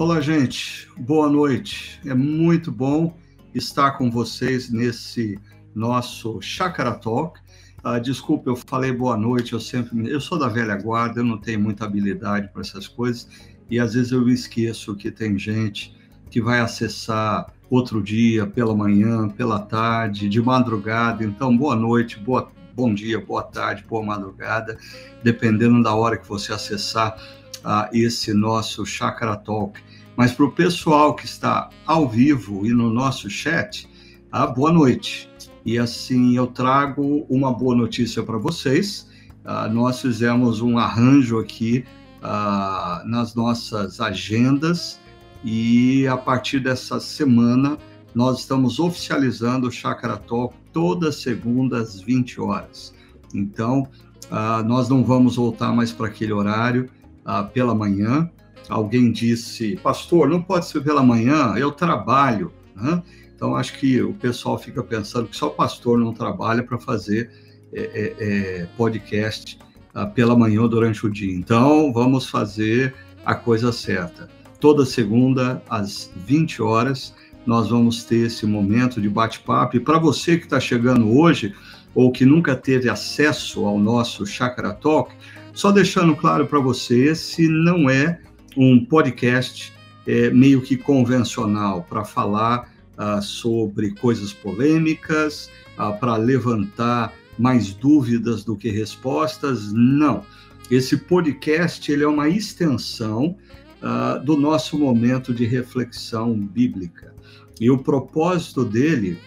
Olá, 0.00 0.18
gente. 0.18 0.88
Boa 0.96 1.28
noite. 1.28 2.00
É 2.06 2.14
muito 2.14 2.72
bom 2.72 3.18
estar 3.54 3.98
com 3.98 4.10
vocês 4.10 4.70
nesse 4.70 5.38
nosso 5.74 6.40
Chakra 6.40 6.92
Talk. 6.92 7.38
Uh, 7.84 8.00
desculpa, 8.00 8.48
eu 8.48 8.56
falei 8.56 8.92
boa 8.92 9.14
noite. 9.14 9.52
Eu 9.52 9.60
sempre, 9.60 10.10
eu 10.10 10.18
sou 10.18 10.38
da 10.38 10.48
velha 10.48 10.74
guarda, 10.74 11.20
eu 11.20 11.24
não 11.24 11.36
tenho 11.36 11.60
muita 11.60 11.84
habilidade 11.84 12.48
para 12.48 12.62
essas 12.62 12.88
coisas 12.88 13.28
e 13.70 13.78
às 13.78 13.92
vezes 13.92 14.10
eu 14.10 14.26
esqueço 14.30 14.96
que 14.96 15.10
tem 15.10 15.38
gente 15.38 15.94
que 16.30 16.40
vai 16.40 16.60
acessar 16.60 17.52
outro 17.68 18.02
dia, 18.02 18.46
pela 18.46 18.74
manhã, 18.74 19.28
pela 19.28 19.58
tarde, 19.58 20.30
de 20.30 20.40
madrugada. 20.40 21.22
Então, 21.22 21.54
boa 21.54 21.76
noite, 21.76 22.18
boa, 22.18 22.50
bom 22.74 22.94
dia, 22.94 23.20
boa 23.20 23.42
tarde, 23.42 23.84
boa 23.86 24.02
madrugada, 24.02 24.78
dependendo 25.22 25.82
da 25.82 25.94
hora 25.94 26.16
que 26.16 26.26
você 26.26 26.54
acessar 26.54 27.20
uh, 27.58 27.86
esse 27.92 28.32
nosso 28.32 28.86
Chakra 28.86 29.36
Talk. 29.36 29.78
Mas 30.20 30.32
para 30.32 30.44
o 30.44 30.52
pessoal 30.52 31.14
que 31.14 31.24
está 31.24 31.70
ao 31.86 32.06
vivo 32.06 32.66
e 32.66 32.74
no 32.74 32.90
nosso 32.90 33.30
chat, 33.30 33.88
ah, 34.30 34.46
boa 34.46 34.70
noite. 34.70 35.30
E 35.64 35.78
assim 35.78 36.36
eu 36.36 36.46
trago 36.46 37.24
uma 37.26 37.50
boa 37.50 37.74
notícia 37.74 38.22
para 38.22 38.36
vocês. 38.36 39.08
Ah, 39.42 39.66
nós 39.66 40.02
fizemos 40.02 40.60
um 40.60 40.76
arranjo 40.76 41.38
aqui 41.38 41.86
ah, 42.22 43.02
nas 43.06 43.34
nossas 43.34 43.98
agendas 43.98 45.00
e 45.42 46.06
a 46.06 46.18
partir 46.18 46.60
dessa 46.60 47.00
semana 47.00 47.78
nós 48.14 48.40
estamos 48.40 48.78
oficializando 48.78 49.68
o 49.68 49.72
Chakra 49.72 50.18
Talk 50.18 50.54
toda 50.70 51.10
segunda 51.10 51.78
às 51.78 51.98
20 51.98 52.42
horas. 52.42 52.94
Então, 53.34 53.88
ah, 54.30 54.62
nós 54.62 54.86
não 54.86 55.02
vamos 55.02 55.36
voltar 55.36 55.72
mais 55.72 55.92
para 55.92 56.08
aquele 56.08 56.34
horário 56.34 56.90
ah, 57.24 57.42
pela 57.42 57.74
manhã, 57.74 58.30
alguém 58.68 59.10
disse, 59.10 59.76
pastor, 59.82 60.28
não 60.28 60.42
pode 60.42 60.66
ser 60.66 60.82
pela 60.82 61.02
manhã, 61.02 61.54
eu 61.56 61.72
trabalho. 61.72 62.52
Né? 62.74 63.02
Então, 63.34 63.56
acho 63.56 63.78
que 63.78 64.02
o 64.02 64.12
pessoal 64.12 64.58
fica 64.58 64.82
pensando 64.82 65.26
que 65.26 65.36
só 65.36 65.48
pastor 65.48 65.98
não 65.98 66.12
trabalha 66.12 66.62
para 66.62 66.78
fazer 66.78 67.30
é, 67.72 67.80
é, 67.80 68.14
é, 68.18 68.66
podcast 68.76 69.58
ah, 69.94 70.06
pela 70.06 70.36
manhã 70.36 70.62
ou 70.62 70.68
durante 70.68 71.06
o 71.06 71.10
dia. 71.10 71.34
Então, 71.34 71.92
vamos 71.92 72.28
fazer 72.28 72.94
a 73.24 73.34
coisa 73.34 73.72
certa. 73.72 74.28
Toda 74.60 74.84
segunda, 74.84 75.62
às 75.68 76.12
20 76.16 76.60
horas, 76.62 77.14
nós 77.46 77.70
vamos 77.70 78.04
ter 78.04 78.26
esse 78.26 78.44
momento 78.44 79.00
de 79.00 79.08
bate-papo. 79.08 79.76
E 79.76 79.80
para 79.80 79.98
você 79.98 80.36
que 80.36 80.44
está 80.44 80.60
chegando 80.60 81.16
hoje, 81.16 81.54
ou 81.94 82.12
que 82.12 82.24
nunca 82.24 82.54
teve 82.54 82.88
acesso 82.88 83.64
ao 83.64 83.78
nosso 83.78 84.26
Chakra 84.26 84.72
Talk, 84.72 85.12
só 85.52 85.72
deixando 85.72 86.14
claro 86.14 86.46
para 86.46 86.60
você, 86.60 87.10
esse 87.10 87.48
não 87.48 87.88
é 87.88 88.20
um 88.56 88.84
podcast 88.84 89.72
é, 90.06 90.30
meio 90.30 90.60
que 90.60 90.76
convencional 90.76 91.86
para 91.88 92.04
falar 92.04 92.70
ah, 93.02 93.22
sobre 93.22 93.92
coisas 93.92 94.30
polêmicas, 94.30 95.50
ah, 95.78 95.90
para 95.90 96.16
levantar 96.16 97.14
mais 97.38 97.72
dúvidas 97.72 98.44
do 98.44 98.54
que 98.54 98.68
respostas. 98.68 99.72
Não. 99.72 100.22
Esse 100.70 100.98
podcast 100.98 101.90
ele 101.90 102.04
é 102.04 102.06
uma 102.06 102.28
extensão 102.28 103.38
ah, 103.80 104.20
do 104.22 104.36
nosso 104.36 104.78
momento 104.78 105.32
de 105.32 105.46
reflexão 105.46 106.34
bíblica. 106.34 107.14
E 107.58 107.70
o 107.70 107.78
propósito 107.78 108.66
dele 108.66 109.18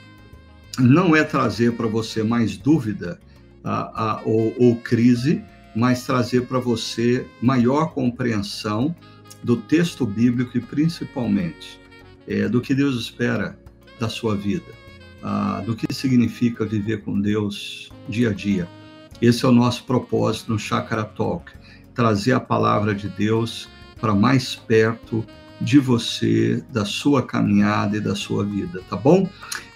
não 0.77 1.15
é 1.15 1.23
trazer 1.23 1.73
para 1.73 1.87
você 1.87 2.21
mais 2.21 2.55
dúvida 2.55 3.19
ou, 4.23 4.53
ou 4.59 4.75
crise, 4.75 5.43
mas 5.75 6.05
trazer 6.05 6.45
para 6.45 6.59
você 6.59 7.25
maior 7.41 7.93
compreensão 7.93 8.95
do 9.43 9.57
texto 9.57 10.05
bíblico 10.05 10.57
e 10.57 10.61
principalmente 10.61 11.79
é, 12.27 12.47
do 12.47 12.61
que 12.61 12.73
Deus 12.73 12.95
espera 12.99 13.57
da 13.99 14.07
sua 14.07 14.35
vida, 14.35 14.71
ah, 15.21 15.61
do 15.65 15.75
que 15.75 15.93
significa 15.93 16.65
viver 16.65 17.03
com 17.03 17.19
Deus 17.19 17.91
dia 18.07 18.29
a 18.29 18.33
dia. 18.33 18.67
Esse 19.21 19.45
é 19.45 19.47
o 19.47 19.51
nosso 19.51 19.83
propósito 19.83 20.51
no 20.51 20.59
Chakra 20.59 21.03
Talk, 21.03 21.51
trazer 21.93 22.33
a 22.33 22.39
palavra 22.39 22.95
de 22.95 23.07
Deus 23.09 23.69
para 23.99 24.13
mais 24.13 24.55
perto 24.55 25.25
de 25.61 25.79
você, 25.79 26.63
da 26.71 26.83
sua 26.83 27.23
caminhada 27.23 27.95
e 27.95 28.01
da 28.01 28.15
sua 28.15 28.43
vida, 28.43 28.81
tá 28.89 28.97
bom? 28.97 29.29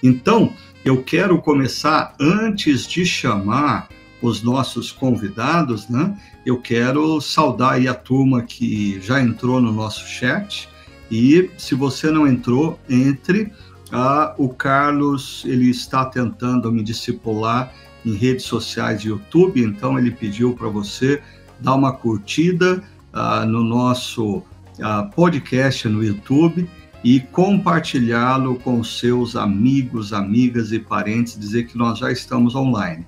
Então, 0.03 0.53
eu 0.83 1.03
quero 1.03 1.41
começar 1.41 2.15
antes 2.19 2.85
de 2.85 3.05
chamar 3.05 3.87
os 4.21 4.41
nossos 4.41 4.91
convidados, 4.91 5.87
né? 5.87 6.17
Eu 6.45 6.59
quero 6.59 7.19
saudar 7.21 7.73
aí 7.73 7.87
a 7.87 7.93
turma 7.93 8.41
que 8.41 8.99
já 9.01 9.21
entrou 9.21 9.61
no 9.61 9.71
nosso 9.71 10.07
chat 10.07 10.67
e 11.11 11.49
se 11.57 11.75
você 11.75 12.11
não 12.11 12.27
entrou, 12.27 12.79
entre. 12.89 13.51
Ah, 13.91 14.33
o 14.37 14.49
Carlos 14.49 15.43
ele 15.45 15.69
está 15.69 16.03
tentando 16.05 16.69
me 16.71 16.83
discipular 16.83 17.71
em 18.05 18.13
redes 18.13 18.45
sociais 18.45 19.03
e 19.03 19.07
YouTube, 19.07 19.61
então 19.61 19.97
ele 19.97 20.11
pediu 20.11 20.53
para 20.53 20.67
você 20.67 21.21
dar 21.59 21.75
uma 21.75 21.93
curtida 21.93 22.83
ah, 23.13 23.45
no 23.45 23.63
nosso 23.63 24.43
ah, 24.81 25.03
podcast 25.15 25.87
no 25.87 26.03
YouTube 26.03 26.69
e 27.03 27.19
compartilhá-lo 27.19 28.55
com 28.59 28.83
seus 28.83 29.35
amigos, 29.35 30.11
amigas 30.11 30.71
e 30.73 30.79
parentes, 30.79 31.39
dizer 31.39 31.67
que 31.67 31.77
nós 31.77 31.99
já 31.99 32.11
estamos 32.11 32.55
online. 32.55 33.05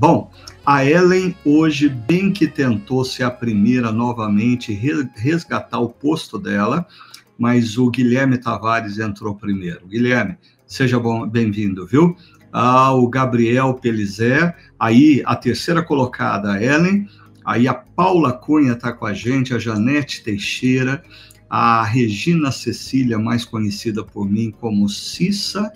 Bom, 0.00 0.32
a 0.64 0.82
Ellen 0.82 1.36
hoje 1.44 1.86
bem 1.86 2.32
que 2.32 2.48
tentou 2.48 3.04
ser 3.04 3.24
a 3.24 3.30
primeira 3.30 3.92
novamente 3.92 4.72
resgatar 4.72 5.78
o 5.78 5.90
posto 5.90 6.38
dela, 6.38 6.86
mas 7.38 7.76
o 7.76 7.90
Guilherme 7.90 8.38
Tavares 8.38 8.98
entrou 8.98 9.34
primeiro. 9.34 9.86
Guilherme, 9.86 10.38
seja 10.66 10.98
bem-vindo, 11.30 11.86
viu? 11.86 12.16
Ah, 12.50 12.94
o 12.94 13.06
Gabriel 13.08 13.74
Pelizé, 13.74 14.56
aí 14.78 15.22
a 15.26 15.36
terceira 15.36 15.82
colocada, 15.82 16.52
a 16.52 16.64
Ellen, 16.64 17.06
aí 17.44 17.68
a 17.68 17.74
Paula 17.74 18.32
Cunha 18.32 18.72
está 18.72 18.94
com 18.94 19.04
a 19.04 19.12
gente, 19.12 19.52
a 19.52 19.58
Janete 19.58 20.24
Teixeira, 20.24 21.02
a 21.50 21.84
Regina 21.84 22.50
Cecília, 22.50 23.18
mais 23.18 23.44
conhecida 23.44 24.02
por 24.02 24.24
mim 24.24 24.50
como 24.50 24.88
Cissa, 24.88 25.70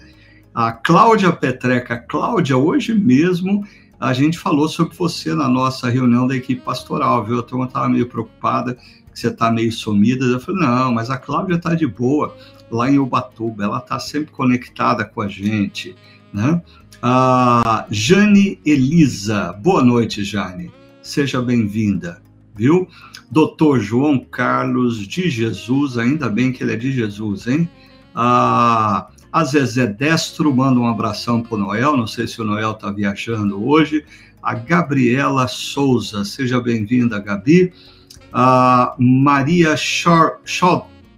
a 0.54 0.72
Cláudia 0.72 1.30
Petreca. 1.30 1.98
Cláudia, 1.98 2.56
hoje 2.56 2.94
mesmo 2.94 3.66
a 4.04 4.12
gente 4.12 4.38
falou 4.38 4.68
sobre 4.68 4.94
você 4.94 5.34
na 5.34 5.48
nossa 5.48 5.88
reunião 5.88 6.26
da 6.26 6.36
equipe 6.36 6.60
pastoral, 6.60 7.24
viu? 7.24 7.38
A 7.38 7.42
turma 7.42 7.64
estava 7.64 7.88
meio 7.88 8.06
preocupada 8.06 8.74
que 8.74 9.18
você 9.18 9.28
está 9.28 9.50
meio 9.50 9.72
sumida. 9.72 10.26
Eu 10.26 10.38
falei, 10.38 10.60
não, 10.60 10.92
mas 10.92 11.08
a 11.08 11.16
Cláudia 11.16 11.54
está 11.54 11.74
de 11.74 11.86
boa 11.86 12.36
lá 12.70 12.90
em 12.90 12.98
Ubatuba, 12.98 13.64
ela 13.64 13.78
está 13.78 13.98
sempre 13.98 14.30
conectada 14.30 15.06
com 15.06 15.22
a 15.22 15.28
gente, 15.28 15.96
né? 16.32 16.60
A 17.00 17.86
Jane 17.90 18.58
Elisa, 18.64 19.54
boa 19.54 19.82
noite, 19.82 20.22
Jane, 20.22 20.70
seja 21.02 21.40
bem-vinda, 21.40 22.22
viu? 22.54 22.86
Doutor 23.30 23.80
João 23.80 24.18
Carlos 24.18 24.98
de 24.98 25.30
Jesus, 25.30 25.96
ainda 25.96 26.28
bem 26.28 26.52
que 26.52 26.62
ele 26.62 26.74
é 26.74 26.76
de 26.76 26.92
Jesus, 26.92 27.46
hein? 27.46 27.68
Ah, 28.14 29.08
a 29.34 29.42
Zezé 29.42 29.88
Destro 29.88 30.54
manda 30.54 30.78
um 30.78 30.86
abração 30.86 31.42
para 31.42 31.56
o 31.56 31.58
Noel, 31.58 31.96
não 31.96 32.06
sei 32.06 32.24
se 32.28 32.40
o 32.40 32.44
Noel 32.44 32.70
está 32.70 32.92
viajando 32.92 33.66
hoje. 33.66 34.04
A 34.40 34.54
Gabriela 34.54 35.48
Souza, 35.48 36.24
seja 36.24 36.60
bem-vinda, 36.60 37.18
Gabi. 37.18 37.72
A 38.32 38.94
Maria 38.96 39.74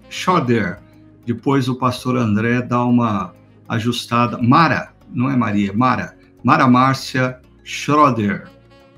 Schoder, 0.08 0.78
depois 1.26 1.68
o 1.68 1.74
pastor 1.74 2.16
André 2.16 2.62
dá 2.62 2.82
uma 2.86 3.34
ajustada. 3.68 4.40
Mara, 4.40 4.94
não 5.12 5.30
é 5.30 5.36
Maria, 5.36 5.74
Mara. 5.74 6.16
Mara 6.42 6.66
Márcia 6.66 7.38
Schroeder. 7.62 8.48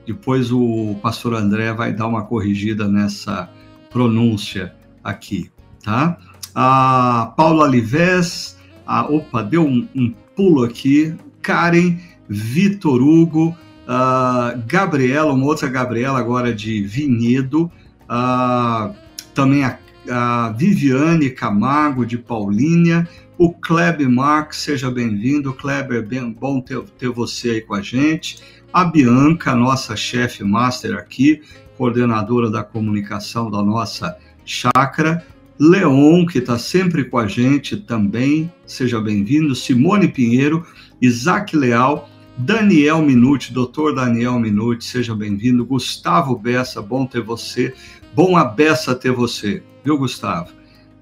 Depois 0.07 0.53
o 0.53 0.95
pastor 1.03 1.34
André 1.34 1.73
vai 1.73 1.93
dar 1.93 2.07
uma 2.07 2.23
corrigida 2.23 2.87
nessa 2.87 3.51
pronúncia 3.91 4.77
aqui, 5.03 5.51
tá? 5.83 6.16
A 6.54 7.33
Paula 7.37 7.66
Lives, 7.66 8.58
ah, 8.89 9.05
opa, 9.05 9.43
deu 9.43 9.67
um, 9.67 9.87
um, 9.95 10.15
pulo 10.35 10.65
aqui. 10.65 11.15
Karen, 11.43 11.99
Vitor 12.27 13.03
Hugo, 13.03 13.57
uh, 13.87 14.63
Gabriela, 14.67 15.33
uma 15.35 15.45
outra 15.45 15.69
Gabriela 15.69 16.19
agora 16.19 16.55
de 16.55 16.83
Vinhedo, 16.83 17.71
uh, 18.05 18.95
também 19.35 19.63
a, 19.63 19.79
a, 20.11 20.51
Viviane 20.57 21.29
Camargo 21.29 22.07
de 22.07 22.17
Paulínia, 22.17 23.07
o 23.37 23.53
Kleber 23.53 24.09
Marques, 24.09 24.59
seja 24.59 24.91
bem-vindo. 24.91 25.53
Kleber, 25.53 26.05
bem 26.07 26.33
bom 26.33 26.61
ter, 26.61 26.83
ter 26.99 27.11
você 27.11 27.51
aí 27.51 27.61
com 27.61 27.75
a 27.75 27.83
gente. 27.83 28.43
A 28.73 28.85
Bianca, 28.85 29.55
nossa 29.55 29.95
chefe 29.95 30.43
master 30.43 30.97
aqui, 30.97 31.43
coordenadora 31.77 32.51
da 32.51 32.65
comunicação 32.65 33.51
da 33.51 33.63
nossa 33.63 34.17
chácara. 34.45 35.25
Leon, 35.59 36.25
que 36.25 36.39
está 36.39 36.57
sempre 36.57 37.05
com 37.05 37.19
a 37.19 37.27
gente 37.27 37.77
também, 37.77 38.53
seja 38.65 39.01
bem-vindo. 39.01 39.57
Simone 39.57 40.07
Pinheiro, 40.07 40.65
Isaac 41.03 41.57
Leal, 41.57 42.09
Daniel 42.37 43.03
Minuti, 43.03 43.53
doutor 43.53 43.93
Daniel 43.93 44.39
Minuti, 44.39 44.84
seja 44.84 45.16
bem-vindo. 45.16 45.66
Gustavo 45.66 46.39
Bessa, 46.39 46.81
bom 46.81 47.05
ter 47.05 47.22
você. 47.22 47.75
Bom 48.15 48.37
a 48.37 48.45
Bessa 48.45 48.95
ter 48.95 49.10
você, 49.10 49.60
viu, 49.84 49.99
Gustavo? 49.99 50.53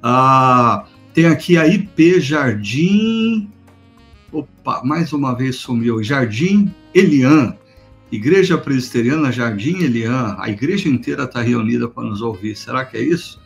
Ah, 0.03 0.87
tem 1.13 1.27
aqui 1.27 1.59
a 1.59 1.67
IP 1.67 2.19
Jardim. 2.19 3.51
Opa, 4.33 4.83
mais 4.83 5.13
uma 5.13 5.35
vez 5.35 5.57
sumiu. 5.57 6.03
Jardim 6.03 6.73
Elian. 6.95 7.55
Igreja 8.11 8.57
Presbiteriana 8.57 9.31
Jardim 9.31 9.83
Elian. 9.83 10.35
A 10.39 10.49
igreja 10.49 10.89
inteira 10.89 11.25
está 11.25 11.43
reunida 11.43 11.87
para 11.89 12.05
nos 12.05 12.23
ouvir. 12.23 12.57
Será 12.57 12.87
que 12.87 12.97
é 12.97 13.03
isso? 13.03 13.39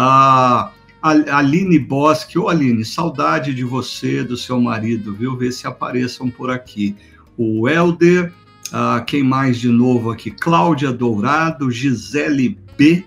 Ah, 0.00 0.70
Aline 1.02 1.76
Bosque. 1.76 2.38
Ô, 2.38 2.48
Aline, 2.48 2.84
saudade 2.84 3.52
de 3.52 3.64
você, 3.64 4.22
do 4.22 4.36
seu 4.36 4.60
marido, 4.60 5.12
viu? 5.12 5.36
Ver 5.36 5.50
se 5.50 5.66
apareçam 5.66 6.30
por 6.30 6.50
aqui. 6.52 6.94
O 7.36 7.68
Helder. 7.68 8.32
Ah, 8.72 9.02
quem 9.04 9.24
mais 9.24 9.58
de 9.58 9.68
novo 9.68 10.10
aqui? 10.12 10.30
Cláudia 10.30 10.92
Dourado, 10.92 11.68
Gisele 11.68 12.56
B. 12.76 13.04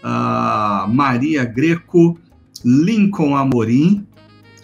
Ah, 0.00 0.86
Maria 0.88 1.44
Greco. 1.44 2.16
Lincoln 2.64 3.34
Amorim. 3.34 4.06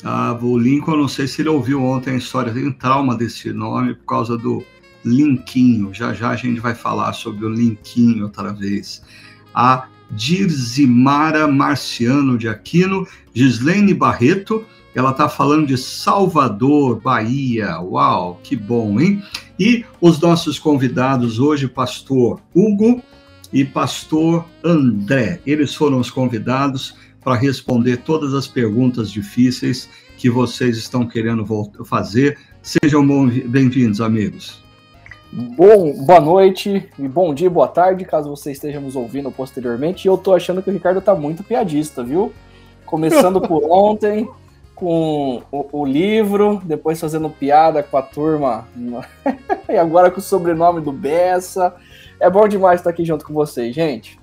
Ah, 0.04 0.38
o 0.40 0.56
Lincoln, 0.56 0.96
não 0.96 1.08
sei 1.08 1.26
se 1.26 1.42
ele 1.42 1.48
ouviu 1.48 1.82
ontem 1.82 2.10
a 2.10 2.16
história, 2.16 2.52
tem 2.52 2.68
um 2.68 2.72
trauma 2.72 3.16
desse 3.16 3.52
nome 3.52 3.94
por 3.94 4.04
causa 4.04 4.38
do 4.38 4.62
Linquinho. 5.04 5.92
Já 5.92 6.14
já 6.14 6.30
a 6.30 6.36
gente 6.36 6.60
vai 6.60 6.74
falar 6.74 7.12
sobre 7.14 7.44
o 7.44 7.48
Linquinho 7.48 8.24
outra 8.24 8.52
vez. 8.52 9.02
A 9.52 9.88
Dirzimara 10.10 11.48
Marciano 11.48 12.38
de 12.38 12.48
Aquino, 12.48 13.06
Gislene 13.32 13.94
Barreto, 13.94 14.64
ela 14.94 15.10
está 15.10 15.28
falando 15.28 15.66
de 15.66 15.76
Salvador, 15.76 17.00
Bahia. 17.00 17.80
Uau, 17.80 18.40
que 18.42 18.54
bom, 18.54 19.00
hein? 19.00 19.22
E 19.58 19.84
os 20.00 20.20
nossos 20.20 20.58
convidados 20.58 21.38
hoje, 21.38 21.66
pastor 21.66 22.40
Hugo 22.54 23.02
e 23.52 23.64
pastor 23.64 24.44
André. 24.62 25.40
Eles 25.44 25.74
foram 25.74 25.98
os 25.98 26.10
convidados 26.10 26.94
para 27.22 27.34
responder 27.34 27.98
todas 27.98 28.34
as 28.34 28.46
perguntas 28.46 29.10
difíceis 29.10 29.88
que 30.16 30.30
vocês 30.30 30.76
estão 30.76 31.06
querendo 31.06 31.44
fazer. 31.84 32.38
Sejam 32.62 33.04
bem-vindos, 33.48 34.00
amigos. 34.00 34.63
Bom, 35.36 35.92
boa 36.04 36.20
noite 36.20 36.88
e 36.96 37.08
bom 37.08 37.34
dia, 37.34 37.50
boa 37.50 37.66
tarde, 37.66 38.04
caso 38.04 38.30
você 38.30 38.52
esteja 38.52 38.78
nos 38.78 38.94
ouvindo 38.94 39.32
posteriormente. 39.32 40.04
E 40.04 40.08
eu 40.08 40.16
tô 40.16 40.32
achando 40.32 40.62
que 40.62 40.70
o 40.70 40.72
Ricardo 40.72 41.00
tá 41.00 41.12
muito 41.12 41.42
piadista, 41.42 42.04
viu? 42.04 42.32
Começando 42.86 43.40
por 43.40 43.64
ontem, 43.68 44.30
com 44.76 45.42
o, 45.50 45.80
o, 45.80 45.84
livro, 45.84 46.62
depois 46.62 47.00
fazendo 47.00 47.28
piada 47.28 47.82
com 47.82 47.96
a 47.96 48.02
turma, 48.02 48.68
e 49.68 49.76
agora 49.76 50.08
com 50.08 50.20
o 50.20 50.22
sobrenome 50.22 50.80
do 50.80 50.92
Bessa. 50.92 51.74
É 52.20 52.30
bom 52.30 52.46
demais 52.46 52.78
estar 52.78 52.90
aqui 52.90 53.04
junto 53.04 53.24
com 53.24 53.34
vocês, 53.34 53.74
gente. 53.74 54.20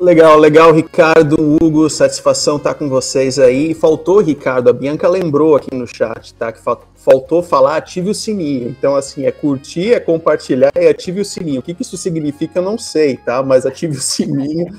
Legal, 0.00 0.38
legal, 0.38 0.72
Ricardo, 0.72 1.58
Hugo, 1.60 1.90
satisfação 1.90 2.56
estar 2.56 2.72
tá 2.72 2.78
com 2.78 2.88
vocês 2.88 3.36
aí. 3.36 3.74
Faltou, 3.74 4.20
Ricardo, 4.20 4.70
a 4.70 4.72
Bianca 4.72 5.08
lembrou 5.08 5.56
aqui 5.56 5.74
no 5.74 5.88
chat, 5.88 6.32
tá? 6.34 6.52
Que 6.52 6.60
faltou 6.94 7.42
falar 7.42 7.78
ative 7.78 8.10
o 8.10 8.14
sininho. 8.14 8.68
Então, 8.68 8.94
assim, 8.94 9.26
é 9.26 9.32
curtir, 9.32 9.92
é 9.92 9.98
compartilhar 9.98 10.70
e 10.76 10.86
ative 10.86 11.20
o 11.20 11.24
sininho. 11.24 11.58
O 11.58 11.62
que, 11.64 11.74
que 11.74 11.82
isso 11.82 11.96
significa, 11.96 12.60
eu 12.60 12.62
não 12.62 12.78
sei, 12.78 13.16
tá? 13.16 13.42
Mas 13.42 13.66
ative 13.66 13.96
o 13.96 14.00
sininho, 14.00 14.72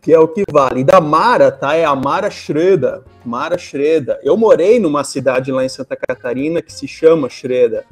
que 0.00 0.10
é 0.10 0.18
o 0.18 0.26
que 0.26 0.42
vale. 0.50 0.80
E 0.80 0.84
da 0.84 1.02
Mara, 1.02 1.52
tá? 1.52 1.74
É 1.74 1.84
a 1.84 1.94
Mara 1.94 2.30
Shreda. 2.30 3.04
Mara 3.26 3.58
Shreda. 3.58 4.18
Eu 4.22 4.38
morei 4.38 4.80
numa 4.80 5.04
cidade 5.04 5.52
lá 5.52 5.62
em 5.62 5.68
Santa 5.68 5.96
Catarina 5.96 6.62
que 6.62 6.72
se 6.72 6.88
chama 6.88 7.28
Shreda. 7.28 7.84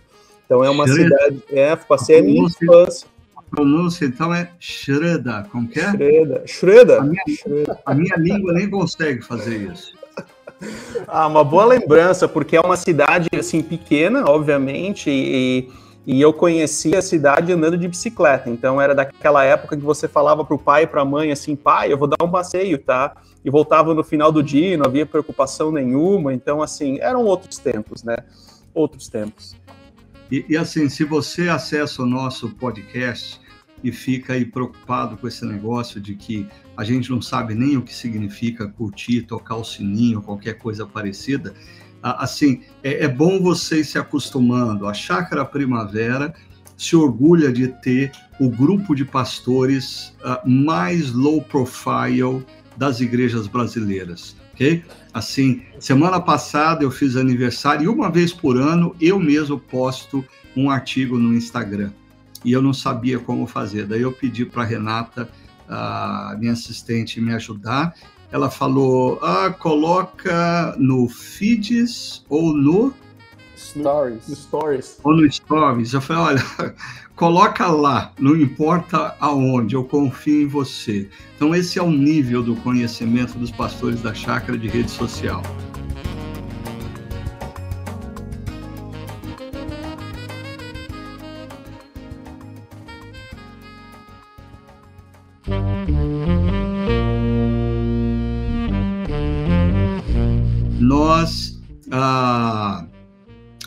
Então 0.46 0.64
é 0.64 0.70
uma 0.70 0.88
Shreda. 0.88 1.14
cidade. 1.14 1.42
É, 1.50 1.76
passei 1.76 2.20
a 2.20 2.22
minha 2.22 2.42
infância 2.42 3.06
pronúncia, 3.50 4.04
então, 4.06 4.32
é 4.32 4.50
Shreda. 4.58 5.46
Como 5.50 5.68
que 5.68 5.80
é? 5.80 5.90
Shreda. 5.90 6.42
Shreda. 6.46 6.98
A 6.98 7.02
minha, 7.02 7.22
a 7.86 7.94
minha 7.94 8.16
língua 8.16 8.52
nem 8.52 8.70
consegue 8.70 9.22
fazer 9.22 9.72
isso. 9.72 9.98
Ah, 11.08 11.26
uma 11.26 11.42
boa 11.42 11.64
lembrança, 11.64 12.28
porque 12.28 12.56
é 12.56 12.60
uma 12.60 12.76
cidade, 12.76 13.28
assim, 13.38 13.62
pequena, 13.62 14.24
obviamente, 14.28 15.10
e, 15.10 15.68
e 16.06 16.20
eu 16.20 16.32
conheci 16.32 16.94
a 16.94 17.02
cidade 17.02 17.52
andando 17.52 17.78
de 17.78 17.88
bicicleta. 17.88 18.50
Então, 18.50 18.80
era 18.80 18.94
daquela 18.94 19.44
época 19.44 19.76
que 19.76 19.82
você 19.82 20.06
falava 20.06 20.44
para 20.44 20.54
o 20.54 20.58
pai 20.58 20.82
e 20.82 20.86
para 20.86 21.02
a 21.02 21.04
mãe, 21.04 21.32
assim, 21.32 21.56
pai, 21.56 21.92
eu 21.92 21.98
vou 21.98 22.08
dar 22.08 22.22
um 22.22 22.30
passeio, 22.30 22.78
tá? 22.78 23.16
E 23.44 23.50
voltava 23.50 23.94
no 23.94 24.04
final 24.04 24.30
do 24.30 24.42
dia, 24.42 24.76
não 24.76 24.84
havia 24.84 25.06
preocupação 25.06 25.72
nenhuma. 25.72 26.34
Então, 26.34 26.62
assim, 26.62 26.98
eram 27.00 27.24
outros 27.24 27.58
tempos, 27.58 28.02
né? 28.04 28.16
Outros 28.74 29.08
tempos. 29.08 29.56
E, 30.30 30.44
e, 30.48 30.56
assim, 30.56 30.88
se 30.88 31.04
você 31.04 31.48
acessa 31.48 32.02
o 32.02 32.06
nosso 32.06 32.50
podcast 32.50 33.40
e 33.82 33.90
fica 33.90 34.34
aí 34.34 34.44
preocupado 34.44 35.16
com 35.16 35.26
esse 35.26 35.44
negócio 35.44 36.00
de 36.00 36.14
que 36.14 36.46
a 36.76 36.84
gente 36.84 37.10
não 37.10 37.20
sabe 37.20 37.54
nem 37.54 37.76
o 37.76 37.82
que 37.82 37.94
significa 37.94 38.68
curtir, 38.68 39.22
tocar 39.22 39.56
o 39.56 39.64
sininho, 39.64 40.22
qualquer 40.22 40.54
coisa 40.54 40.86
parecida, 40.86 41.54
assim, 42.02 42.62
é, 42.82 43.04
é 43.04 43.08
bom 43.08 43.40
você 43.40 43.80
ir 43.80 43.84
se 43.84 43.98
acostumando. 43.98 44.86
A 44.86 44.94
Chácara 44.94 45.44
Primavera 45.44 46.32
se 46.76 46.94
orgulha 46.94 47.52
de 47.52 47.68
ter 47.68 48.12
o 48.38 48.48
grupo 48.48 48.94
de 48.94 49.04
pastores 49.04 50.14
uh, 50.24 50.48
mais 50.48 51.12
low 51.12 51.42
profile 51.42 52.44
das 52.76 53.00
igrejas 53.00 53.46
brasileiras 53.46 54.39
ok? 54.60 54.84
Assim, 55.12 55.62
semana 55.78 56.20
passada 56.20 56.84
eu 56.84 56.90
fiz 56.90 57.16
aniversário 57.16 57.84
e 57.84 57.88
uma 57.88 58.10
vez 58.10 58.32
por 58.32 58.58
ano 58.58 58.94
eu 59.00 59.18
mesmo 59.18 59.58
posto 59.58 60.22
um 60.54 60.70
artigo 60.70 61.18
no 61.18 61.34
Instagram 61.34 61.90
e 62.44 62.52
eu 62.52 62.60
não 62.60 62.74
sabia 62.74 63.18
como 63.18 63.46
fazer. 63.46 63.86
Daí 63.86 64.02
eu 64.02 64.12
pedi 64.12 64.44
para 64.44 64.62
Renata, 64.62 65.28
a 65.66 66.36
minha 66.38 66.52
assistente, 66.52 67.20
me 67.20 67.32
ajudar. 67.34 67.94
Ela 68.30 68.50
falou: 68.50 69.18
ah, 69.22 69.50
coloca 69.50 70.74
no 70.78 71.08
feeds 71.08 72.24
ou 72.28 72.54
no 72.54 72.94
Stories. 73.56 74.28
No 74.28 74.36
stories. 74.36 74.98
Ou 75.04 75.16
no 75.16 75.30
Stories. 75.30 75.92
Eu 75.92 76.00
falei, 76.00 76.38
olha, 76.38 76.74
coloca 77.20 77.66
lá, 77.66 78.12
não 78.18 78.34
importa 78.34 79.14
aonde, 79.20 79.74
eu 79.74 79.84
confio 79.84 80.44
em 80.44 80.46
você. 80.46 81.06
Então, 81.36 81.54
esse 81.54 81.78
é 81.78 81.82
o 81.82 81.90
nível 81.90 82.42
do 82.42 82.56
conhecimento 82.56 83.36
dos 83.36 83.50
pastores 83.50 84.00
da 84.00 84.14
chácara 84.14 84.56
de 84.56 84.66
rede 84.66 84.90
social. 84.90 85.42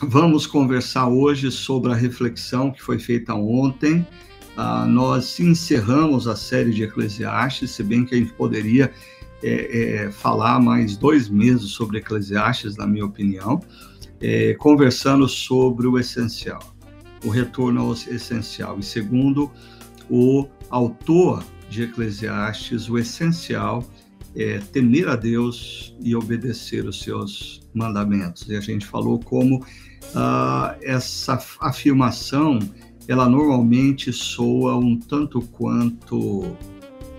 Vamos 0.08 0.46
conversar 0.46 1.08
hoje 1.08 1.50
sobre 1.50 1.90
a 1.90 1.94
reflexão 1.94 2.70
que 2.70 2.82
foi 2.82 2.98
feita 2.98 3.34
ontem. 3.34 4.06
Ah, 4.56 4.84
nós 4.86 5.40
encerramos 5.40 6.28
a 6.28 6.36
série 6.36 6.72
de 6.72 6.82
Eclesiastes, 6.82 7.70
se 7.70 7.82
bem 7.82 8.04
que 8.04 8.14
a 8.14 8.18
gente 8.18 8.32
poderia 8.34 8.92
é, 9.42 10.04
é, 10.04 10.10
falar 10.10 10.60
mais 10.60 10.96
dois 10.96 11.28
meses 11.28 11.70
sobre 11.70 11.98
Eclesiastes, 11.98 12.76
na 12.76 12.86
minha 12.86 13.04
opinião, 13.04 13.60
é, 14.20 14.54
conversando 14.54 15.26
sobre 15.26 15.86
o 15.86 15.98
essencial, 15.98 16.60
o 17.24 17.30
retorno 17.30 17.80
ao 17.80 17.92
essencial. 17.92 18.78
E 18.78 18.82
segundo 18.82 19.50
o 20.10 20.46
autor 20.70 21.42
de 21.70 21.84
Eclesiastes, 21.84 22.90
o 22.90 22.98
essencial 22.98 23.82
é 24.36 24.58
temer 24.58 25.08
a 25.08 25.16
Deus 25.16 25.94
e 26.00 26.14
obedecer 26.14 26.84
os 26.84 27.00
seus 27.00 27.62
mandamentos. 27.72 28.48
E 28.48 28.56
a 28.56 28.60
gente 28.60 28.84
falou 28.84 29.18
como 29.20 29.64
uh, 30.14 30.76
essa 30.82 31.38
afirmação, 31.60 32.58
ela 33.06 33.28
normalmente 33.28 34.12
soa 34.12 34.76
um 34.76 34.98
tanto 34.98 35.40
quanto 35.40 36.56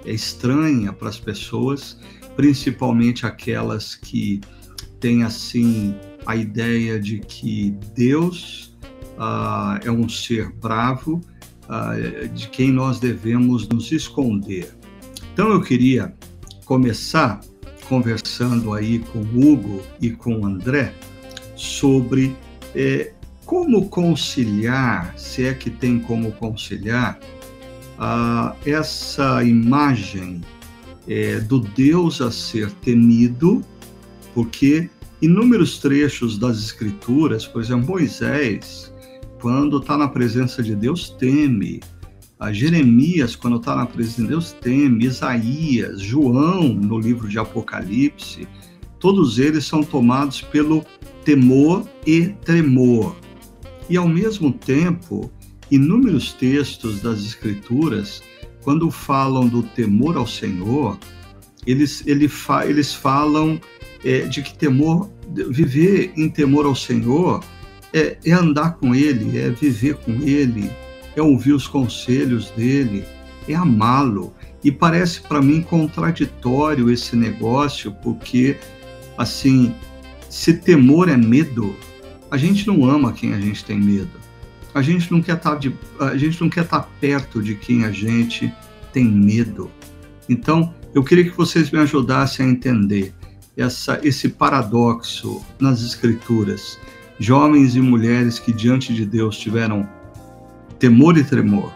estranha 0.06 0.94
para 0.94 1.10
as 1.10 1.20
pessoas, 1.20 2.00
principalmente 2.36 3.26
aquelas 3.26 3.96
que 3.96 4.42
têm 5.00 5.24
assim 5.24 5.96
a 6.26 6.36
ideia 6.36 7.00
de 7.00 7.20
que 7.20 7.76
Deus 7.94 8.76
uh, 9.18 9.80
é 9.84 9.92
um 9.92 10.10
ser 10.10 10.52
bravo, 10.54 11.22
uh, 11.66 12.28
de 12.30 12.48
quem 12.50 12.72
nós 12.72 13.00
devemos 13.00 13.68
nos 13.68 13.92
esconder. 13.92 14.76
Então 15.34 15.50
eu 15.50 15.62
queria 15.62 16.14
começar 16.66 17.42
conversando 17.88 18.74
aí 18.74 19.00
com 19.00 19.20
Hugo 19.20 19.82
e 20.02 20.10
com 20.10 20.46
André 20.46 20.94
sobre 21.56 22.36
é, 22.76 23.14
como 23.46 23.88
conciliar, 23.90 25.14
se 25.18 25.46
é 25.46 25.54
que 25.54 25.70
tem 25.70 26.00
como 26.00 26.32
conciliar, 26.34 27.20
ah, 27.98 28.56
essa 28.66 29.44
imagem 29.44 30.42
é, 31.08 31.40
do 31.40 31.60
Deus 31.60 32.22
a 32.22 32.30
ser 32.30 32.70
temido, 32.72 33.64
porque 34.34 34.90
inúmeros 35.22 35.80
trechos 35.80 36.38
das 36.38 36.58
Escrituras, 36.58 37.48
por 37.48 37.62
exemplo, 37.62 37.88
Moisés, 37.88 38.94
quando 39.40 39.78
está 39.78 39.98
na 39.98 40.08
presença 40.08 40.62
de 40.62 40.76
Deus, 40.76 41.10
teme. 41.12 41.80
A 42.38 42.52
Jeremias, 42.52 43.36
quando 43.36 43.58
está 43.58 43.76
na 43.76 43.86
presença 43.86 44.24
de 44.24 44.28
Deus, 44.28 44.52
teme. 44.54 45.06
Isaías, 45.06 46.02
João, 46.02 46.68
no 46.74 47.00
livro 47.00 47.30
de 47.30 47.40
Apocalipse, 47.40 48.48
todos 49.00 49.40
eles 49.40 49.66
são 49.66 49.84
tomados 49.84 50.42
pelo 50.42 50.84
temor 51.26 51.86
e 52.06 52.28
tremor. 52.46 53.16
E, 53.90 53.98
ao 53.98 54.08
mesmo 54.08 54.54
tempo, 54.54 55.30
inúmeros 55.70 56.32
textos 56.32 57.02
das 57.02 57.20
Escrituras, 57.20 58.24
quando 58.64 58.90
falam 58.90 59.48
do 59.48 59.62
temor 59.62 60.16
ao 60.16 60.26
Senhor, 60.26 60.98
eles, 61.68 62.04
ele 62.06 62.28
fa, 62.28 62.66
eles 62.66 62.94
falam 62.94 63.60
é, 64.04 64.22
de 64.22 64.42
que 64.42 64.56
temor, 64.56 65.10
viver 65.50 66.14
em 66.16 66.30
temor 66.30 66.66
ao 66.66 66.76
Senhor 66.76 67.44
é, 67.92 68.18
é 68.24 68.32
andar 68.32 68.76
com 68.76 68.94
Ele, 68.94 69.38
é 69.38 69.50
viver 69.50 69.96
com 69.96 70.12
Ele, 70.22 70.70
é 71.16 71.22
ouvir 71.22 71.54
os 71.54 71.68
conselhos 71.68 72.52
dele, 72.52 73.04
é 73.48 73.56
amá-lo. 73.56 74.34
E 74.64 74.72
parece 74.72 75.22
para 75.22 75.42
mim 75.42 75.62
contraditório 75.62 76.92
esse 76.92 77.16
negócio, 77.16 77.92
porque, 78.04 78.58
assim, 79.18 79.74
se 80.36 80.54
temor 80.54 81.08
é 81.08 81.16
medo, 81.16 81.74
a 82.30 82.36
gente 82.36 82.68
não 82.68 82.84
ama 82.84 83.14
quem 83.14 83.34
a 83.34 83.40
gente 83.40 83.64
tem 83.64 83.80
medo. 83.80 84.12
A 84.74 84.82
gente 84.82 85.10
não 85.10 85.22
quer 85.22 85.38
estar 85.38 85.52
tá 85.52 85.56
de, 85.56 85.74
a 85.98 86.18
gente 86.18 86.42
não 86.42 86.50
quer 86.50 86.66
estar 86.66 86.82
tá 86.82 86.90
perto 87.00 87.42
de 87.42 87.56
quem 87.56 87.86
a 87.86 87.92
gente 87.92 88.54
tem 88.92 89.06
medo. 89.06 89.72
Então, 90.28 90.74
eu 90.94 91.06
queria 91.06 91.24
que 91.24 91.38
vocês 91.38 91.72
me 91.72 91.80
ajudassem 91.80 92.46
a 92.46 92.50
entender 92.50 93.14
essa, 93.56 93.98
esse 94.04 94.28
paradoxo 94.28 95.42
nas 95.58 95.82
escrituras. 95.82 96.78
Jovens 97.18 97.78
e 97.78 97.80
mulheres 97.80 98.38
que 98.38 98.52
diante 98.52 98.94
de 98.94 99.06
Deus 99.06 99.38
tiveram 99.38 99.88
temor 100.78 101.18
e 101.18 101.24
tremor. 101.24 101.72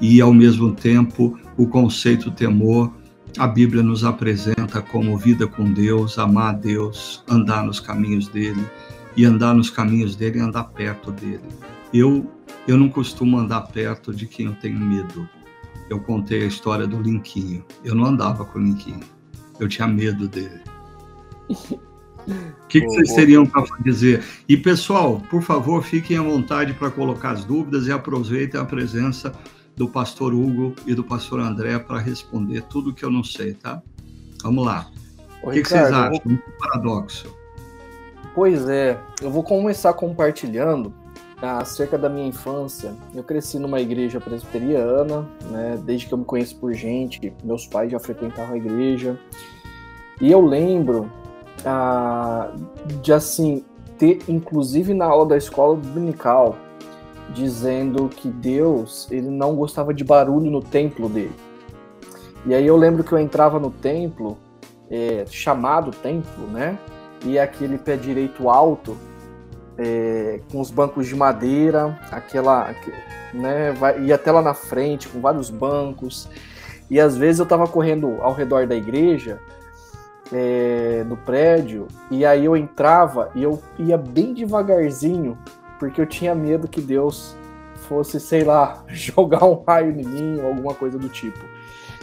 E 0.00 0.20
ao 0.20 0.34
mesmo 0.34 0.72
tempo, 0.72 1.38
o 1.56 1.68
conceito 1.68 2.32
temor, 2.32 2.92
a 3.38 3.46
Bíblia 3.46 3.82
nos 3.82 4.04
apresenta 4.04 4.82
como 4.82 5.16
vida 5.16 5.46
com 5.46 5.72
Deus, 5.72 6.18
amar 6.18 6.54
a 6.54 6.56
Deus, 6.56 7.24
andar 7.28 7.64
nos 7.64 7.80
caminhos 7.80 8.28
dele 8.28 8.64
e 9.16 9.24
andar 9.24 9.54
nos 9.54 9.70
caminhos 9.70 10.16
dele 10.16 10.38
e 10.38 10.42
andar 10.42 10.64
perto 10.64 11.10
dele. 11.12 11.40
Eu 11.92 12.30
eu 12.68 12.76
não 12.76 12.88
costumo 12.88 13.38
andar 13.38 13.62
perto 13.62 14.14
de 14.14 14.26
quem 14.26 14.46
eu 14.46 14.54
tenho 14.54 14.78
medo. 14.78 15.28
Eu 15.88 15.98
contei 16.00 16.42
a 16.42 16.46
história 16.46 16.86
do 16.86 17.00
Linquinho. 17.00 17.64
Eu 17.82 17.94
não 17.94 18.04
andava 18.04 18.44
com 18.44 18.58
o 18.58 18.62
Linquinho. 18.62 19.00
Eu 19.58 19.68
tinha 19.68 19.88
medo 19.88 20.28
dele. 20.28 20.60
O 21.48 22.68
que, 22.68 22.80
que, 22.80 22.86
vocês 22.86 23.12
teriam 23.14 23.44
para 23.44 23.64
dizer? 23.82 24.22
E 24.48 24.56
pessoal, 24.56 25.20
por 25.30 25.42
favor, 25.42 25.82
fiquem 25.82 26.16
à 26.16 26.22
vontade 26.22 26.74
para 26.74 26.90
colocar 26.90 27.30
as 27.32 27.44
dúvidas 27.44 27.86
e 27.86 27.92
aproveitem 27.92 28.60
a 28.60 28.64
presença 28.64 29.32
do 29.80 29.88
pastor 29.88 30.34
Hugo 30.34 30.74
e 30.86 30.94
do 30.94 31.02
pastor 31.02 31.40
André 31.40 31.78
para 31.78 31.98
responder 31.98 32.60
tudo 32.64 32.92
que 32.92 33.02
eu 33.02 33.10
não 33.10 33.24
sei, 33.24 33.54
tá? 33.54 33.80
Vamos 34.42 34.66
lá. 34.66 34.90
o 35.42 35.48
que, 35.48 35.56
Ricardo, 35.56 35.62
que, 35.62 35.68
vocês 35.68 35.92
acham? 35.92 36.20
Vou... 36.22 36.34
Um 36.34 36.58
paradoxo. 36.58 37.36
Pois 38.34 38.68
é, 38.68 39.00
eu 39.22 39.30
vou 39.30 39.42
começar 39.42 39.94
compartilhando 39.94 40.92
acerca 41.40 41.96
da 41.96 42.10
minha 42.10 42.28
infância. 42.28 42.94
Eu 43.14 43.24
cresci 43.24 43.58
numa 43.58 43.80
igreja 43.80 44.20
presbiteriana, 44.20 45.26
né? 45.50 45.80
Desde 45.82 46.06
que 46.06 46.12
eu 46.12 46.18
me 46.18 46.26
conheço 46.26 46.56
por 46.56 46.74
gente, 46.74 47.32
meus 47.42 47.66
pais 47.66 47.90
já 47.90 47.98
frequentavam 47.98 48.52
a 48.52 48.58
igreja. 48.58 49.18
E 50.20 50.30
eu 50.30 50.42
lembro 50.42 51.10
ah, 51.64 52.52
de 53.02 53.14
assim 53.14 53.64
ter, 53.96 54.18
inclusive 54.28 54.92
na 54.92 55.06
aula 55.06 55.24
da 55.24 55.38
escola 55.38 55.74
dominical, 55.74 56.58
dizendo 57.32 58.08
que 58.08 58.28
Deus 58.28 59.08
ele 59.10 59.28
não 59.28 59.54
gostava 59.54 59.94
de 59.94 60.04
barulho 60.04 60.50
no 60.50 60.60
templo 60.60 61.08
dele. 61.08 61.34
E 62.46 62.54
aí 62.54 62.66
eu 62.66 62.76
lembro 62.76 63.04
que 63.04 63.12
eu 63.12 63.18
entrava 63.18 63.58
no 63.58 63.70
templo, 63.70 64.38
é, 64.90 65.24
chamado 65.28 65.90
templo, 65.90 66.46
né? 66.46 66.78
E 67.24 67.38
aquele 67.38 67.76
pé 67.76 67.96
direito 67.96 68.48
alto, 68.48 68.96
é, 69.76 70.40
com 70.50 70.60
os 70.60 70.70
bancos 70.70 71.06
de 71.06 71.14
madeira, 71.14 71.98
aquela, 72.10 72.74
né? 73.32 73.72
Vai, 73.72 74.00
ia 74.02 74.14
até 74.14 74.32
lá 74.32 74.40
na 74.40 74.54
frente 74.54 75.08
com 75.08 75.20
vários 75.20 75.50
bancos. 75.50 76.28
E 76.90 76.98
às 76.98 77.16
vezes 77.16 77.38
eu 77.38 77.44
estava 77.44 77.68
correndo 77.68 78.16
ao 78.20 78.32
redor 78.32 78.66
da 78.66 78.74
igreja 78.74 79.38
é, 80.32 81.04
no 81.06 81.16
prédio, 81.16 81.88
e 82.10 82.24
aí 82.24 82.44
eu 82.44 82.56
entrava 82.56 83.30
e 83.34 83.42
eu 83.42 83.60
ia 83.78 83.96
bem 83.96 84.32
devagarzinho, 84.32 85.36
porque 85.80 86.00
eu 86.00 86.06
tinha 86.06 86.34
medo 86.34 86.68
que 86.68 86.80
Deus 86.80 87.34
fosse, 87.88 88.20
sei 88.20 88.44
lá, 88.44 88.84
jogar 88.86 89.44
um 89.44 89.64
raio 89.66 89.90
em 89.90 90.04
mim 90.04 90.40
ou 90.40 90.48
alguma 90.48 90.74
coisa 90.74 90.98
do 90.98 91.08
tipo. 91.08 91.40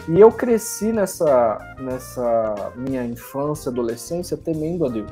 E 0.08 0.20
eu 0.20 0.32
cresci 0.32 0.92
nessa, 0.92 1.58
nessa 1.78 2.72
minha 2.74 3.04
infância, 3.04 3.70
adolescência, 3.70 4.36
temendo 4.36 4.84
a 4.84 4.88
Deus. 4.88 5.10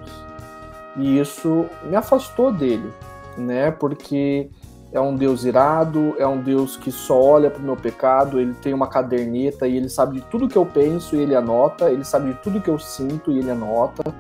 E 0.97 1.19
isso 1.19 1.67
me 1.85 1.95
afastou 1.95 2.51
dele, 2.51 2.91
né? 3.37 3.71
Porque 3.71 4.51
é 4.91 5.01
um 5.01 5.15
Deus 5.15 5.45
irado, 5.45 6.15
é 6.19 6.27
um 6.27 6.41
Deus 6.41 6.77
que 6.77 6.91
só 6.91 7.21
olha 7.21 7.51
para 7.51 7.61
o 7.61 7.65
meu 7.65 7.77
pecado, 7.77 8.41
ele 8.41 8.55
tem 8.55 8.73
uma 8.73 8.87
caderneta 8.87 9.69
e 9.69 9.77
ele 9.77 9.91
sabe 9.91 10.17
de 10.17 10.23
tudo 10.23 10.49
que 10.49 10.57
eu 10.57 10.65
penso 10.65 11.15
e 11.15 11.21
ele 11.21 11.37
anota, 11.37 11.91
ele 11.91 12.05
sabe 12.05 12.33
de 12.33 12.39
tudo 12.41 12.61
que 12.61 12.71
eu 12.71 12.79
sinto 12.79 13.31
e 13.31 13.39
ele 13.39 13.51
anota. 13.51 14.15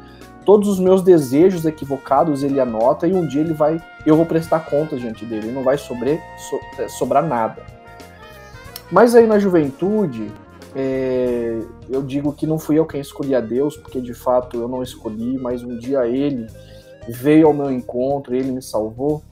Todos 0.46 0.68
os 0.68 0.78
meus 0.78 1.02
desejos 1.02 1.66
equivocados 1.66 2.44
ele 2.44 2.60
anota 2.60 3.08
e 3.08 3.12
um 3.12 3.26
dia 3.26 3.40
ele 3.40 3.52
vai, 3.52 3.82
eu 4.06 4.16
vou 4.16 4.24
prestar 4.24 4.60
conta 4.60 4.96
diante 4.96 5.24
dele, 5.24 5.50
não 5.50 5.64
vai 5.64 5.76
sobre, 5.76 6.20
so, 6.38 6.60
é, 6.78 6.86
sobrar 6.86 7.26
nada. 7.26 7.62
Mas 8.90 9.16
aí 9.16 9.26
na 9.26 9.40
juventude, 9.40 10.30
é, 10.72 11.58
eu 11.88 12.00
digo 12.00 12.32
que 12.32 12.46
não 12.46 12.60
fui 12.60 12.78
eu 12.78 12.86
quem 12.86 13.00
escolhi 13.00 13.34
a 13.34 13.40
Deus, 13.40 13.76
porque 13.76 14.00
de 14.00 14.14
fato 14.14 14.56
eu 14.56 14.68
não 14.68 14.84
escolhi, 14.84 15.36
mas 15.36 15.64
um 15.64 15.76
dia 15.76 16.06
ele 16.06 16.46
veio 17.08 17.48
ao 17.48 17.52
meu 17.52 17.72
encontro, 17.72 18.32
ele 18.32 18.52
me 18.52 18.62
salvou. 18.62 19.22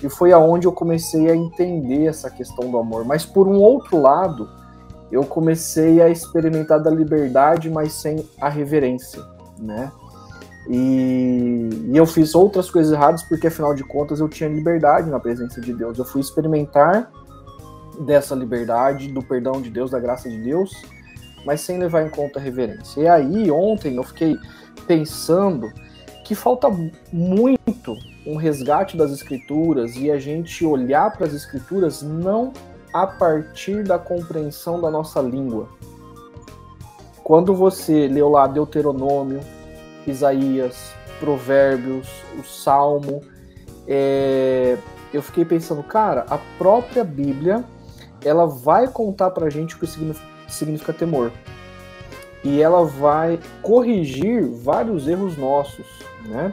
E 0.00 0.08
foi 0.08 0.32
aonde 0.32 0.68
eu 0.68 0.72
comecei 0.72 1.28
a 1.28 1.34
entender 1.34 2.06
essa 2.06 2.30
questão 2.30 2.70
do 2.70 2.78
amor. 2.78 3.04
Mas 3.04 3.26
por 3.26 3.48
um 3.48 3.60
outro 3.60 4.00
lado, 4.00 4.48
eu 5.10 5.24
comecei 5.24 6.00
a 6.00 6.08
experimentar 6.08 6.80
da 6.80 6.90
liberdade, 6.90 7.68
mas 7.68 7.92
sem 7.92 8.24
a 8.40 8.48
reverência, 8.48 9.20
né? 9.58 9.90
E, 10.68 11.68
e, 11.88 11.96
eu 11.96 12.06
fiz 12.06 12.34
outras 12.34 12.70
coisas 12.70 12.92
erradas 12.92 13.22
porque 13.22 13.46
afinal 13.46 13.74
de 13.74 13.82
contas 13.82 14.20
eu 14.20 14.28
tinha 14.28 14.48
liberdade 14.48 15.08
na 15.08 15.18
presença 15.18 15.60
de 15.60 15.72
Deus. 15.72 15.98
Eu 15.98 16.04
fui 16.04 16.20
experimentar 16.20 17.10
dessa 18.00 18.34
liberdade, 18.34 19.08
do 19.08 19.22
perdão 19.22 19.60
de 19.60 19.70
Deus, 19.70 19.90
da 19.90 19.98
graça 19.98 20.28
de 20.28 20.38
Deus, 20.38 20.70
mas 21.44 21.60
sem 21.60 21.78
levar 21.78 22.06
em 22.06 22.10
conta 22.10 22.38
a 22.38 22.42
reverência. 22.42 23.00
E 23.00 23.08
aí 23.08 23.50
ontem 23.50 23.96
eu 23.96 24.02
fiquei 24.02 24.36
pensando 24.86 25.70
que 26.24 26.34
falta 26.34 26.68
muito 27.12 27.96
um 28.26 28.36
resgate 28.36 28.96
das 28.96 29.10
escrituras 29.10 29.96
e 29.96 30.10
a 30.10 30.18
gente 30.18 30.64
olhar 30.64 31.10
para 31.12 31.26
as 31.26 31.32
escrituras 31.32 32.02
não 32.02 32.52
a 32.92 33.06
partir 33.06 33.82
da 33.82 33.98
compreensão 33.98 34.80
da 34.80 34.90
nossa 34.90 35.20
língua. 35.20 35.68
Quando 37.22 37.54
você 37.54 38.08
leu 38.08 38.28
lá 38.28 38.46
Deuteronômio, 38.46 39.40
Isaías, 40.06 40.92
Provérbios, 41.18 42.08
o 42.38 42.44
Salmo, 42.44 43.22
é, 43.86 44.76
eu 45.12 45.22
fiquei 45.22 45.44
pensando, 45.44 45.82
cara, 45.82 46.24
a 46.30 46.38
própria 46.58 47.04
Bíblia 47.04 47.64
ela 48.24 48.46
vai 48.46 48.86
contar 48.88 49.30
para 49.30 49.46
a 49.46 49.50
gente 49.50 49.74
o 49.74 49.78
que 49.78 49.86
significa, 49.86 50.26
significa 50.48 50.92
temor 50.92 51.32
e 52.42 52.60
ela 52.62 52.84
vai 52.84 53.38
corrigir 53.62 54.46
vários 54.46 55.06
erros 55.06 55.36
nossos, 55.36 55.86
né? 56.26 56.52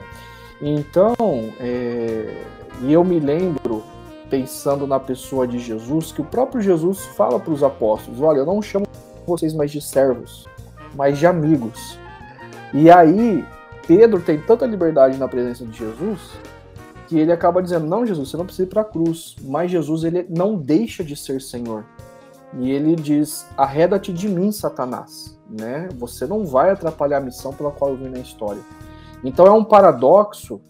Então, 0.61 1.15
é, 1.59 2.43
e 2.81 2.91
eu 2.91 3.03
me 3.03 3.19
lembro, 3.19 3.83
pensando 4.29 4.85
na 4.85 4.99
pessoa 4.99 5.47
de 5.47 5.59
Jesus, 5.59 6.11
que 6.11 6.21
o 6.21 6.25
próprio 6.25 6.61
Jesus 6.61 7.05
fala 7.05 7.39
para 7.39 7.53
os 7.53 7.63
apóstolos: 7.63 8.21
Olha, 8.21 8.39
eu 8.39 8.45
não 8.45 8.61
chamo 8.61 8.85
vocês 9.25 9.53
mais 9.53 9.71
de 9.71 9.81
servos, 9.81 10.45
mas 10.95 11.17
de 11.17 11.25
amigos. 11.25 11.97
E 12.73 12.89
aí, 12.89 13.45
Pedro 13.87 14.21
tem 14.21 14.39
tanta 14.39 14.65
liberdade 14.65 15.17
na 15.17 15.27
presença 15.27 15.65
de 15.65 15.77
Jesus 15.77 16.31
que 17.07 17.17
ele 17.17 17.31
acaba 17.31 17.63
dizendo: 17.63 17.87
Não, 17.87 18.05
Jesus, 18.05 18.29
você 18.29 18.37
não 18.37 18.45
precisa 18.45 18.67
ir 18.67 18.69
para 18.69 18.81
a 18.81 18.85
cruz. 18.85 19.35
Mas 19.41 19.71
Jesus 19.71 20.03
ele 20.03 20.25
não 20.29 20.55
deixa 20.55 21.03
de 21.03 21.15
ser 21.15 21.41
Senhor. 21.41 21.85
E 22.59 22.69
ele 22.69 22.95
diz: 22.95 23.47
Arreda-te 23.57 24.13
de 24.13 24.27
mim, 24.27 24.51
Satanás. 24.51 25.37
Né? 25.49 25.87
Você 25.97 26.27
não 26.27 26.45
vai 26.45 26.71
atrapalhar 26.71 27.17
a 27.17 27.21
missão 27.21 27.53
pela 27.53 27.71
qual 27.71 27.91
eu 27.91 27.97
vim 27.97 28.09
na 28.09 28.19
história. 28.19 28.61
Então 29.23 29.47
é 29.47 29.51
um 29.51 29.63
paradoxo 29.63 30.61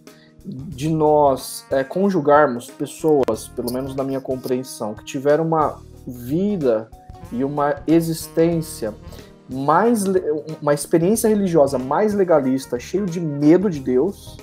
de 0.46 0.88
nós 0.88 1.66
é, 1.70 1.84
conjugarmos 1.84 2.70
pessoas, 2.70 3.50
pelo 3.54 3.74
menos 3.74 3.96
na 3.96 4.04
minha 4.04 4.22
compreensão, 4.22 4.94
que 4.94 5.04
tiveram 5.04 5.46
uma 5.46 5.80
vida 6.08 6.90
e 7.34 7.44
uma 7.44 7.82
existência 7.86 8.94
mais 9.50 10.04
uma 10.62 10.74
experiência 10.74 11.28
religiosa 11.28 11.78
mais 11.78 12.14
legalista, 12.14 12.80
cheio 12.80 13.06
de 13.06 13.20
medo 13.20 13.70
de 13.70 13.80
Deus, 13.80 14.38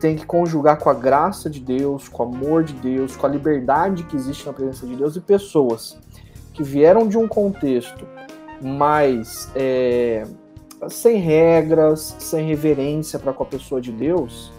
tem 0.00 0.16
que 0.16 0.26
conjugar 0.26 0.78
com 0.78 0.90
a 0.90 0.94
graça 0.94 1.48
de 1.48 1.60
Deus, 1.60 2.08
com 2.08 2.24
o 2.24 2.26
amor 2.26 2.64
de 2.64 2.74
Deus, 2.74 3.16
com 3.16 3.26
a 3.26 3.28
liberdade 3.28 4.04
que 4.04 4.16
existe 4.16 4.46
na 4.46 4.52
presença 4.52 4.86
de 4.86 4.96
Deus 4.96 5.16
e 5.16 5.20
pessoas 5.20 5.98
que 6.52 6.62
vieram 6.62 7.08
de 7.08 7.18
um 7.18 7.26
contexto 7.26 8.06
mais 8.62 9.50
é, 9.54 10.24
sem 10.88 11.16
regras, 11.16 12.16
sem 12.18 12.46
reverência 12.46 13.18
para 13.18 13.32
com 13.32 13.42
a 13.42 13.46
pessoa 13.46 13.80
de 13.80 13.92
Deus, 13.92 14.52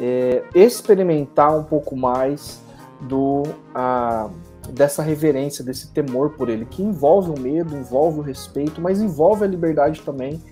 é, 0.00 0.42
experimentar 0.54 1.56
um 1.56 1.64
pouco 1.64 1.96
mais 1.96 2.60
do 3.00 3.42
a, 3.74 4.30
dessa 4.72 5.02
reverência, 5.02 5.64
desse 5.64 5.92
temor 5.92 6.30
por 6.30 6.48
ele, 6.48 6.64
que 6.64 6.82
envolve 6.82 7.30
o 7.30 7.40
medo, 7.40 7.76
envolve 7.76 8.20
o 8.20 8.22
respeito, 8.22 8.80
mas 8.80 9.00
envolve 9.00 9.44
a 9.44 9.46
liberdade 9.46 10.02
também 10.02 10.42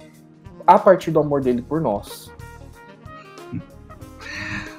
a 0.66 0.78
partir 0.78 1.10
do 1.10 1.20
amor 1.20 1.40
dele 1.40 1.62
por 1.62 1.80
nós. 1.80 2.30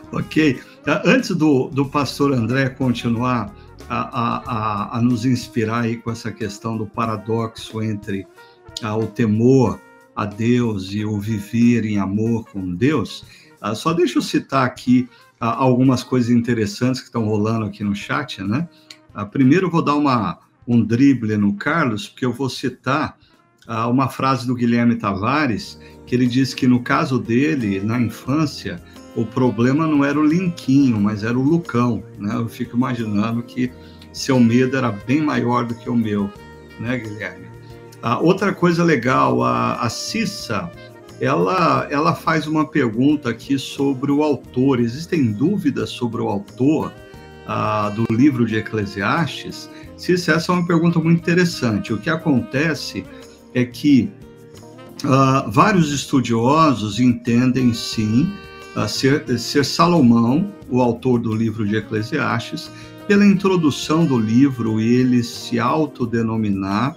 Ok. 0.09 0.61
Antes 1.03 1.35
do, 1.35 1.67
do 1.67 1.85
pastor 1.85 2.31
André 2.31 2.69
continuar 2.69 3.53
a, 3.89 4.93
a, 4.93 4.97
a, 4.97 5.01
nos 5.01 5.25
inspirar 5.25 5.81
aí 5.81 5.97
com 5.97 6.09
essa 6.09 6.31
questão 6.31 6.77
do 6.77 6.85
paradoxo 6.85 7.81
entre 7.81 8.25
ah, 8.81 8.95
o 8.95 9.07
temor 9.07 9.81
a 10.15 10.25
Deus 10.25 10.93
e 10.93 11.03
o 11.05 11.19
viver 11.19 11.85
em 11.85 11.97
amor 11.97 12.45
com 12.51 12.73
Deus, 12.73 13.25
ah, 13.61 13.75
só 13.75 13.93
deixa 13.93 14.17
eu 14.17 14.21
citar 14.21 14.65
aqui 14.65 15.09
ah, 15.39 15.55
algumas 15.55 16.03
coisas 16.03 16.29
interessantes 16.29 17.01
que 17.01 17.07
estão 17.07 17.25
rolando 17.25 17.65
aqui 17.65 17.83
no 17.83 17.95
chat, 17.95 18.41
né? 18.41 18.67
Ah, 19.17 19.25
primeiro 19.25 19.67
vou 19.67 19.81
dar 19.81 19.95
uma, 19.95 20.37
um 20.67 20.79
drible 20.79 21.35
no 21.37 21.55
Carlos, 21.55 22.07
porque 22.07 22.23
eu 22.23 22.31
vou 22.31 22.47
citar 22.51 23.17
ah, 23.65 23.87
uma 23.87 24.09
frase 24.09 24.45
do 24.45 24.53
Guilherme 24.53 24.95
Tavares, 24.95 25.79
que 26.05 26.13
ele 26.13 26.27
diz 26.27 26.53
que 26.53 26.67
no 26.67 26.83
caso 26.83 27.17
dele, 27.17 27.79
na 27.79 27.99
infância, 27.99 28.79
o 29.15 29.25
problema 29.25 29.87
não 29.87 30.05
era 30.05 30.19
o 30.19 30.23
Linquinho, 30.23 31.01
mas 31.01 31.23
era 31.23 31.35
o 31.35 31.41
Lucão, 31.41 32.03
né? 32.19 32.35
Eu 32.35 32.47
fico 32.47 32.77
imaginando 32.77 33.41
que 33.41 33.71
seu 34.13 34.39
medo 34.39 34.77
era 34.77 34.91
bem 34.91 35.19
maior 35.19 35.65
do 35.65 35.73
que 35.73 35.89
o 35.89 35.95
meu, 35.95 36.29
né, 36.79 36.99
Guilherme? 36.99 37.47
Ah, 38.03 38.19
outra 38.19 38.53
coisa 38.53 38.83
legal, 38.83 39.41
a, 39.41 39.81
a 39.81 39.89
Cissa, 39.89 40.71
ela, 41.19 41.87
ela 41.89 42.13
faz 42.13 42.45
uma 42.45 42.67
pergunta 42.67 43.31
aqui 43.31 43.57
sobre 43.57 44.11
o 44.11 44.21
autor. 44.21 44.79
Existem 44.79 45.31
dúvidas 45.31 45.89
sobre 45.89 46.21
o 46.21 46.29
autor 46.29 46.93
ah, 47.47 47.89
do 47.89 48.05
livro 48.13 48.45
de 48.45 48.57
Eclesiastes? 48.57 49.69
Cissa, 49.95 50.33
essa 50.33 50.51
é 50.51 50.55
uma 50.55 50.67
pergunta 50.67 50.99
muito 50.99 51.19
interessante. 51.19 51.93
O 51.93 51.97
que 51.97 52.09
acontece 52.09 53.05
é 53.53 53.65
que 53.65 54.09
ah, 55.05 55.45
vários 55.47 55.91
estudiosos 55.91 56.99
entendem, 56.99 57.73
sim, 57.73 58.31
ser, 58.87 59.25
ser 59.39 59.65
Salomão, 59.65 60.51
o 60.69 60.81
autor 60.81 61.19
do 61.19 61.33
livro 61.33 61.65
de 61.65 61.77
Eclesiastes, 61.77 62.69
pela 63.07 63.25
introdução 63.25 64.05
do 64.05 64.19
livro, 64.19 64.81
ele 64.81 65.23
se 65.23 65.57
autodenominar 65.57 66.95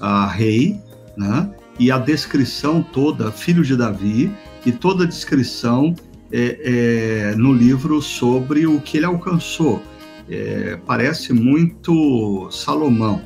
a 0.00 0.26
rei, 0.26 0.80
né? 1.16 1.50
E 1.78 1.90
a 1.90 1.98
descrição 1.98 2.82
toda, 2.82 3.30
filho 3.30 3.62
de 3.62 3.76
Davi, 3.76 4.32
e 4.64 4.72
toda 4.72 5.04
a 5.04 5.06
descrição 5.06 5.94
é, 6.32 7.32
é, 7.32 7.34
no 7.36 7.52
livro 7.52 8.00
sobre 8.00 8.66
o 8.66 8.80
que 8.80 8.96
ele 8.96 9.06
alcançou. 9.06 9.82
É, 10.30 10.78
parece 10.86 11.32
muito 11.32 12.48
Salomão. 12.50 13.22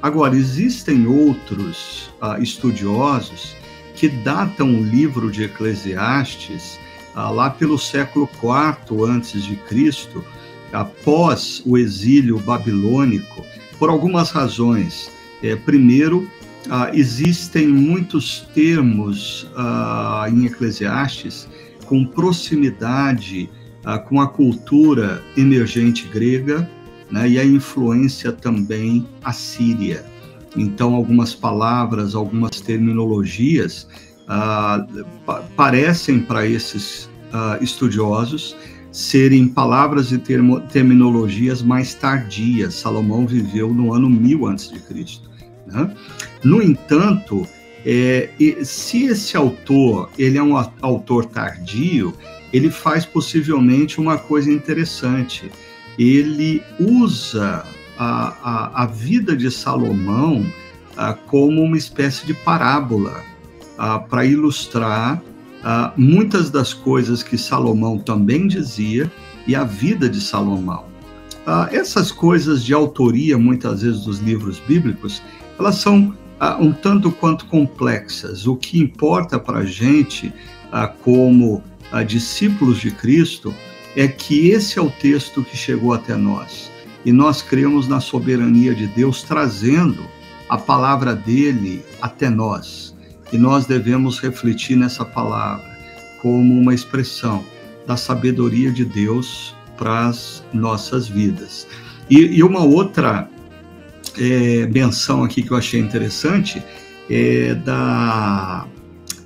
Agora, 0.00 0.36
existem 0.36 1.06
outros 1.06 2.10
ah, 2.20 2.38
estudiosos 2.40 3.54
que 3.94 4.08
datam 4.08 4.74
o 4.74 4.82
livro 4.82 5.30
de 5.30 5.42
Eclesiastes 5.42 6.78
ah, 7.14 7.30
lá 7.30 7.50
pelo 7.50 7.76
século 7.76 8.28
IV 8.32 9.04
antes 9.04 9.42
de 9.42 9.56
Cristo, 9.56 10.24
após 10.72 11.62
o 11.66 11.76
exílio 11.76 12.38
babilônico, 12.38 13.44
por 13.78 13.90
algumas 13.90 14.30
razões. 14.30 15.10
É, 15.42 15.56
primeiro, 15.56 16.30
ah, 16.70 16.90
existem 16.92 17.66
muitos 17.66 18.46
termos 18.54 19.50
ah, 19.56 20.26
em 20.28 20.46
Eclesiastes 20.46 21.48
com 21.86 22.04
proximidade 22.04 23.50
ah, 23.88 23.98
com 23.98 24.20
a 24.20 24.28
cultura 24.28 25.22
emergente 25.34 26.06
grega 26.08 26.68
né, 27.10 27.26
e 27.26 27.38
a 27.38 27.44
influência 27.44 28.30
também 28.30 29.06
assíria. 29.24 30.04
Então, 30.54 30.94
algumas 30.94 31.34
palavras, 31.34 32.14
algumas 32.14 32.60
terminologias 32.60 33.88
ah, 34.28 34.86
pa 35.24 35.42
parecem 35.56 36.20
para 36.20 36.46
esses 36.46 37.08
ah, 37.32 37.56
estudiosos 37.62 38.54
serem 38.92 39.48
palavras 39.48 40.12
e 40.12 40.18
termo, 40.18 40.60
terminologias 40.60 41.62
mais 41.62 41.94
tardias. 41.94 42.74
Salomão 42.74 43.26
viveu 43.26 43.72
no 43.72 43.94
ano 43.94 44.10
1000 44.10 44.46
a.C. 44.48 44.74
Né? 45.66 45.94
No 46.44 46.62
entanto, 46.62 47.46
é, 47.86 48.28
se 48.62 49.04
esse 49.04 49.34
autor 49.34 50.10
ele 50.18 50.36
é 50.36 50.42
um 50.42 50.58
autor 50.82 51.24
tardio, 51.24 52.12
ele 52.52 52.70
faz 52.70 53.04
possivelmente 53.04 54.00
uma 54.00 54.18
coisa 54.18 54.50
interessante. 54.50 55.50
Ele 55.98 56.62
usa 56.78 57.64
a, 57.98 58.34
a, 58.42 58.82
a 58.82 58.86
vida 58.86 59.36
de 59.36 59.50
Salomão 59.50 60.46
a, 60.96 61.12
como 61.12 61.62
uma 61.62 61.76
espécie 61.76 62.26
de 62.26 62.34
parábola 62.34 63.22
para 64.10 64.24
ilustrar 64.24 65.22
muitas 65.96 66.50
das 66.50 66.74
coisas 66.74 67.22
que 67.22 67.38
Salomão 67.38 67.96
também 67.98 68.48
dizia 68.48 69.10
e 69.46 69.54
a 69.54 69.62
vida 69.62 70.08
de 70.08 70.20
Salomão. 70.20 70.84
essas 71.70 72.10
coisas 72.10 72.64
de 72.64 72.74
autoria, 72.74 73.38
muitas 73.38 73.82
vezes, 73.82 74.04
dos 74.04 74.18
livros 74.18 74.58
bíblicos, 74.66 75.22
elas 75.58 75.76
são 75.76 76.12
ah, 76.40 76.56
um 76.60 76.72
tanto 76.72 77.10
quanto 77.10 77.46
complexas. 77.46 78.46
O 78.46 78.56
que 78.56 78.78
importa 78.78 79.38
para 79.38 79.60
a 79.60 79.64
gente, 79.64 80.32
ah, 80.70 80.86
como 80.86 81.62
ah, 81.90 82.02
discípulos 82.02 82.78
de 82.78 82.90
Cristo, 82.90 83.54
é 83.96 84.06
que 84.06 84.50
esse 84.50 84.78
é 84.78 84.82
o 84.82 84.90
texto 84.90 85.42
que 85.42 85.56
chegou 85.56 85.92
até 85.92 86.14
nós. 86.16 86.70
E 87.04 87.12
nós 87.12 87.42
cremos 87.42 87.88
na 87.88 88.00
soberania 88.00 88.74
de 88.74 88.86
Deus 88.86 89.22
trazendo 89.22 90.06
a 90.48 90.56
palavra 90.56 91.14
dele 91.14 91.84
até 92.00 92.28
nós. 92.28 92.94
E 93.32 93.38
nós 93.38 93.66
devemos 93.66 94.20
refletir 94.20 94.76
nessa 94.76 95.04
palavra 95.04 95.64
como 96.20 96.58
uma 96.58 96.74
expressão 96.74 97.44
da 97.86 97.96
sabedoria 97.96 98.70
de 98.70 98.84
Deus 98.84 99.54
para 99.76 100.08
as 100.08 100.44
nossas 100.52 101.08
vidas. 101.08 101.66
E, 102.10 102.18
e 102.18 102.42
uma 102.42 102.64
outra 102.64 103.28
é, 104.18 104.66
menção 104.66 105.22
aqui 105.22 105.42
que 105.42 105.52
eu 105.52 105.56
achei 105.56 105.80
interessante 105.80 106.62
é 107.08 107.54
da, 107.54 108.66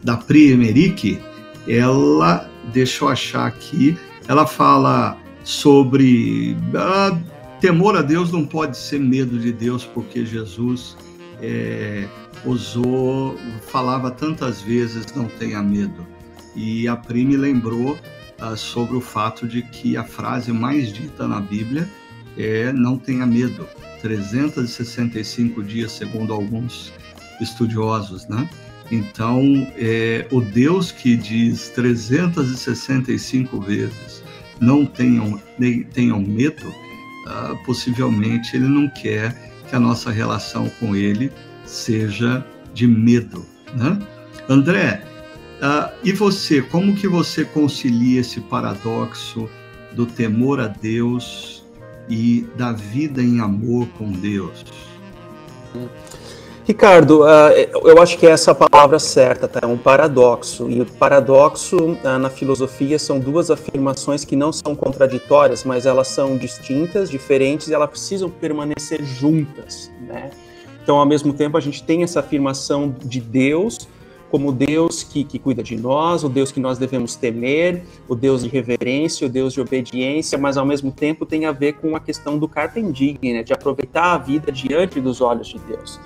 da 0.02 0.16
Pri 0.16 0.52
Emerick, 0.52 1.18
ela, 1.66 2.48
deixa 2.72 3.04
eu 3.04 3.08
achar 3.08 3.46
aqui, 3.46 3.96
ela 4.28 4.46
fala 4.46 5.18
sobre 5.44 6.56
ah, 6.74 7.18
temor 7.60 7.96
a 7.96 8.02
Deus 8.02 8.32
não 8.32 8.44
pode 8.44 8.76
ser 8.76 9.00
medo 9.00 9.38
de 9.38 9.52
Deus, 9.52 9.84
porque 9.84 10.24
Jesus 10.24 10.96
é, 11.40 12.06
usou, 12.44 13.36
falava 13.68 14.10
tantas 14.10 14.60
vezes, 14.60 15.06
não 15.14 15.26
tenha 15.26 15.62
medo. 15.62 16.06
E 16.54 16.86
a 16.86 16.96
Pri 16.96 17.24
me 17.24 17.36
lembrou 17.36 17.98
ah, 18.40 18.56
sobre 18.56 18.96
o 18.96 19.00
fato 19.00 19.46
de 19.46 19.62
que 19.62 19.96
a 19.96 20.04
frase 20.04 20.52
mais 20.52 20.92
dita 20.92 21.26
na 21.26 21.40
Bíblia 21.40 21.88
é 22.36 22.72
não 22.72 22.96
tenha 22.96 23.26
medo. 23.26 23.66
365 24.00 25.62
dias, 25.62 25.92
segundo 25.92 26.32
alguns 26.32 26.92
estudiosos, 27.40 28.26
né? 28.26 28.48
Então, 28.92 29.66
é, 29.74 30.26
o 30.30 30.42
Deus 30.42 30.92
que 30.92 31.16
diz 31.16 31.70
365 31.70 33.58
vezes 33.58 34.22
não 34.60 34.84
tenham, 34.84 35.40
tenham 35.94 36.20
medo, 36.20 36.68
uh, 36.68 37.56
possivelmente 37.64 38.54
ele 38.54 38.68
não 38.68 38.90
quer 38.90 39.34
que 39.68 39.74
a 39.74 39.80
nossa 39.80 40.10
relação 40.10 40.68
com 40.78 40.94
ele 40.94 41.32
seja 41.64 42.46
de 42.74 42.86
medo, 42.86 43.46
né? 43.74 43.98
André, 44.46 45.02
uh, 45.62 45.90
e 46.04 46.12
você, 46.12 46.60
como 46.60 46.94
que 46.94 47.08
você 47.08 47.46
concilia 47.46 48.20
esse 48.20 48.42
paradoxo 48.42 49.48
do 49.92 50.04
temor 50.04 50.60
a 50.60 50.68
Deus 50.68 51.64
e 52.10 52.46
da 52.58 52.72
vida 52.72 53.22
em 53.22 53.40
amor 53.40 53.88
com 53.96 54.12
Deus. 54.12 54.64
Ricardo, 56.64 57.22
uh, 57.22 57.88
eu 57.88 58.00
acho 58.00 58.16
que 58.16 58.26
essa 58.26 58.52
é 58.52 58.54
palavra 58.54 58.98
certa, 59.00 59.48
tá? 59.48 59.60
É 59.62 59.66
um 59.66 59.76
paradoxo. 59.76 60.70
E 60.70 60.80
o 60.80 60.86
paradoxo 60.86 61.76
uh, 61.76 62.18
na 62.18 62.30
filosofia 62.30 63.00
são 63.00 63.18
duas 63.18 63.50
afirmações 63.50 64.24
que 64.24 64.36
não 64.36 64.52
são 64.52 64.76
contraditórias, 64.76 65.64
mas 65.64 65.86
elas 65.86 66.06
são 66.08 66.36
distintas, 66.36 67.10
diferentes 67.10 67.68
e 67.68 67.74
elas 67.74 67.90
precisam 67.90 68.30
permanecer 68.30 69.04
juntas, 69.04 69.90
né? 70.06 70.30
Então, 70.82 70.98
ao 70.98 71.06
mesmo 71.06 71.32
tempo, 71.32 71.56
a 71.56 71.60
gente 71.60 71.82
tem 71.82 72.04
essa 72.04 72.20
afirmação 72.20 72.94
de 73.04 73.20
Deus 73.20 73.88
como 74.30 74.50
Deus 74.50 75.02
que, 75.02 75.24
que 75.24 75.38
cuida 75.38 75.62
de 75.62 75.76
nós, 75.76 76.24
o 76.24 76.28
Deus 76.28 76.50
que 76.50 76.58
nós 76.58 76.78
devemos 76.78 77.14
temer, 77.14 77.82
o 78.08 78.14
Deus 78.14 78.42
de 78.42 78.48
reverência, 78.48 79.26
o 79.26 79.30
Deus 79.30 79.52
de 79.52 79.60
obediência, 79.60 80.38
mas 80.38 80.56
ao 80.56 80.64
mesmo 80.64 80.90
tempo 80.90 81.26
tem 81.26 81.44
a 81.44 81.52
ver 81.52 81.74
com 81.74 81.94
a 81.94 82.00
questão 82.00 82.38
do 82.38 82.48
carpendigne, 82.48 83.34
né, 83.34 83.42
de 83.42 83.52
aproveitar 83.52 84.14
a 84.14 84.16
vida 84.16 84.50
diante 84.50 85.02
dos 85.02 85.20
olhos 85.20 85.48
de 85.48 85.58
Deus. 85.58 86.00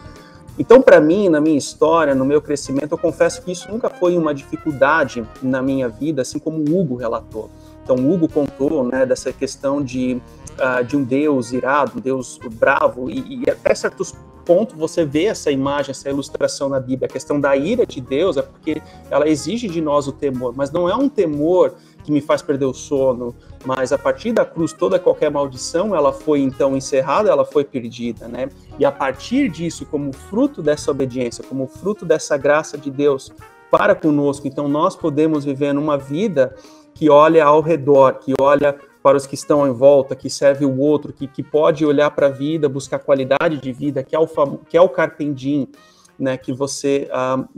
Então, 0.59 0.81
para 0.81 1.01
mim, 1.01 1.29
na 1.29 1.40
minha 1.40 1.59
história, 1.59 2.14
no 2.14 2.25
meu 2.25 2.40
crescimento, 2.40 2.92
eu 2.92 2.99
confesso 2.99 3.42
que 3.42 3.53
isso 3.53 3.71
nunca 3.71 3.90
foi 3.90 4.16
uma 4.16 4.35
dificuldade 4.35 5.25
na 5.42 5.61
minha 5.61 5.88
vida, 5.88 6.23
assim 6.23 6.38
como 6.38 6.59
o 6.59 6.81
Hugo 6.81 6.97
relatou. 6.97 7.51
Então, 7.85 7.97
o 7.97 8.12
Hugo 8.12 8.29
contou 8.29 8.83
né, 8.85 9.05
dessa 9.05 9.33
questão 9.33 9.83
de, 9.83 10.21
uh, 10.59 10.83
de 10.85 10.97
um 10.97 11.05
Deus 11.05 11.53
irado, 11.53 11.92
um 11.99 12.01
Deus 12.01 12.40
bravo, 12.55 13.11
e, 13.11 13.45
e 13.45 13.51
até 13.51 13.75
certos 13.75 14.14
pontos 14.47 14.77
você 14.77 15.05
vê 15.05 15.25
essa 15.25 15.51
imagem, 15.51 15.90
essa 15.90 16.09
ilustração 16.09 16.69
na 16.69 16.81
Bíblia. 16.81 17.07
A 17.07 17.12
questão 17.12 17.38
da 17.38 17.55
ira 17.57 17.85
de 17.85 18.01
Deus 18.01 18.37
é 18.37 18.42
porque 18.42 18.81
ela 19.11 19.29
exige 19.29 19.69
de 19.69 19.81
nós 19.81 20.07
o 20.07 20.12
temor, 20.12 20.55
mas 20.57 20.71
não 20.71 20.88
é 20.88 20.95
um 20.95 21.09
temor 21.09 21.75
que 22.07 22.12
me 22.12 22.21
faz 22.21 22.40
perder 22.40 22.66
o 22.66 22.73
sono, 22.73 23.35
mas 23.64 23.92
a 23.92 23.99
partir 23.99 24.33
da 24.33 24.45
cruz 24.45 24.73
toda 24.73 24.97
qualquer 24.97 25.29
maldição 25.29 25.92
ela 25.92 26.12
foi 26.12 26.40
então 26.40 26.77
encerrada, 26.77 27.29
ela 27.29 27.45
foi 27.45 27.64
perdida, 27.64 28.29
né? 28.29 28.49
E 28.79 28.85
a 28.85 28.92
partir 28.92 29.49
disso, 29.49 29.85
como 29.85 30.12
fruto 30.12 30.62
dessa 30.62 30.92
obediência, 30.92 31.42
como 31.42 31.66
fruto 31.66 32.07
dessa 32.07 32.37
graça 32.37 32.79
de 32.79 32.92
Deus 32.92 33.33
para 33.73 33.92
conosco, 33.92 34.47
então 34.47 34.69
nós 34.69 34.95
podemos 34.95 35.45
viver 35.45 35.73
numa 35.73 35.99
vida 35.99 36.55
que 36.95 37.11
olha 37.11 37.45
ao 37.45 37.61
redor, 37.61 38.21
que 38.21 38.33
olha 38.40 38.79
para 39.03 39.16
os 39.16 39.27
que 39.27 39.35
estão 39.35 39.66
em 39.66 39.73
volta, 39.73 40.14
que 40.14 40.31
serve 40.31 40.64
o 40.64 40.79
outro, 40.79 41.12
que, 41.12 41.27
que 41.27 41.42
pode 41.42 41.85
olhar 41.85 42.11
para 42.12 42.29
a 42.29 42.31
vida, 42.31 42.69
buscar 42.69 43.01
qualidade 43.01 43.59
de 43.59 43.73
vida, 43.73 44.05
que 44.05 44.14
é 44.14 44.19
o, 44.19 44.29
que 44.69 44.77
é 44.77 44.81
o 44.81 44.88
carpendim, 44.88 45.69
né, 46.18 46.37
que 46.37 46.52
você 46.52 47.09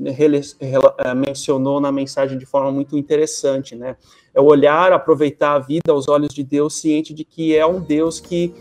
rele, 0.06 0.40
uh, 0.40 1.14
mencionou 1.14 1.80
na 1.80 1.92
mensagem 1.92 2.38
de 2.38 2.46
forma 2.46 2.70
muito 2.70 2.96
interessante, 2.96 3.74
né? 3.76 3.96
É 4.34 4.40
olhar, 4.40 4.92
aproveitar 4.92 5.54
a 5.54 5.58
vida 5.58 5.90
aos 5.90 6.08
olhos 6.08 6.34
de 6.34 6.42
Deus, 6.42 6.74
ciente 6.74 7.14
de 7.14 7.24
que 7.24 7.56
é 7.56 7.66
um 7.66 7.80
Deus 7.80 8.20
que, 8.20 8.54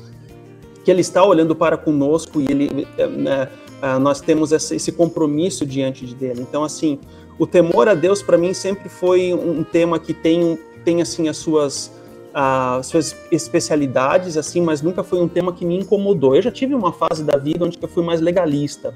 que 0.84 0.90
Ele 0.90 1.02
está 1.02 1.24
olhando 1.24 1.56
para 1.56 1.78
conosco 1.78 2.42
e 2.42 2.46
Ele, 2.50 2.88
né, 3.18 3.50
uh, 3.82 4.00
nós 4.00 4.22
temos 4.22 4.52
esse, 4.52 4.92
compromisso 4.92 5.66
diante 5.66 6.06
de 6.06 6.16
dele. 6.16 6.42
Então, 6.42 6.64
assim, 6.64 7.00
o 7.40 7.46
temor 7.46 7.88
a 7.88 7.94
Deus 7.94 8.22
para 8.22 8.38
mim 8.38 8.54
sempre 8.54 8.90
foi 8.90 9.34
um 9.34 9.64
tema 9.64 10.00
que 10.00 10.14
tem, 10.14 10.58
tem 10.84 11.02
assim 11.02 11.28
as 11.28 11.38
suas 11.38 11.96
as 12.40 12.86
suas 12.86 13.16
especialidades 13.32 14.38
assim, 14.38 14.62
mas 14.62 14.80
nunca 14.80 15.04
foi 15.04 15.20
um 15.20 15.28
tema 15.28 15.52
que 15.52 15.66
me 15.66 15.76
incomodou. 15.76 16.36
Eu 16.36 16.42
já 16.44 16.52
tive 16.52 16.76
uma 16.76 16.94
fase 16.94 17.24
da 17.24 17.36
vida 17.36 17.66
onde 17.66 17.80
eu 17.82 17.88
fui 17.90 18.04
mais 18.04 18.22
legalista. 18.22 18.94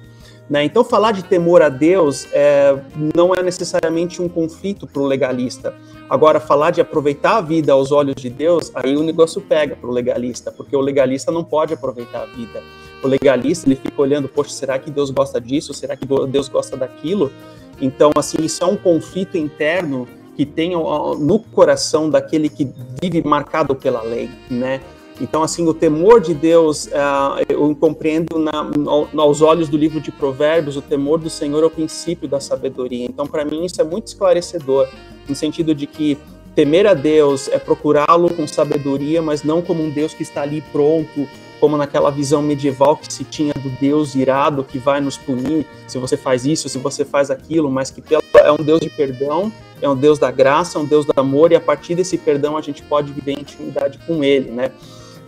Né? 0.51 0.65
Então, 0.65 0.83
falar 0.83 1.13
de 1.13 1.23
temor 1.23 1.61
a 1.61 1.69
Deus 1.69 2.27
é, 2.33 2.77
não 3.15 3.33
é 3.33 3.41
necessariamente 3.41 4.21
um 4.21 4.27
conflito 4.27 4.85
para 4.85 5.01
o 5.01 5.05
legalista. 5.05 5.73
Agora, 6.09 6.41
falar 6.41 6.71
de 6.71 6.81
aproveitar 6.81 7.37
a 7.37 7.41
vida 7.41 7.71
aos 7.71 7.89
olhos 7.89 8.15
de 8.15 8.29
Deus, 8.29 8.69
aí 8.75 8.97
o 8.97 9.01
negócio 9.01 9.39
pega 9.39 9.77
para 9.77 9.89
o 9.89 9.93
legalista, 9.93 10.51
porque 10.51 10.75
o 10.75 10.81
legalista 10.81 11.31
não 11.31 11.41
pode 11.41 11.73
aproveitar 11.73 12.23
a 12.23 12.25
vida. 12.25 12.61
O 13.01 13.07
legalista, 13.07 13.65
ele 13.65 13.77
fica 13.77 14.01
olhando, 14.01 14.27
poxa, 14.27 14.49
será 14.49 14.77
que 14.77 14.91
Deus 14.91 15.09
gosta 15.09 15.39
disso? 15.39 15.73
Será 15.73 15.95
que 15.95 16.05
Deus 16.05 16.49
gosta 16.49 16.75
daquilo? 16.75 17.31
Então, 17.79 18.11
assim, 18.17 18.43
isso 18.43 18.61
é 18.61 18.67
um 18.67 18.75
conflito 18.75 19.37
interno 19.37 20.05
que 20.35 20.45
tem 20.45 20.71
no 20.71 21.39
coração 21.39 22.09
daquele 22.09 22.49
que 22.49 22.69
vive 23.01 23.25
marcado 23.25 23.73
pela 23.73 24.01
lei, 24.01 24.29
né? 24.49 24.81
Então, 25.21 25.43
assim, 25.43 25.67
o 25.67 25.73
temor 25.73 26.19
de 26.19 26.33
Deus, 26.33 26.87
uh, 26.87 27.45
eu 27.47 27.75
compreendo 27.75 28.39
na, 28.39 29.21
aos 29.21 29.39
olhos 29.41 29.69
do 29.69 29.77
livro 29.77 30.01
de 30.01 30.11
Provérbios, 30.11 30.75
o 30.75 30.81
temor 30.81 31.19
do 31.19 31.29
Senhor 31.29 31.61
é 31.61 31.67
o 31.67 31.69
princípio 31.69 32.27
da 32.27 32.39
sabedoria. 32.39 33.05
Então, 33.05 33.27
para 33.27 33.45
mim, 33.45 33.63
isso 33.63 33.79
é 33.79 33.83
muito 33.83 34.07
esclarecedor, 34.07 34.89
no 35.29 35.35
sentido 35.35 35.75
de 35.75 35.85
que 35.85 36.17
temer 36.55 36.87
a 36.87 36.95
Deus 36.95 37.47
é 37.49 37.59
procurá-lo 37.59 38.33
com 38.33 38.47
sabedoria, 38.47 39.21
mas 39.21 39.43
não 39.43 39.61
como 39.61 39.83
um 39.83 39.91
Deus 39.91 40.11
que 40.11 40.23
está 40.23 40.41
ali 40.41 40.59
pronto, 40.71 41.27
como 41.59 41.77
naquela 41.77 42.09
visão 42.09 42.41
medieval 42.41 42.97
que 42.97 43.13
se 43.13 43.23
tinha 43.23 43.53
do 43.53 43.69
Deus 43.79 44.15
irado 44.15 44.63
que 44.63 44.79
vai 44.79 44.99
nos 44.99 45.15
punir 45.15 45.67
se 45.87 45.99
você 45.99 46.17
faz 46.17 46.47
isso, 46.47 46.67
se 46.67 46.79
você 46.79 47.05
faz 47.05 47.29
aquilo, 47.29 47.69
mas 47.69 47.91
que 47.91 48.01
é 48.13 48.51
um 48.51 48.63
Deus 48.63 48.79
de 48.79 48.89
perdão, 48.89 49.53
é 49.79 49.87
um 49.87 49.95
Deus 49.95 50.17
da 50.17 50.31
graça, 50.31 50.79
é 50.79 50.81
um 50.81 50.85
Deus 50.85 51.05
do 51.05 51.13
amor, 51.15 51.51
e 51.51 51.55
a 51.55 51.61
partir 51.61 51.93
desse 51.93 52.17
perdão 52.17 52.57
a 52.57 52.61
gente 52.61 52.81
pode 52.81 53.13
viver 53.13 53.33
em 53.33 53.41
intimidade 53.41 53.99
com 54.07 54.23
Ele, 54.23 54.49
né? 54.49 54.71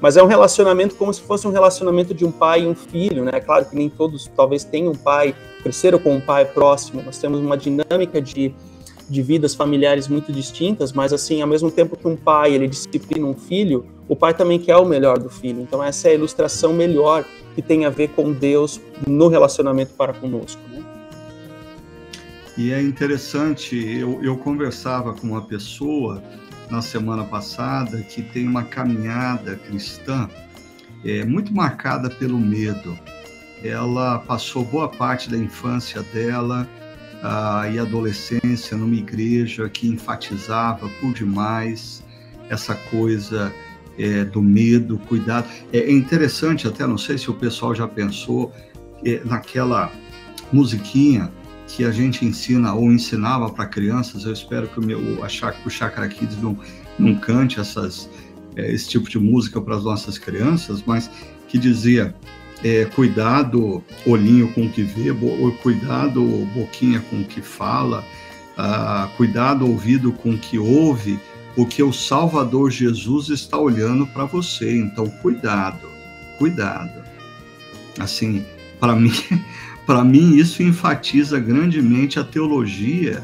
Mas 0.04 0.18
é 0.18 0.22
um 0.22 0.28
relacionamento 0.28 0.96
como 0.96 1.14
se 1.14 1.22
fosse 1.22 1.48
um 1.48 1.50
relacionamento 1.50 2.14
de 2.14 2.26
um 2.26 2.32
pai 2.32 2.64
e 2.64 2.68
um 2.68 2.76
filho, 2.76 3.24
né? 3.24 3.40
Claro 3.40 3.64
que 3.64 3.74
nem 3.74 3.90
todos 3.90 4.30
talvez 4.36 4.66
tenham 4.66 4.92
um 4.92 4.96
pai, 4.96 5.34
cresceram 5.62 5.98
com 5.98 6.14
um 6.14 6.20
pai 6.20 6.44
próximo, 6.44 7.02
nós 7.02 7.18
temos 7.20 7.40
uma 7.40 7.56
dinâmica 7.56 8.22
de, 8.22 8.54
de 9.10 9.22
vidas 9.22 9.56
familiares 9.56 10.10
muito 10.10 10.30
distintas, 10.34 10.92
mas 10.92 11.14
assim, 11.14 11.42
ao 11.42 11.48
mesmo 11.48 11.72
tempo 11.72 11.96
que 11.96 12.06
um 12.06 12.18
pai 12.18 12.54
ele 12.54 12.68
disciplina 12.68 13.26
um 13.26 13.34
filho, 13.34 13.86
o 14.06 14.14
pai 14.14 14.34
também 14.34 14.60
quer 14.60 14.76
o 14.76 14.84
melhor 14.84 15.18
do 15.18 15.30
filho. 15.30 15.62
Então 15.62 15.82
essa 15.82 16.10
é 16.10 16.12
a 16.12 16.16
ilustração 16.16 16.74
melhor 16.74 17.24
que 17.56 17.62
tem 17.62 17.86
a 17.86 17.90
ver 17.90 18.10
com 18.10 18.34
Deus 18.34 18.82
no 19.08 19.30
relacionamento 19.30 19.94
para 19.94 20.12
conosco. 20.12 20.62
Né? 20.70 20.84
E 22.58 22.74
é 22.74 22.82
interessante, 22.82 23.78
eu, 23.78 24.22
eu 24.22 24.36
conversava 24.36 25.14
com 25.14 25.28
uma 25.28 25.44
pessoa 25.44 26.22
na 26.74 26.82
semana 26.82 27.24
passada 27.24 28.02
que 28.02 28.24
tem 28.24 28.48
uma 28.48 28.64
caminhada 28.64 29.56
cristã 29.58 30.28
é, 31.06 31.24
muito 31.24 31.54
marcada 31.54 32.10
pelo 32.10 32.40
medo. 32.40 32.98
Ela 33.64 34.18
passou 34.18 34.66
boa 34.66 34.90
parte 34.90 35.30
da 35.30 35.38
infância 35.38 36.02
dela 36.12 36.68
ah, 37.22 37.70
e 37.72 37.78
adolescência 37.78 38.76
numa 38.76 38.96
igreja 38.96 39.70
que 39.70 39.88
enfatizava 39.88 40.90
por 41.00 41.14
demais 41.14 42.04
essa 42.50 42.74
coisa 42.74 43.54
é, 44.00 44.26
do 44.26 44.42
medo, 44.42 44.98
cuidado. 44.98 45.48
É 45.72 45.92
interessante, 45.92 46.68
até 46.68 46.88
não 46.88 46.98
sei 46.98 47.20
se 47.20 47.30
o 47.30 47.36
pessoal 47.36 47.76
já 47.76 47.88
pensou 47.88 48.52
é, 49.06 49.22
naquela 49.24 49.92
musiquinha 50.52 51.32
que 51.76 51.84
a 51.84 51.92
gente 51.92 52.24
ensina 52.24 52.72
ou 52.74 52.92
ensinava 52.92 53.50
para 53.50 53.66
crianças, 53.66 54.26
eu 54.26 54.32
espero 54.32 54.68
que 54.68 54.80
o 54.80 54.84
meu 54.84 55.00
a 55.24 55.28
o 55.66 55.70
Chakra 55.70 56.08
Kids 56.08 56.40
não, 56.40 56.56
não 57.00 57.16
cante 57.16 57.60
essas, 57.60 58.08
é, 58.56 58.72
esse 58.72 58.90
tipo 58.90 59.10
de 59.10 59.18
música 59.18 59.60
para 59.60 59.76
as 59.76 59.84
nossas 59.84 60.20
crianças, 60.20 60.84
mas 60.86 61.10
que 61.48 61.58
dizia 61.58 62.14
é, 62.64 62.86
cuidado 62.86 63.84
olhinho 64.06 64.54
com 64.54 64.68
o 64.68 64.70
que 64.70 64.84
vê, 64.84 65.12
bo, 65.12 65.52
cuidado 65.64 66.22
boquinha 66.54 67.00
com 67.10 67.22
o 67.22 67.26
que 67.26 67.42
fala, 67.42 68.06
ah, 68.56 69.10
cuidado 69.18 69.68
ouvido 69.68 70.12
com 70.12 70.32
o 70.32 70.38
que 70.38 70.60
ouve, 70.60 71.20
porque 71.56 71.82
o 71.82 71.92
Salvador 71.92 72.70
Jesus 72.70 73.30
está 73.30 73.58
olhando 73.58 74.06
para 74.06 74.26
você, 74.26 74.78
então 74.78 75.10
cuidado, 75.24 75.90
cuidado. 76.38 77.04
Assim, 78.00 78.46
para 78.80 78.94
mim 78.96 79.12
para 79.86 80.04
mim, 80.04 80.36
isso 80.36 80.64
enfatiza 80.64 81.40
grandemente 81.40 82.20
a 82.20 82.24
teologia 82.24 83.22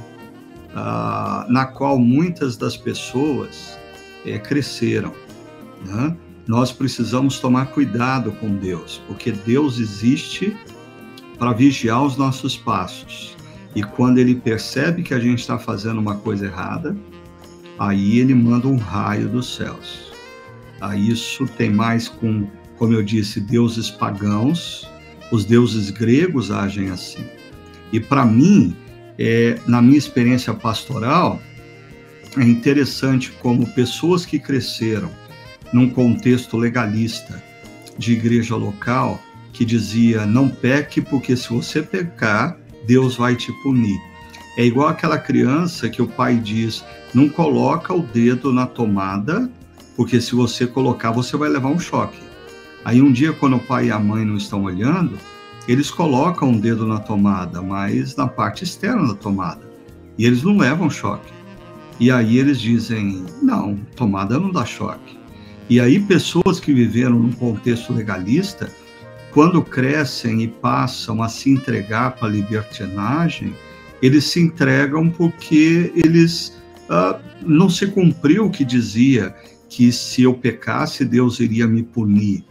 ah, 0.76 1.46
na 1.50 1.66
qual 1.66 1.98
muitas 1.98 2.58
das 2.58 2.76
pessoas 2.76 3.78
é, 4.26 4.38
cresceram. 4.38 5.14
Né? 5.86 6.16
Nós 6.48 6.72
precisamos 6.72 7.40
tomar 7.40 7.68
cuidado 7.68 8.32
com 8.34 8.56
Deus, 8.56 9.02
porque 9.08 9.32
Deus 9.32 9.80
existe 9.80 10.56
para 11.38 11.54
vigiar 11.54 12.04
os 12.04 12.18
nossos 12.18 12.58
passos. 12.58 13.38
E 13.76 13.84
quando 13.84 14.18
ele 14.18 14.36
percebe 14.36 15.04
que 15.04 15.14
a 15.14 15.20
gente 15.20 15.40
está 15.40 15.58
fazendo 15.58 16.00
uma 16.00 16.16
coisa 16.16 16.46
errada, 16.46 16.98
aí 17.78 18.20
ele 18.20 18.34
manda 18.34 18.68
um 18.68 18.78
raio 18.78 19.30
dos 19.30 19.56
céus. 19.56 20.12
Aí 20.82 21.10
isso 21.10 21.46
tem 21.58 21.70
mais 21.70 22.08
com, 22.08 22.48
como 22.78 22.94
eu 22.94 23.04
disse, 23.04 23.40
deuses 23.40 23.90
pagãos, 23.90 24.90
os 25.32 25.46
deuses 25.46 25.90
gregos 25.90 26.52
agem 26.52 26.90
assim. 26.90 27.26
E 27.92 28.00
para 28.00 28.26
mim, 28.26 28.76
é, 29.18 29.60
na 29.68 29.82
minha 29.82 29.98
experiência 29.98 30.54
pastoral, 30.54 31.40
é 32.38 32.44
interessante 32.44 33.32
como 33.42 33.68
pessoas 33.74 34.26
que 34.26 34.40
cresceram 34.40 35.10
num 35.74 35.90
contexto 35.90 36.58
legalista 36.58 37.42
de 37.98 38.14
igreja 38.14 38.56
local, 38.56 39.22
que 39.52 39.66
dizia 39.66 40.26
não 40.26 40.48
peque, 40.48 41.02
porque 41.02 41.36
se 41.36 41.50
você 41.50 41.82
pecar, 41.82 42.58
Deus 42.88 43.18
vai 43.18 43.36
te 43.36 43.52
punir. 43.64 44.00
É 44.58 44.66
igual 44.66 44.88
aquela 44.88 45.18
criança 45.18 45.90
que 45.90 46.02
o 46.02 46.08
pai 46.08 46.36
diz: 46.38 46.84
não 47.14 47.28
coloca 47.28 47.94
o 47.94 48.02
dedo 48.02 48.54
na 48.54 48.66
tomada, 48.66 49.50
porque 49.96 50.22
se 50.22 50.34
você 50.34 50.66
colocar, 50.66 51.12
você 51.12 51.36
vai 51.36 51.50
levar 51.50 51.70
um 51.70 51.80
choque. 51.80 52.29
Aí 52.84 53.02
um 53.02 53.12
dia, 53.12 53.34
quando 53.34 53.58
o 53.58 53.60
pai 53.60 53.88
e 53.88 53.92
a 53.92 54.00
mãe 54.00 54.26
não 54.26 54.38
estão 54.38 54.64
olhando, 54.64 55.18
eles 55.68 55.92
colocam 55.92 56.54
o 56.54 56.60
dedo 56.60 56.88
na 56.88 57.00
tomada, 57.00 57.62
mas 57.62 58.16
na 58.16 58.28
parte 58.28 58.64
externa 58.64 59.08
da 59.08 59.14
tomada. 59.14 59.62
E 60.18 60.26
eles 60.26 60.44
não 60.44 60.58
levam 60.58 60.90
choque. 60.90 61.32
E 62.00 62.10
aí 62.10 62.38
eles 62.38 62.60
dizem: 62.60 63.26
não, 63.42 63.76
tomada 63.96 64.40
não 64.40 64.52
dá 64.52 64.66
choque. 64.66 65.18
E 65.70 65.80
aí 65.80 66.00
pessoas 66.00 66.60
que 66.60 66.74
viveram 66.74 67.20
num 67.20 67.32
contexto 67.32 67.94
legalista, 67.94 68.72
quando 69.32 69.62
crescem 69.62 70.42
e 70.42 70.48
passam 70.48 71.22
a 71.22 71.30
se 71.30 71.52
entregar 71.52 72.16
para 72.16 72.28
a 72.28 72.32
libertinagem, 72.32 73.54
eles 74.02 74.24
se 74.26 74.40
entregam 74.40 75.10
porque 75.10 75.92
eles 75.96 76.60
uh, 76.90 77.20
não 77.42 77.70
se 77.70 77.86
cumpriu 77.88 78.46
o 78.46 78.50
que 78.50 78.66
dizia 78.66 79.36
que 79.68 79.92
se 79.92 80.24
eu 80.24 80.34
pecasse 80.34 81.06
Deus 81.06 81.40
iria 81.40 81.68
me 81.68 81.84
punir. 81.84 82.44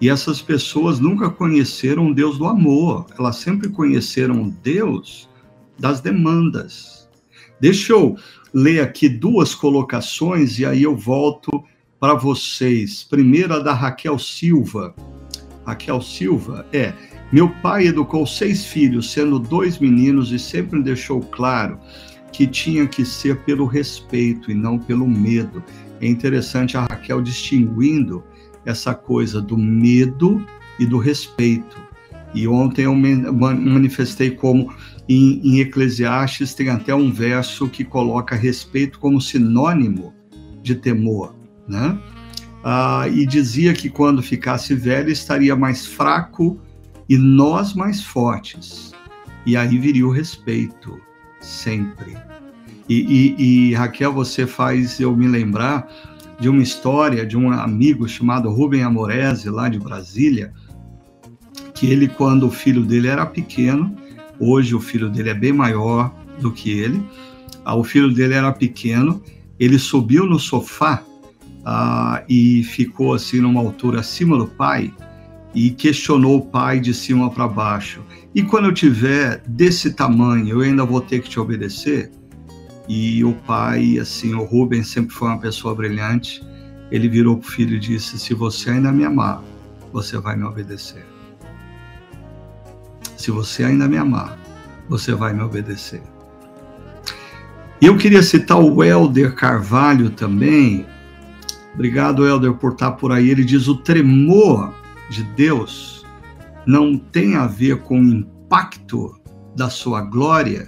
E 0.00 0.08
essas 0.08 0.40
pessoas 0.40 1.00
nunca 1.00 1.28
conheceram 1.28 2.12
Deus 2.12 2.38
do 2.38 2.46
amor, 2.46 3.06
elas 3.18 3.36
sempre 3.36 3.68
conheceram 3.68 4.48
Deus 4.62 5.28
das 5.78 6.00
demandas. 6.00 7.08
Deixa 7.60 7.92
eu 7.92 8.16
ler 8.54 8.80
aqui 8.80 9.08
duas 9.08 9.54
colocações 9.54 10.58
e 10.58 10.64
aí 10.64 10.84
eu 10.84 10.96
volto 10.96 11.64
para 11.98 12.14
vocês. 12.14 13.02
Primeira 13.02 13.60
da 13.60 13.72
Raquel 13.72 14.18
Silva. 14.18 14.94
Raquel 15.66 16.00
Silva 16.00 16.64
é: 16.72 16.92
Meu 17.32 17.48
pai 17.60 17.88
educou 17.88 18.24
seis 18.24 18.64
filhos, 18.64 19.10
sendo 19.10 19.38
dois 19.38 19.78
meninos, 19.78 20.30
e 20.30 20.38
sempre 20.38 20.80
deixou 20.80 21.20
claro 21.20 21.78
que 22.32 22.46
tinha 22.46 22.86
que 22.86 23.04
ser 23.04 23.38
pelo 23.40 23.66
respeito 23.66 24.50
e 24.50 24.54
não 24.54 24.78
pelo 24.78 25.08
medo. 25.08 25.62
É 26.00 26.06
interessante 26.06 26.76
a 26.76 26.82
Raquel 26.82 27.20
distinguindo 27.20 28.22
essa 28.64 28.94
coisa 28.94 29.40
do 29.40 29.56
medo 29.56 30.44
e 30.78 30.86
do 30.86 30.98
respeito. 30.98 31.76
E 32.34 32.46
ontem 32.46 32.82
eu 32.82 32.94
manifestei 32.94 34.30
como 34.30 34.72
em, 35.08 35.40
em 35.42 35.60
Eclesiastes 35.60 36.52
tem 36.54 36.68
até 36.68 36.94
um 36.94 37.10
verso 37.10 37.68
que 37.68 37.82
coloca 37.82 38.36
respeito 38.36 38.98
como 38.98 39.20
sinônimo 39.20 40.12
de 40.62 40.74
temor, 40.74 41.34
né? 41.66 41.98
Ah, 42.62 43.06
e 43.08 43.24
dizia 43.24 43.72
que 43.72 43.88
quando 43.88 44.22
ficasse 44.22 44.74
velho 44.74 45.10
estaria 45.10 45.56
mais 45.56 45.86
fraco 45.86 46.60
e 47.08 47.16
nós 47.16 47.72
mais 47.72 48.02
fortes. 48.02 48.92
E 49.46 49.56
aí 49.56 49.78
viria 49.78 50.06
o 50.06 50.10
respeito, 50.10 51.00
sempre. 51.40 52.16
E, 52.88 53.34
e, 53.38 53.70
e, 53.70 53.74
Raquel, 53.74 54.12
você 54.12 54.46
faz 54.46 55.00
eu 55.00 55.16
me 55.16 55.26
lembrar 55.26 55.88
de 56.38 56.48
uma 56.48 56.62
história 56.62 57.26
de 57.26 57.36
um 57.36 57.50
amigo 57.50 58.08
chamado 58.08 58.50
Rubem 58.50 58.82
Amorese, 58.82 59.50
lá 59.50 59.68
de 59.68 59.78
Brasília, 59.78 60.52
que 61.74 61.86
ele, 61.86 62.08
quando 62.08 62.46
o 62.46 62.50
filho 62.50 62.84
dele 62.84 63.08
era 63.08 63.24
pequeno, 63.26 63.96
Hoje 64.40 64.74
o 64.74 64.80
filho 64.80 65.08
dele 65.08 65.30
é 65.30 65.34
bem 65.34 65.52
maior 65.52 66.14
do 66.40 66.52
que 66.52 66.70
ele. 66.70 67.02
Ah, 67.64 67.74
o 67.74 67.82
filho 67.82 68.12
dele 68.12 68.34
era 68.34 68.52
pequeno. 68.52 69.22
Ele 69.58 69.78
subiu 69.78 70.24
no 70.26 70.38
sofá 70.38 71.02
ah, 71.64 72.22
e 72.28 72.62
ficou 72.62 73.14
assim 73.14 73.40
numa 73.40 73.60
altura 73.60 74.00
acima 74.00 74.38
do 74.38 74.46
pai 74.46 74.94
e 75.54 75.70
questionou 75.70 76.38
o 76.38 76.46
pai 76.46 76.78
de 76.78 76.94
cima 76.94 77.30
para 77.30 77.48
baixo. 77.48 78.00
E 78.34 78.42
quando 78.42 78.66
eu 78.66 78.74
tiver 78.74 79.42
desse 79.48 79.92
tamanho, 79.92 80.48
eu 80.48 80.60
ainda 80.60 80.84
vou 80.84 81.00
ter 81.00 81.20
que 81.20 81.28
te 81.28 81.40
obedecer? 81.40 82.12
E 82.88 83.22
o 83.22 83.34
pai, 83.34 83.98
assim, 83.98 84.34
o 84.34 84.44
Rubens 84.44 84.88
sempre 84.88 85.14
foi 85.14 85.28
uma 85.28 85.38
pessoa 85.38 85.74
brilhante. 85.74 86.42
Ele 86.90 87.08
virou 87.08 87.36
para 87.36 87.46
o 87.46 87.50
filho 87.50 87.76
e 87.76 87.78
disse: 87.78 88.18
Se 88.18 88.32
você 88.32 88.70
ainda 88.70 88.90
me 88.90 89.04
amar, 89.04 89.42
você 89.92 90.16
vai 90.18 90.36
me 90.36 90.44
obedecer. 90.44 91.04
Se 93.16 93.30
você 93.30 93.64
ainda 93.64 93.86
me 93.86 93.98
amar, 93.98 94.38
você 94.88 95.14
vai 95.14 95.34
me 95.34 95.42
obedecer. 95.42 96.02
Eu 97.80 97.96
queria 97.96 98.22
citar 98.22 98.58
o 98.58 98.82
Helder 98.82 99.34
Carvalho 99.34 100.10
também. 100.10 100.86
Obrigado, 101.74 102.26
Helder, 102.26 102.54
por 102.54 102.72
estar 102.72 102.92
por 102.92 103.12
aí. 103.12 103.28
Ele 103.28 103.44
diz: 103.44 103.68
o 103.68 103.76
tremor 103.76 104.72
de 105.10 105.22
Deus 105.22 106.06
não 106.66 106.96
tem 106.96 107.36
a 107.36 107.46
ver 107.46 107.82
com 107.82 108.00
o 108.00 108.04
impacto 108.04 109.18
da 109.54 109.68
sua 109.68 110.00
glória. 110.00 110.66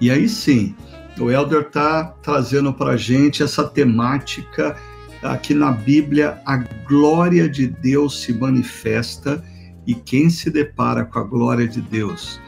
E 0.00 0.10
aí 0.10 0.28
sim, 0.28 0.74
o 1.18 1.30
Helder 1.30 1.62
está 1.62 2.04
trazendo 2.22 2.72
para 2.72 2.92
a 2.92 2.96
gente 2.96 3.42
essa 3.42 3.64
temática 3.64 4.76
aqui 5.22 5.54
na 5.54 5.72
Bíblia, 5.72 6.40
a 6.44 6.56
glória 6.86 7.48
de 7.48 7.66
Deus 7.66 8.22
se 8.22 8.32
manifesta 8.32 9.42
e 9.86 9.94
quem 9.94 10.28
se 10.28 10.50
depara 10.50 11.04
com 11.04 11.18
a 11.18 11.24
glória 11.24 11.66
de 11.66 11.80
Deus, 11.80 12.40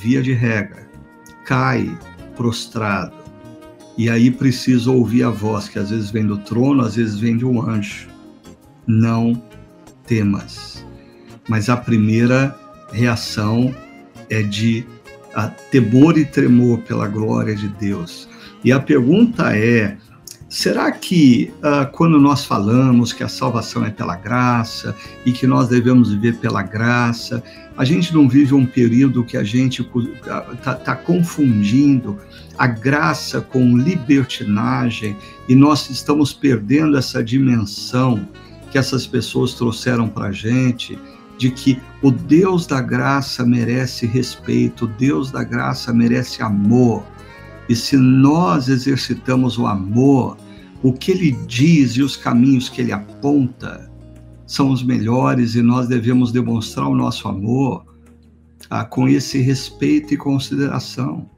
via 0.00 0.22
de 0.22 0.32
regra, 0.32 0.88
cai 1.44 1.96
prostrado. 2.36 3.14
E 3.96 4.10
aí 4.10 4.30
precisa 4.30 4.90
ouvir 4.90 5.22
a 5.22 5.30
voz 5.30 5.68
que 5.68 5.78
às 5.78 5.90
vezes 5.90 6.10
vem 6.10 6.26
do 6.26 6.38
trono, 6.38 6.82
às 6.82 6.96
vezes 6.96 7.18
vem 7.18 7.36
de 7.36 7.46
um 7.46 7.62
anjo. 7.62 8.08
Não 8.86 9.42
temas. 10.06 10.84
Mas 11.48 11.68
a 11.68 11.76
primeira 11.76 12.58
reação 12.92 13.74
é 14.28 14.42
de 14.42 14.86
temor 15.70 16.16
e 16.16 16.24
tremor 16.24 16.78
pela 16.80 17.06
glória 17.06 17.54
de 17.54 17.68
Deus. 17.68 18.28
E 18.64 18.72
a 18.72 18.80
pergunta 18.80 19.56
é: 19.56 19.96
Será 20.48 20.92
que 20.92 21.52
uh, 21.58 21.90
quando 21.90 22.20
nós 22.20 22.44
falamos 22.44 23.12
que 23.12 23.24
a 23.24 23.28
salvação 23.28 23.84
é 23.84 23.90
pela 23.90 24.14
graça 24.14 24.94
e 25.24 25.32
que 25.32 25.46
nós 25.46 25.68
devemos 25.68 26.12
viver 26.12 26.36
pela 26.36 26.62
graça, 26.62 27.42
a 27.76 27.84
gente 27.84 28.14
não 28.14 28.28
vive 28.28 28.54
um 28.54 28.64
período 28.64 29.24
que 29.24 29.36
a 29.36 29.42
gente 29.42 29.82
está 30.52 30.74
tá 30.74 30.96
confundindo 30.96 32.16
a 32.56 32.66
graça 32.66 33.40
com 33.40 33.76
libertinagem 33.76 35.16
e 35.48 35.54
nós 35.54 35.90
estamos 35.90 36.32
perdendo 36.32 36.96
essa 36.96 37.22
dimensão 37.22 38.26
que 38.70 38.78
essas 38.78 39.06
pessoas 39.06 39.52
trouxeram 39.52 40.08
para 40.08 40.28
a 40.28 40.32
gente 40.32 40.98
de 41.38 41.50
que 41.50 41.80
o 42.02 42.10
Deus 42.10 42.66
da 42.66 42.80
graça 42.80 43.44
merece 43.44 44.06
respeito, 44.06 44.84
o 44.84 44.88
Deus 44.88 45.30
da 45.30 45.44
graça 45.44 45.92
merece 45.92 46.42
amor 46.42 47.02
e 47.68 47.74
se 47.74 47.96
nós 47.96 48.68
exercitamos 48.68 49.58
o 49.58 49.66
amor, 49.66 50.36
o 50.82 50.92
que 50.92 51.10
ele 51.10 51.32
diz 51.46 51.92
e 51.92 52.02
os 52.02 52.16
caminhos 52.16 52.68
que 52.68 52.80
ele 52.80 52.92
aponta 52.92 53.90
são 54.46 54.70
os 54.70 54.82
melhores 54.82 55.56
e 55.56 55.62
nós 55.62 55.88
devemos 55.88 56.30
demonstrar 56.30 56.86
o 56.86 56.94
nosso 56.94 57.26
amor 57.26 57.84
ah, 58.70 58.84
com 58.84 59.08
esse 59.08 59.38
respeito 59.40 60.14
e 60.14 60.16
consideração. 60.16 61.28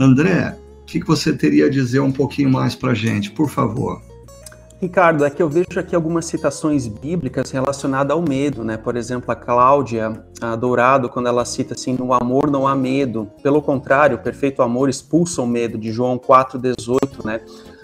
André, 0.00 0.56
o 0.80 0.84
que, 0.86 1.00
que 1.00 1.06
você 1.06 1.32
teria 1.32 1.66
a 1.66 1.70
dizer 1.70 2.00
um 2.00 2.12
pouquinho 2.12 2.50
mais 2.50 2.74
para 2.74 2.94
gente, 2.94 3.30
por 3.30 3.50
favor? 3.50 4.00
Ricardo, 4.80 5.24
é 5.24 5.30
que 5.30 5.42
eu 5.42 5.48
vejo 5.48 5.78
aqui 5.78 5.94
algumas 5.94 6.26
citações 6.26 6.86
bíblicas 6.86 7.50
relacionadas 7.50 8.10
ao 8.10 8.20
medo, 8.20 8.64
né? 8.64 8.76
Por 8.76 8.96
exemplo, 8.96 9.30
a 9.30 9.36
Cláudia 9.36 10.24
a 10.40 10.56
Dourado, 10.56 11.08
quando 11.08 11.28
ela 11.28 11.44
cita 11.44 11.74
assim, 11.74 11.94
no 11.94 12.12
amor 12.12 12.50
não 12.50 12.66
há 12.66 12.74
medo. 12.74 13.30
Pelo 13.42 13.62
contrário, 13.62 14.16
o 14.16 14.20
perfeito 14.20 14.62
amor 14.62 14.88
expulsa 14.88 15.40
o 15.40 15.46
medo, 15.46 15.78
de 15.78 15.92
João 15.92 16.18
4,18, 16.18 17.24
né? 17.24 17.40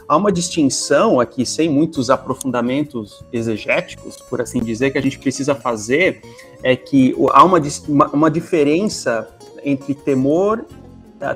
Há 0.06 0.16
uma 0.16 0.32
distinção 0.32 1.20
aqui, 1.20 1.46
sem 1.46 1.68
muitos 1.68 2.10
aprofundamentos 2.10 3.24
exegéticos, 3.32 4.16
por 4.16 4.40
assim 4.40 4.58
dizer, 4.60 4.90
que 4.90 4.98
a 4.98 5.02
gente 5.02 5.18
precisa 5.18 5.54
fazer, 5.54 6.20
é 6.64 6.74
que 6.74 7.14
há 7.32 7.44
uma, 7.44 7.60
uma, 7.88 8.08
uma 8.08 8.30
diferença 8.30 9.28
entre 9.64 9.94
temor 9.94 10.66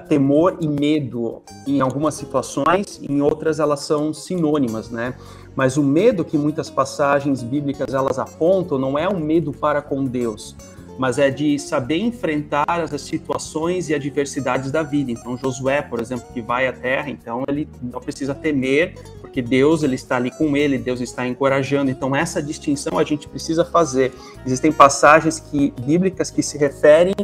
temor 0.09 0.57
e 0.61 0.67
medo 0.67 1.43
em 1.67 1.81
algumas 1.81 2.15
situações, 2.15 2.99
em 3.03 3.21
outras 3.21 3.61
elas 3.61 3.81
são 3.81 4.15
sinônimas, 4.15 4.89
né? 4.89 5.15
Mas 5.57 5.77
o 5.77 5.83
medo 5.83 6.25
que 6.25 6.37
muitas 6.37 6.69
passagens 6.69 7.43
bíblicas 7.43 7.95
elas 7.95 8.19
apontam 8.19 8.79
não 8.79 8.99
é 8.99 9.09
um 9.09 9.19
medo 9.19 9.53
para 9.53 9.81
com 9.81 10.05
Deus, 10.05 10.57
mas 10.99 11.19
é 11.19 11.31
de 11.31 11.59
saber 11.59 11.99
enfrentar 11.99 12.67
as 12.69 13.01
situações 13.01 13.89
e 13.89 13.95
adversidades 13.95 14.71
da 14.71 14.83
vida. 14.83 15.13
Então 15.13 15.37
Josué, 15.37 15.83
por 15.83 16.01
exemplo, 16.01 16.27
que 16.33 16.41
vai 16.41 16.67
à 16.67 16.73
terra, 16.73 17.11
então 17.11 17.45
ele 17.49 17.69
não 17.83 18.01
precisa 18.01 18.35
temer, 18.35 18.95
porque 19.21 19.41
Deus 19.41 19.83
ele 19.83 19.95
está 19.95 20.17
ali 20.17 20.31
com 20.31 20.57
ele, 20.57 20.79
Deus 20.79 21.01
está 21.01 21.27
encorajando. 21.27 21.91
Então 21.91 22.15
essa 22.15 22.43
distinção 22.43 22.99
a 22.99 23.05
gente 23.05 23.29
precisa 23.29 23.65
fazer. 23.65 24.13
Existem 24.45 24.73
passagens 24.73 25.39
que 25.39 25.73
bíblicas 25.83 26.31
que 26.31 26.43
se 26.43 26.59
referem 26.59 27.15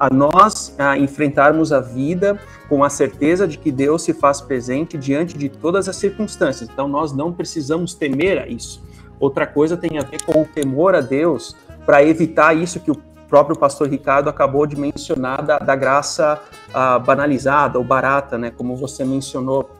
a 0.00 0.08
nós 0.08 0.74
a 0.78 0.96
enfrentarmos 0.96 1.72
a 1.72 1.80
vida 1.80 2.40
com 2.70 2.82
a 2.82 2.88
certeza 2.88 3.46
de 3.46 3.58
que 3.58 3.70
Deus 3.70 4.02
se 4.02 4.14
faz 4.14 4.40
presente 4.40 4.96
diante 4.96 5.36
de 5.36 5.50
todas 5.50 5.88
as 5.88 5.96
circunstâncias. 5.96 6.70
Então 6.72 6.88
nós 6.88 7.12
não 7.12 7.30
precisamos 7.30 7.92
temer 7.92 8.38
a 8.38 8.48
isso. 8.48 8.82
Outra 9.20 9.46
coisa 9.46 9.76
tem 9.76 9.98
a 9.98 10.02
ver 10.02 10.22
com 10.24 10.40
o 10.40 10.46
temor 10.46 10.94
a 10.94 11.02
Deus 11.02 11.54
para 11.84 12.02
evitar 12.02 12.56
isso 12.56 12.80
que 12.80 12.90
o 12.90 12.96
próprio 13.28 13.56
pastor 13.56 13.88
Ricardo 13.88 14.30
acabou 14.30 14.66
de 14.66 14.74
mencionar 14.74 15.42
da, 15.42 15.58
da 15.58 15.76
graça 15.76 16.40
uh, 16.70 16.98
banalizada 16.98 17.78
ou 17.78 17.84
barata, 17.84 18.38
né? 18.38 18.50
Como 18.50 18.74
você 18.74 19.04
mencionou, 19.04 19.70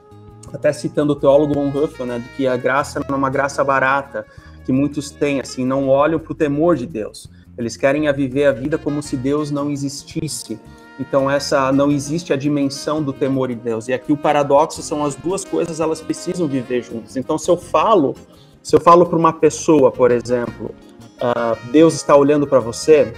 até 0.52 0.72
citando 0.72 1.14
o 1.14 1.16
teólogo 1.16 1.54
Bonhoeffer, 1.54 2.06
né? 2.06 2.18
De 2.18 2.28
que 2.36 2.46
a 2.46 2.56
graça 2.56 3.00
não 3.00 3.14
é 3.14 3.18
uma 3.18 3.30
graça 3.30 3.64
barata 3.64 4.26
que 4.64 4.70
muitos 4.70 5.10
têm, 5.10 5.40
assim, 5.40 5.64
não 5.64 5.88
olham 5.88 6.18
para 6.20 6.32
o 6.32 6.34
temor 6.34 6.76
de 6.76 6.86
Deus. 6.86 7.28
Eles 7.60 7.76
querem 7.76 8.08
a 8.08 8.12
viver 8.12 8.46
a 8.46 8.52
vida 8.52 8.78
como 8.78 9.02
se 9.02 9.18
Deus 9.18 9.50
não 9.50 9.70
existisse. 9.70 10.58
Então 10.98 11.30
essa 11.30 11.70
não 11.70 11.90
existe 11.90 12.32
a 12.32 12.36
dimensão 12.36 13.02
do 13.02 13.12
temor 13.12 13.48
de 13.48 13.54
Deus. 13.54 13.86
E 13.86 13.92
aqui 13.92 14.12
o 14.12 14.16
paradoxo 14.16 14.82
são 14.82 15.04
as 15.04 15.14
duas 15.14 15.44
coisas, 15.44 15.78
elas 15.78 16.00
precisam 16.00 16.48
viver 16.48 16.82
juntas. 16.82 17.18
Então 17.18 17.36
se 17.36 17.50
eu 17.50 17.58
falo, 17.58 18.16
se 18.62 18.74
eu 18.74 18.80
falo 18.80 19.04
para 19.04 19.18
uma 19.18 19.32
pessoa, 19.32 19.92
por 19.92 20.10
exemplo, 20.10 20.74
uh, 21.20 21.70
Deus 21.70 21.94
está 21.94 22.16
olhando 22.16 22.46
para 22.46 22.60
você, 22.60 23.12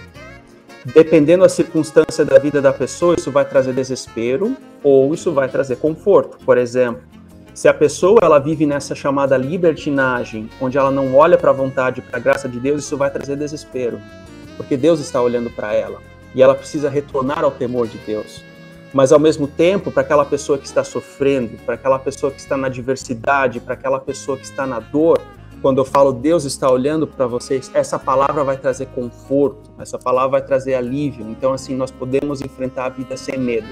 dependendo 0.92 1.44
da 1.44 1.48
circunstância 1.48 2.24
da 2.24 2.38
vida 2.38 2.60
da 2.60 2.72
pessoa, 2.72 3.14
isso 3.16 3.30
vai 3.30 3.44
trazer 3.44 3.72
desespero 3.72 4.56
ou 4.82 5.14
isso 5.14 5.30
vai 5.32 5.48
trazer 5.48 5.76
conforto. 5.76 6.36
Por 6.44 6.58
exemplo, 6.58 7.02
se 7.54 7.68
a 7.68 7.74
pessoa 7.74 8.18
ela 8.22 8.38
vive 8.38 8.64
nessa 8.64 8.94
chamada 8.94 9.36
libertinagem, 9.36 10.48
onde 10.60 10.78
ela 10.78 10.90
não 10.90 11.14
olha 11.14 11.36
para 11.36 11.50
a 11.50 11.52
vontade, 11.52 12.00
para 12.00 12.16
a 12.18 12.20
graça 12.20 12.48
de 12.48 12.58
Deus, 12.58 12.84
isso 12.84 12.96
vai 12.96 13.10
trazer 13.10 13.36
desespero, 13.36 14.00
porque 14.56 14.76
Deus 14.76 15.00
está 15.00 15.20
olhando 15.20 15.50
para 15.50 15.74
ela 15.74 16.00
e 16.34 16.42
ela 16.42 16.54
precisa 16.54 16.88
retornar 16.88 17.44
ao 17.44 17.50
temor 17.50 17.86
de 17.86 17.98
Deus. 17.98 18.42
Mas 18.92 19.10
ao 19.10 19.18
mesmo 19.18 19.46
tempo, 19.46 19.90
para 19.90 20.02
aquela 20.02 20.24
pessoa 20.24 20.58
que 20.58 20.66
está 20.66 20.84
sofrendo, 20.84 21.56
para 21.64 21.74
aquela 21.74 21.98
pessoa 21.98 22.30
que 22.30 22.38
está 22.38 22.56
na 22.56 22.66
adversidade, 22.66 23.60
para 23.60 23.74
aquela 23.74 23.98
pessoa 23.98 24.36
que 24.36 24.44
está 24.44 24.66
na 24.66 24.80
dor, 24.80 25.18
quando 25.62 25.78
eu 25.78 25.84
falo 25.84 26.12
Deus 26.12 26.44
está 26.44 26.70
olhando 26.70 27.06
para 27.06 27.26
vocês, 27.26 27.70
essa 27.72 27.98
palavra 27.98 28.44
vai 28.44 28.56
trazer 28.56 28.86
conforto, 28.86 29.70
essa 29.78 29.98
palavra 29.98 30.40
vai 30.40 30.42
trazer 30.42 30.74
alívio. 30.74 31.26
Então, 31.30 31.52
assim, 31.52 31.74
nós 31.74 31.90
podemos 31.90 32.42
enfrentar 32.42 32.86
a 32.86 32.88
vida 32.88 33.16
sem 33.16 33.38
medo. 33.38 33.68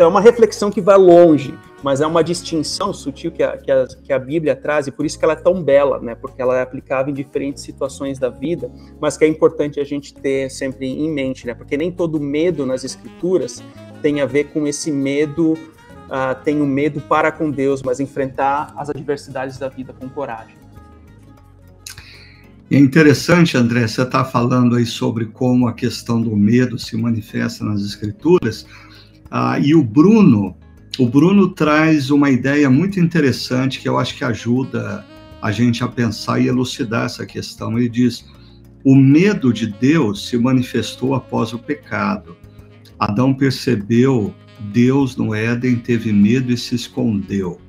Então, 0.00 0.08
é 0.08 0.10
uma 0.12 0.20
reflexão 0.22 0.70
que 0.70 0.80
vai 0.80 0.96
longe, 0.96 1.52
mas 1.82 2.00
é 2.00 2.06
uma 2.06 2.24
distinção 2.24 2.90
sutil 2.90 3.30
que 3.30 3.42
a, 3.42 3.58
que 3.58 3.70
a, 3.70 3.86
que 3.86 4.12
a 4.14 4.18
Bíblia 4.18 4.56
traz, 4.56 4.86
e 4.86 4.90
por 4.90 5.04
isso 5.04 5.18
que 5.18 5.26
ela 5.26 5.34
é 5.34 5.36
tão 5.36 5.62
bela, 5.62 6.00
né? 6.00 6.14
Porque 6.14 6.40
ela 6.40 6.56
é 6.56 6.62
aplicável 6.62 7.10
em 7.10 7.14
diferentes 7.14 7.62
situações 7.62 8.18
da 8.18 8.30
vida, 8.30 8.72
mas 8.98 9.18
que 9.18 9.26
é 9.26 9.28
importante 9.28 9.78
a 9.78 9.84
gente 9.84 10.14
ter 10.14 10.50
sempre 10.50 10.86
em 10.86 11.12
mente, 11.12 11.46
né? 11.46 11.52
Porque 11.52 11.76
nem 11.76 11.92
todo 11.92 12.18
medo 12.18 12.64
nas 12.64 12.82
Escrituras 12.82 13.62
tem 14.00 14.22
a 14.22 14.24
ver 14.24 14.44
com 14.44 14.66
esse 14.66 14.90
medo, 14.90 15.52
uh, 15.52 16.34
tem 16.44 16.62
o 16.62 16.64
um 16.64 16.66
medo 16.66 17.02
para 17.02 17.30
com 17.30 17.50
Deus, 17.50 17.82
mas 17.82 18.00
enfrentar 18.00 18.72
as 18.78 18.88
adversidades 18.88 19.58
da 19.58 19.68
vida 19.68 19.92
com 19.92 20.08
coragem. 20.08 20.56
É 22.70 22.78
interessante, 22.78 23.54
André, 23.54 23.86
você 23.86 24.00
está 24.00 24.24
falando 24.24 24.76
aí 24.76 24.86
sobre 24.86 25.26
como 25.26 25.68
a 25.68 25.74
questão 25.74 26.22
do 26.22 26.34
medo 26.34 26.78
se 26.78 26.96
manifesta 26.96 27.64
nas 27.64 27.82
escrituras, 27.82 28.64
ah, 29.30 29.58
e 29.58 29.74
o 29.74 29.82
Bruno, 29.82 30.56
o 30.98 31.06
Bruno 31.06 31.48
traz 31.48 32.10
uma 32.10 32.30
ideia 32.30 32.68
muito 32.68 32.98
interessante 32.98 33.78
que 33.78 33.88
eu 33.88 33.98
acho 33.98 34.16
que 34.16 34.24
ajuda 34.24 35.04
a 35.40 35.52
gente 35.52 35.84
a 35.84 35.88
pensar 35.88 36.40
e 36.40 36.48
elucidar 36.48 37.06
essa 37.06 37.24
questão. 37.24 37.78
Ele 37.78 37.88
diz: 37.88 38.24
o 38.84 38.94
medo 38.96 39.52
de 39.52 39.66
Deus 39.66 40.28
se 40.28 40.36
manifestou 40.36 41.14
após 41.14 41.52
o 41.52 41.58
pecado. 41.58 42.36
Adão 42.98 43.32
percebeu 43.32 44.34
Deus 44.72 45.16
no 45.16 45.34
Éden, 45.34 45.76
teve 45.76 46.12
medo 46.12 46.52
e 46.52 46.56
se 46.56 46.74
escondeu. 46.74 47.60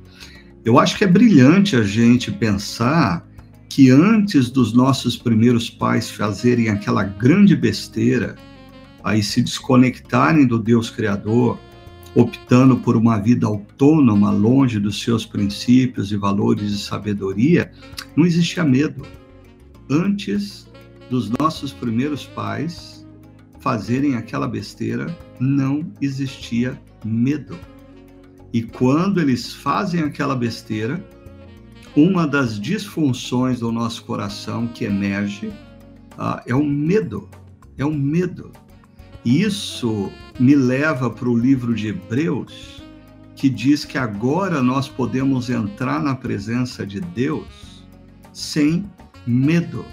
Eu 0.66 0.78
acho 0.78 0.98
que 0.98 1.04
é 1.04 1.08
brilhante 1.08 1.76
a 1.76 1.84
gente 1.84 2.32
pensar 2.32 3.26
que 3.70 3.90
antes 3.90 4.50
dos 4.50 4.74
nossos 4.74 5.16
primeiros 5.16 5.70
pais 5.70 6.10
fazerem 6.10 6.70
aquela 6.70 7.04
grande 7.04 7.56
besteira, 7.56 8.36
aí 9.04 9.24
se 9.24 9.42
desconectarem 9.42 10.46
do 10.46 10.60
Deus 10.60 10.90
Criador, 10.90 11.58
optando 12.16 12.78
por 12.78 12.98
uma 12.98 13.18
vida 13.18 13.48
autônoma, 13.48 14.32
longe 14.32 14.80
dos 14.80 15.02
seus 15.02 15.26
princípios 15.26 16.12
e 16.12 16.18
valores 16.18 16.72
de 16.72 16.78
sabedoria, 16.78 17.72
não 18.16 18.26
existia 18.26 18.64
medo. 18.64 19.06
Antes 19.90 20.70
dos 21.10 21.30
nossos 21.30 21.72
primeiros 21.72 22.26
pais 22.26 23.06
fazerem 23.60 24.16
aquela 24.16 24.48
besteira, 24.48 25.16
não 25.40 25.90
existia 26.02 26.80
medo. 27.06 27.58
E 28.54 28.62
quando 28.62 29.22
eles 29.22 29.54
fazem 29.54 30.02
aquela 30.02 30.36
besteira, 30.36 31.04
uma 31.96 32.26
das 32.26 32.60
disfunções 32.60 33.60
do 33.60 33.72
nosso 33.72 34.04
coração 34.04 34.68
que 34.68 34.86
emerge 34.86 35.52
ah, 36.18 36.42
é 36.46 36.56
o 36.56 36.64
medo. 36.64 37.30
É 37.78 37.86
o 37.86 37.94
medo. 37.94 38.52
Isso 39.24 40.12
me 40.40 40.56
leva 40.56 41.10
para 41.10 41.30
o 41.30 41.38
livro 41.38 41.76
de 41.76 41.90
Hebreus, 41.90 42.82
que 43.36 43.50
diz 43.50 43.86
que 43.86 43.98
agora 43.98 44.62
nós 44.62 44.88
podemos 44.88 45.50
entrar 45.50 46.02
na 46.02 46.16
presença 46.16 46.86
de 46.86 47.00
Deus 47.00 47.86
sem 48.34 48.90
medo. 49.26 49.86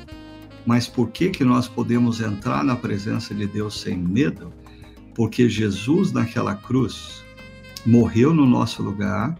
Mas 0.65 0.87
por 0.87 1.11
que, 1.11 1.31
que 1.31 1.45
nós 1.45 1.69
podemos 1.69 2.21
entrar 2.21 2.65
na 2.65 2.77
presença 2.77 3.35
de 3.35 3.47
Deus 3.47 3.81
sem 3.81 3.99
medo? 3.99 4.53
Porque 5.15 5.49
Jesus, 5.49 6.13
naquela 6.13 6.55
cruz, 6.55 7.23
morreu 7.85 8.33
no 8.33 8.47
nosso 8.47 8.83
lugar, 8.83 9.39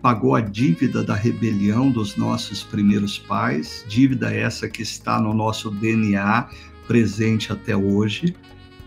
pagou 0.00 0.34
a 0.34 0.40
dívida 0.40 1.04
da 1.04 1.14
rebelião 1.14 1.90
dos 1.90 2.16
nossos 2.16 2.62
primeiros 2.62 3.18
pais, 3.18 3.84
dívida 3.88 4.34
essa 4.34 4.68
que 4.68 4.82
está 4.82 5.20
no 5.20 5.32
nosso 5.32 5.70
DNA 5.70 6.48
presente 6.88 7.52
até 7.52 7.76
hoje. 7.76 8.34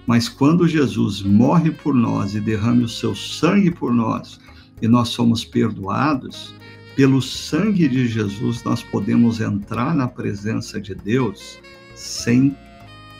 Mas 0.05 0.29
quando 0.29 0.67
Jesus 0.67 1.21
morre 1.21 1.71
por 1.71 1.93
nós 1.93 2.35
e 2.35 2.39
derrama 2.39 2.83
o 2.83 2.89
seu 2.89 3.15
sangue 3.15 3.71
por 3.71 3.93
nós, 3.93 4.39
e 4.81 4.87
nós 4.87 5.09
somos 5.09 5.43
perdoados, 5.43 6.53
pelo 6.95 7.21
sangue 7.21 7.87
de 7.87 8.07
Jesus 8.07 8.63
nós 8.63 8.81
podemos 8.81 9.41
entrar 9.41 9.95
na 9.95 10.07
presença 10.07 10.79
de 10.79 10.93
Deus 10.93 11.59
sem 11.95 12.55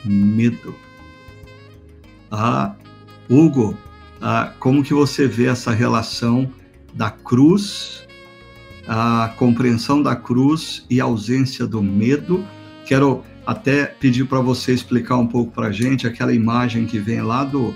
medo. 0.04 0.74
Ah, 2.30 2.74
Hugo, 3.28 3.76
ah, 4.20 4.52
como 4.58 4.82
que 4.82 4.94
você 4.94 5.26
vê 5.26 5.46
essa 5.46 5.72
relação 5.72 6.50
da 6.94 7.10
cruz, 7.10 8.06
a 8.88 9.32
compreensão 9.36 10.02
da 10.02 10.16
cruz 10.16 10.84
e 10.88 11.00
a 11.00 11.04
ausência 11.04 11.66
do 11.66 11.82
medo. 11.82 12.44
Quero 12.86 13.22
até 13.46 13.86
pedir 13.86 14.24
para 14.24 14.40
você 14.40 14.72
explicar 14.72 15.16
um 15.16 15.26
pouco 15.26 15.52
para 15.52 15.68
a 15.68 15.72
gente 15.72 16.06
aquela 16.06 16.34
imagem 16.34 16.84
que 16.84 16.98
vem 16.98 17.22
lá 17.22 17.44
do, 17.44 17.74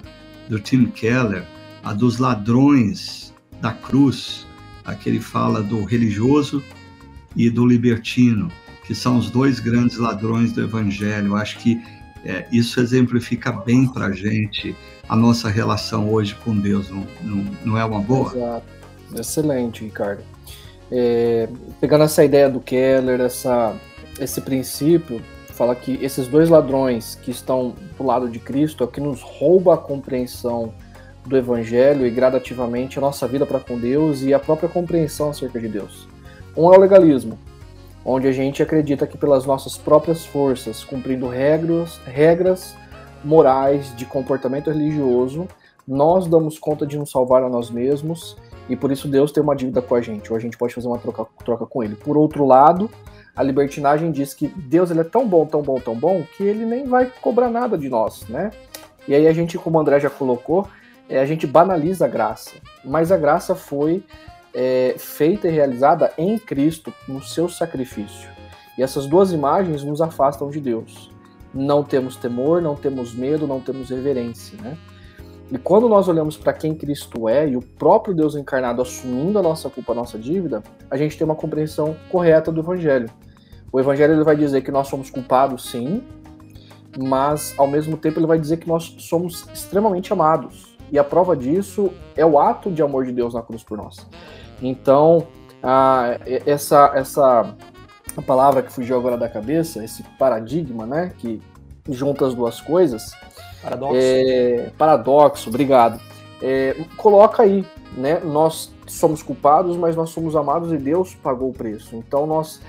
do 0.49 0.59
Tim 0.59 0.87
Keller, 0.87 1.45
a 1.83 1.93
dos 1.93 2.19
ladrões 2.19 3.33
da 3.61 3.73
cruz, 3.73 4.47
a 4.85 4.95
que 4.95 5.09
ele 5.09 5.21
fala 5.21 5.63
do 5.63 5.85
religioso 5.85 6.63
e 7.37 7.49
do 7.49 7.65
libertino, 7.65 8.51
que 8.85 8.95
são 8.95 9.17
os 9.17 9.31
dois 9.31 9.61
grandes 9.61 9.97
ladrões 9.97 10.53
do 10.53 10.63
evangelho. 10.63 11.37
Acho 11.37 11.59
que 11.59 11.81
é, 12.25 12.47
isso 12.51 12.81
exemplifica 12.81 13.53
bem 13.53 13.87
para 13.87 14.07
a 14.07 14.13
gente 14.13 14.75
a 15.09 15.17
nossa 15.17 15.49
relação 15.49 16.11
hoje 16.13 16.35
com 16.45 16.57
Deus, 16.57 16.91
não, 16.91 17.07
não, 17.23 17.47
não 17.65 17.79
é 17.79 17.85
uma 17.85 18.01
boa? 18.01 18.33
Exato. 18.35 18.67
Excelente, 19.15 19.85
Ricardo. 19.85 20.23
É, 20.91 21.49
pegando 21.81 22.05
essa 22.05 22.25
ideia 22.25 22.49
do 22.49 22.61
Keller, 22.61 23.21
essa, 23.21 23.75
esse 24.21 24.41
princípio, 24.41 25.21
fala 25.61 25.75
que 25.75 26.03
esses 26.03 26.27
dois 26.27 26.49
ladrões 26.49 27.17
que 27.17 27.31
estão 27.31 27.75
do 27.99 28.03
lado 28.03 28.31
de 28.31 28.39
Cristo 28.39 28.83
é 28.83 28.87
o 28.87 28.91
que 28.91 28.99
nos 28.99 29.21
rouba 29.21 29.75
a 29.75 29.77
compreensão 29.77 30.73
do 31.27 31.37
Evangelho 31.37 32.07
e 32.07 32.11
gradativamente 32.11 32.97
a 32.97 33.03
nossa 33.03 33.29
vida 33.29 33.45
para 33.45 33.61
com 33.61 33.79
Deus 33.79 34.23
e 34.23 34.33
a 34.33 34.39
própria 34.39 34.71
compreensão 34.71 35.29
acerca 35.29 35.61
de 35.61 35.69
Deus. 35.69 36.09
Um 36.57 36.73
é 36.73 36.79
o 36.79 36.81
legalismo, 36.81 37.39
onde 38.03 38.27
a 38.27 38.33
gente 38.33 38.63
acredita 38.63 39.07
que 39.07 39.19
pelas 39.19 39.45
nossas 39.45 39.77
próprias 39.77 40.25
forças, 40.25 40.83
cumprindo 40.83 41.29
regras, 41.29 42.01
regras 42.07 42.75
morais 43.23 43.95
de 43.95 44.07
comportamento 44.07 44.71
religioso, 44.71 45.47
nós 45.87 46.27
damos 46.27 46.59
conta 46.59 46.87
de 46.87 46.97
nos 46.97 47.11
salvar 47.11 47.43
a 47.43 47.51
nós 47.51 47.69
mesmos 47.71 48.35
e 48.67 48.75
por 48.75 48.91
isso 48.91 49.07
Deus 49.07 49.31
tem 49.31 49.43
uma 49.43 49.55
dívida 49.55 49.83
com 49.83 49.95
a 49.95 50.01
gente, 50.01 50.33
ou 50.33 50.39
a 50.39 50.41
gente 50.41 50.57
pode 50.57 50.73
fazer 50.73 50.89
uma 50.89 50.99
troca, 50.99 51.27
troca 51.45 51.67
com 51.67 51.85
ele. 51.85 51.97
Por 51.97 52.17
outro 52.17 52.47
lado, 52.47 52.91
a 53.41 53.43
libertinagem 53.43 54.13
diz 54.13 54.35
que 54.35 54.49
Deus 54.49 54.91
ele 54.91 55.01
é 55.01 55.05
tão 55.05 55.27
bom, 55.27 55.47
tão 55.47 55.63
bom, 55.63 55.81
tão 55.81 55.95
bom, 55.95 56.23
que 56.37 56.43
ele 56.43 56.67
nem 56.67 56.85
vai 56.85 57.11
cobrar 57.23 57.49
nada 57.49 57.79
de 57.79 57.89
nós, 57.89 58.29
né? 58.29 58.51
E 59.09 59.15
aí 59.15 59.27
a 59.27 59.33
gente, 59.33 59.57
como 59.57 59.79
o 59.79 59.81
André 59.81 59.99
já 59.99 60.11
colocou, 60.11 60.69
é, 61.09 61.19
a 61.19 61.25
gente 61.25 61.47
banaliza 61.47 62.05
a 62.05 62.09
graça. 62.09 62.51
Mas 62.85 63.11
a 63.11 63.17
graça 63.17 63.55
foi 63.55 64.05
é, 64.53 64.95
feita 64.99 65.49
e 65.49 65.51
realizada 65.51 66.13
em 66.19 66.39
Cristo, 66.39 66.93
no 67.09 67.23
seu 67.23 67.49
sacrifício. 67.49 68.29
E 68.77 68.83
essas 68.83 69.07
duas 69.07 69.33
imagens 69.33 69.83
nos 69.83 70.03
afastam 70.03 70.51
de 70.51 70.61
Deus. 70.61 71.11
Não 71.55 71.83
temos 71.83 72.17
temor, 72.17 72.61
não 72.61 72.77
temos 72.77 73.15
medo, 73.15 73.47
não 73.47 73.59
temos 73.59 73.89
reverência, 73.89 74.59
né? 74.61 74.77
E 75.51 75.57
quando 75.57 75.89
nós 75.89 76.09
olhamos 76.09 76.37
para 76.37 76.53
quem 76.53 76.75
Cristo 76.75 77.27
é 77.27 77.49
e 77.49 77.57
o 77.57 77.63
próprio 77.63 78.15
Deus 78.15 78.37
encarnado 78.37 78.83
assumindo 78.83 79.39
a 79.39 79.43
nossa 79.43 79.71
culpa, 79.71 79.93
a 79.93 79.97
nossa 79.97 80.19
dívida, 80.19 80.63
a 80.91 80.97
gente 80.99 81.17
tem 81.17 81.25
uma 81.25 81.35
compreensão 81.35 81.97
correta 82.11 82.53
do 82.53 82.61
Evangelho. 82.61 83.11
O 83.73 83.79
Evangelho 83.79 84.15
ele 84.15 84.25
vai 84.25 84.37
dizer 84.37 84.63
que 84.63 84.71
nós 84.71 84.89
somos 84.89 85.11
culpados, 85.11 85.71
sim, 85.71 86.03
mas 86.99 87.55
ao 87.57 87.67
mesmo 87.67 87.97
tempo 87.97 88.19
ele 88.19 88.27
vai 88.27 88.39
dizer 88.39 88.57
que 88.57 88.69
nós 88.69 88.95
somos 88.99 89.47
extremamente 89.53 90.13
amados. 90.13 90.77
E 90.91 90.99
a 90.99 91.05
prova 91.05 91.37
disso 91.37 91.93
é 92.17 92.27
o 92.27 92.39
ato 92.39 92.71
de 92.71 92.83
amor 92.83 93.05
de 93.05 93.13
Deus 93.13 93.35
na 93.35 93.43
cruz 93.43 93.63
por 93.63 93.79
nós. 93.79 94.05
Então, 94.61 95.27
a, 95.63 96.19
essa, 96.47 96.93
essa 96.95 97.55
a 98.17 98.23
palavra 98.23 98.63
que 98.63 98.73
fugiu 98.73 98.99
agora 98.99 99.17
da 99.17 99.29
cabeça, 99.29 99.85
esse 99.85 100.03
paradigma, 100.19 100.85
né, 100.85 101.13
que 101.19 101.41
junta 101.89 102.27
as 102.27 102.35
duas 102.35 102.61
coisas, 102.61 103.15
Paradoxo. 103.63 103.97
É, 103.97 104.71
paradoxo, 104.77 105.49
obrigado. 105.49 106.01
É, 106.43 106.75
coloca 106.97 107.43
aí, 107.43 107.67
né? 107.97 108.21
Nós 108.21 108.73
somos 108.87 109.23
culpados, 109.23 109.77
mas 109.77 109.95
nós 109.95 110.11
somos 110.11 110.35
amados 110.35 110.73
e 110.73 110.79
Deus 110.79 111.15
pagou 111.15 111.51
o 111.51 111.53
preço. 111.53 111.95
Então 111.95 112.27
nós 112.27 112.61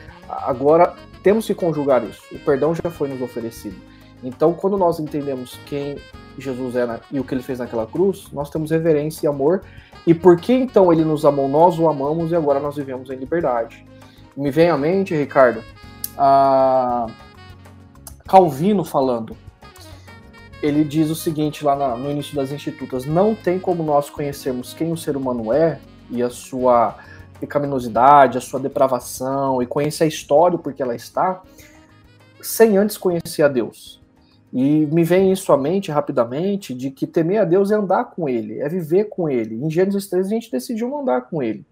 agora 0.45 0.95
temos 1.23 1.45
que 1.45 1.53
conjugar 1.53 2.03
isso. 2.03 2.21
O 2.31 2.39
perdão 2.39 2.73
já 2.73 2.89
foi 2.89 3.09
nos 3.09 3.21
oferecido. 3.21 3.75
Então, 4.23 4.53
quando 4.53 4.77
nós 4.77 4.99
entendemos 4.99 5.59
quem 5.65 5.97
Jesus 6.37 6.75
é 6.75 6.99
e 7.11 7.19
o 7.19 7.23
que 7.23 7.33
ele 7.33 7.41
fez 7.41 7.59
naquela 7.59 7.85
cruz, 7.87 8.27
nós 8.31 8.49
temos 8.49 8.71
reverência 8.71 9.25
e 9.25 9.27
amor. 9.27 9.63
E 10.05 10.13
por 10.13 10.37
que 10.37 10.53
então 10.53 10.91
ele 10.91 11.03
nos 11.03 11.25
amou? 11.25 11.47
Nós 11.47 11.77
o 11.77 11.87
amamos 11.87 12.31
e 12.31 12.35
agora 12.35 12.59
nós 12.59 12.75
vivemos 12.75 13.09
em 13.09 13.15
liberdade. 13.15 13.85
Me 14.35 14.49
vem 14.49 14.69
à 14.69 14.77
mente, 14.77 15.15
Ricardo, 15.15 15.63
Calvino 18.27 18.83
falando. 18.83 19.35
Ele 20.61 20.83
diz 20.83 21.09
o 21.09 21.15
seguinte 21.15 21.65
lá 21.65 21.97
no 21.97 22.09
início 22.09 22.35
das 22.35 22.51
Institutas: 22.51 23.05
não 23.05 23.33
tem 23.33 23.59
como 23.59 23.83
nós 23.83 24.09
conhecermos 24.09 24.73
quem 24.73 24.91
o 24.91 24.97
ser 24.97 25.17
humano 25.17 25.51
é 25.51 25.79
e 26.09 26.21
a 26.21 26.29
sua 26.29 26.95
pecaminosidade, 27.41 28.37
a 28.37 28.41
sua 28.41 28.59
depravação 28.59 29.61
e 29.61 29.65
conhecer 29.65 30.05
a 30.05 30.07
história 30.07 30.57
porque 30.57 30.81
ela 30.81 30.95
está, 30.95 31.41
sem 32.41 32.77
antes 32.77 32.97
conhecer 32.97 33.41
a 33.41 33.47
Deus. 33.47 33.99
E 34.53 34.85
me 34.87 35.03
vem 35.03 35.31
isso 35.31 35.51
à 35.51 35.57
mente 35.57 35.91
rapidamente 35.91 36.73
de 36.73 36.91
que 36.91 37.07
temer 37.07 37.41
a 37.41 37.45
Deus 37.45 37.71
é 37.71 37.75
andar 37.75 38.05
com 38.05 38.27
Ele, 38.29 38.59
é 38.59 38.69
viver 38.69 39.05
com 39.05 39.29
Ele. 39.29 39.55
Em 39.55 39.69
Gênesis 39.69 40.07
3 40.07 40.27
a 40.27 40.29
gente 40.29 40.51
decidiu 40.51 40.95
andar 40.97 41.21
com 41.21 41.41
Ele. 41.41 41.65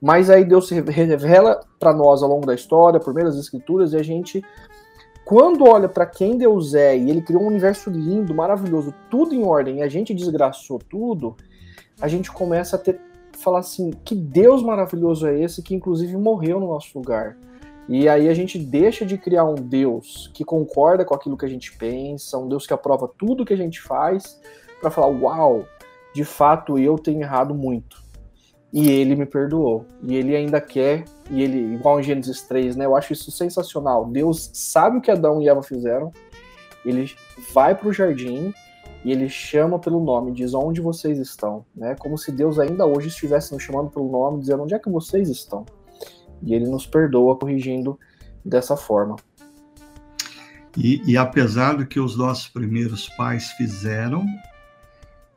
Mas 0.00 0.30
aí 0.30 0.44
Deus 0.44 0.68
se 0.68 0.80
revela 0.80 1.60
para 1.78 1.92
nós 1.92 2.22
ao 2.22 2.28
longo 2.28 2.46
da 2.46 2.54
história, 2.54 2.98
por 2.98 3.12
meio 3.12 3.26
das 3.26 3.36
Escrituras, 3.36 3.92
e 3.92 3.96
a 3.96 4.02
gente, 4.02 4.42
quando 5.24 5.68
olha 5.68 5.88
para 5.88 6.06
quem 6.06 6.38
Deus 6.38 6.74
é 6.74 6.96
e 6.96 7.10
Ele 7.10 7.20
criou 7.20 7.42
um 7.42 7.48
universo 7.48 7.90
lindo, 7.90 8.34
maravilhoso, 8.34 8.94
tudo 9.10 9.34
em 9.34 9.44
ordem, 9.44 9.78
e 9.78 9.82
a 9.82 9.88
gente 9.88 10.14
desgraçou 10.14 10.78
tudo, 10.78 11.36
a 12.00 12.08
gente 12.08 12.30
começa 12.30 12.76
a 12.76 12.78
ter 12.78 12.98
falar 13.40 13.60
assim, 13.60 13.90
que 14.04 14.14
Deus 14.14 14.62
maravilhoso 14.62 15.26
é 15.26 15.40
esse 15.40 15.62
que 15.62 15.74
inclusive 15.74 16.16
morreu 16.16 16.60
no 16.60 16.68
nosso 16.68 16.96
lugar. 16.98 17.36
E 17.88 18.08
aí 18.08 18.28
a 18.28 18.34
gente 18.34 18.58
deixa 18.58 19.04
de 19.04 19.18
criar 19.18 19.44
um 19.44 19.54
Deus 19.54 20.30
que 20.32 20.44
concorda 20.44 21.04
com 21.04 21.14
aquilo 21.14 21.36
que 21.36 21.44
a 21.44 21.48
gente 21.48 21.76
pensa, 21.76 22.38
um 22.38 22.48
Deus 22.48 22.66
que 22.66 22.72
aprova 22.72 23.10
tudo 23.18 23.44
que 23.44 23.52
a 23.52 23.56
gente 23.56 23.80
faz, 23.80 24.40
para 24.80 24.90
falar, 24.90 25.08
uau, 25.08 25.64
de 26.14 26.24
fato 26.24 26.78
eu 26.78 26.96
tenho 26.96 27.22
errado 27.22 27.54
muito. 27.54 28.00
E 28.72 28.88
ele 28.88 29.16
me 29.16 29.26
perdoou. 29.26 29.84
E 30.02 30.14
ele 30.14 30.36
ainda 30.36 30.60
quer, 30.60 31.04
e 31.28 31.42
ele, 31.42 31.74
igual 31.74 31.98
em 31.98 32.04
Gênesis 32.04 32.42
3, 32.42 32.76
né? 32.76 32.86
Eu 32.86 32.94
acho 32.94 33.12
isso 33.12 33.32
sensacional. 33.32 34.06
Deus 34.06 34.50
sabe 34.54 34.98
o 34.98 35.00
que 35.00 35.10
Adão 35.10 35.42
e 35.42 35.48
Eva 35.48 35.62
fizeram. 35.62 36.12
Ele 36.84 37.12
vai 37.52 37.74
para 37.74 37.88
o 37.88 37.92
jardim 37.92 38.54
e 39.04 39.10
ele 39.12 39.28
chama 39.28 39.78
pelo 39.78 40.02
nome, 40.02 40.32
diz 40.32 40.52
onde 40.52 40.80
vocês 40.80 41.18
estão, 41.18 41.64
né? 41.74 41.96
Como 41.98 42.18
se 42.18 42.30
Deus 42.30 42.58
ainda 42.58 42.84
hoje 42.84 43.08
estivesse 43.08 43.52
nos 43.52 43.62
chamando 43.62 43.90
pelo 43.90 44.10
nome, 44.10 44.40
dizendo 44.40 44.62
onde 44.62 44.74
é 44.74 44.78
que 44.78 44.90
vocês 44.90 45.28
estão. 45.28 45.64
E 46.42 46.54
ele 46.54 46.66
nos 46.66 46.86
perdoa 46.86 47.38
corrigindo 47.38 47.98
dessa 48.44 48.76
forma. 48.76 49.16
E, 50.76 51.02
e 51.10 51.16
apesar 51.16 51.76
do 51.76 51.86
que 51.86 51.98
os 51.98 52.16
nossos 52.16 52.48
primeiros 52.48 53.08
pais 53.10 53.50
fizeram, 53.52 54.24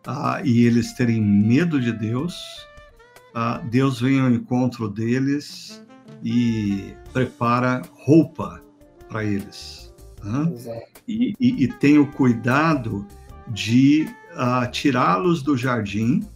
ah, 0.06 0.42
e 0.44 0.66
eles 0.66 0.94
terem 0.94 1.22
medo 1.22 1.80
de 1.80 1.92
Deus, 1.92 2.36
ah, 3.34 3.62
Deus 3.70 4.02
vem 4.02 4.20
ao 4.20 4.30
encontro 4.30 4.90
deles 4.90 5.84
e 6.22 6.94
prepara 7.12 7.82
roupa 7.94 8.62
para 9.08 9.24
eles. 9.24 9.94
Né? 10.22 10.84
E, 11.08 11.34
e, 11.40 11.64
e, 11.64 11.68
tem 11.68 11.98
o 11.98 12.10
cuidado 12.12 13.06
de 13.54 14.08
uh, 14.32 14.70
tirá-los 14.72 15.42
do 15.42 15.56
jardim 15.56 16.28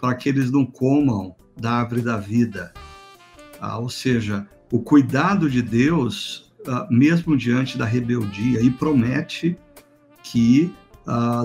para 0.00 0.14
que 0.14 0.28
eles 0.28 0.50
não 0.50 0.64
comam 0.64 1.34
da 1.56 1.72
árvore 1.72 2.02
da 2.02 2.18
vida. 2.18 2.72
Uh, 3.60 3.80
ou 3.80 3.88
seja, 3.88 4.46
o 4.70 4.80
cuidado 4.80 5.48
de 5.48 5.62
Deus, 5.62 6.52
uh, 6.66 6.86
mesmo 6.90 7.36
diante 7.36 7.78
da 7.78 7.84
rebeldia, 7.84 8.60
e 8.60 8.70
promete 8.70 9.56
que 10.22 10.72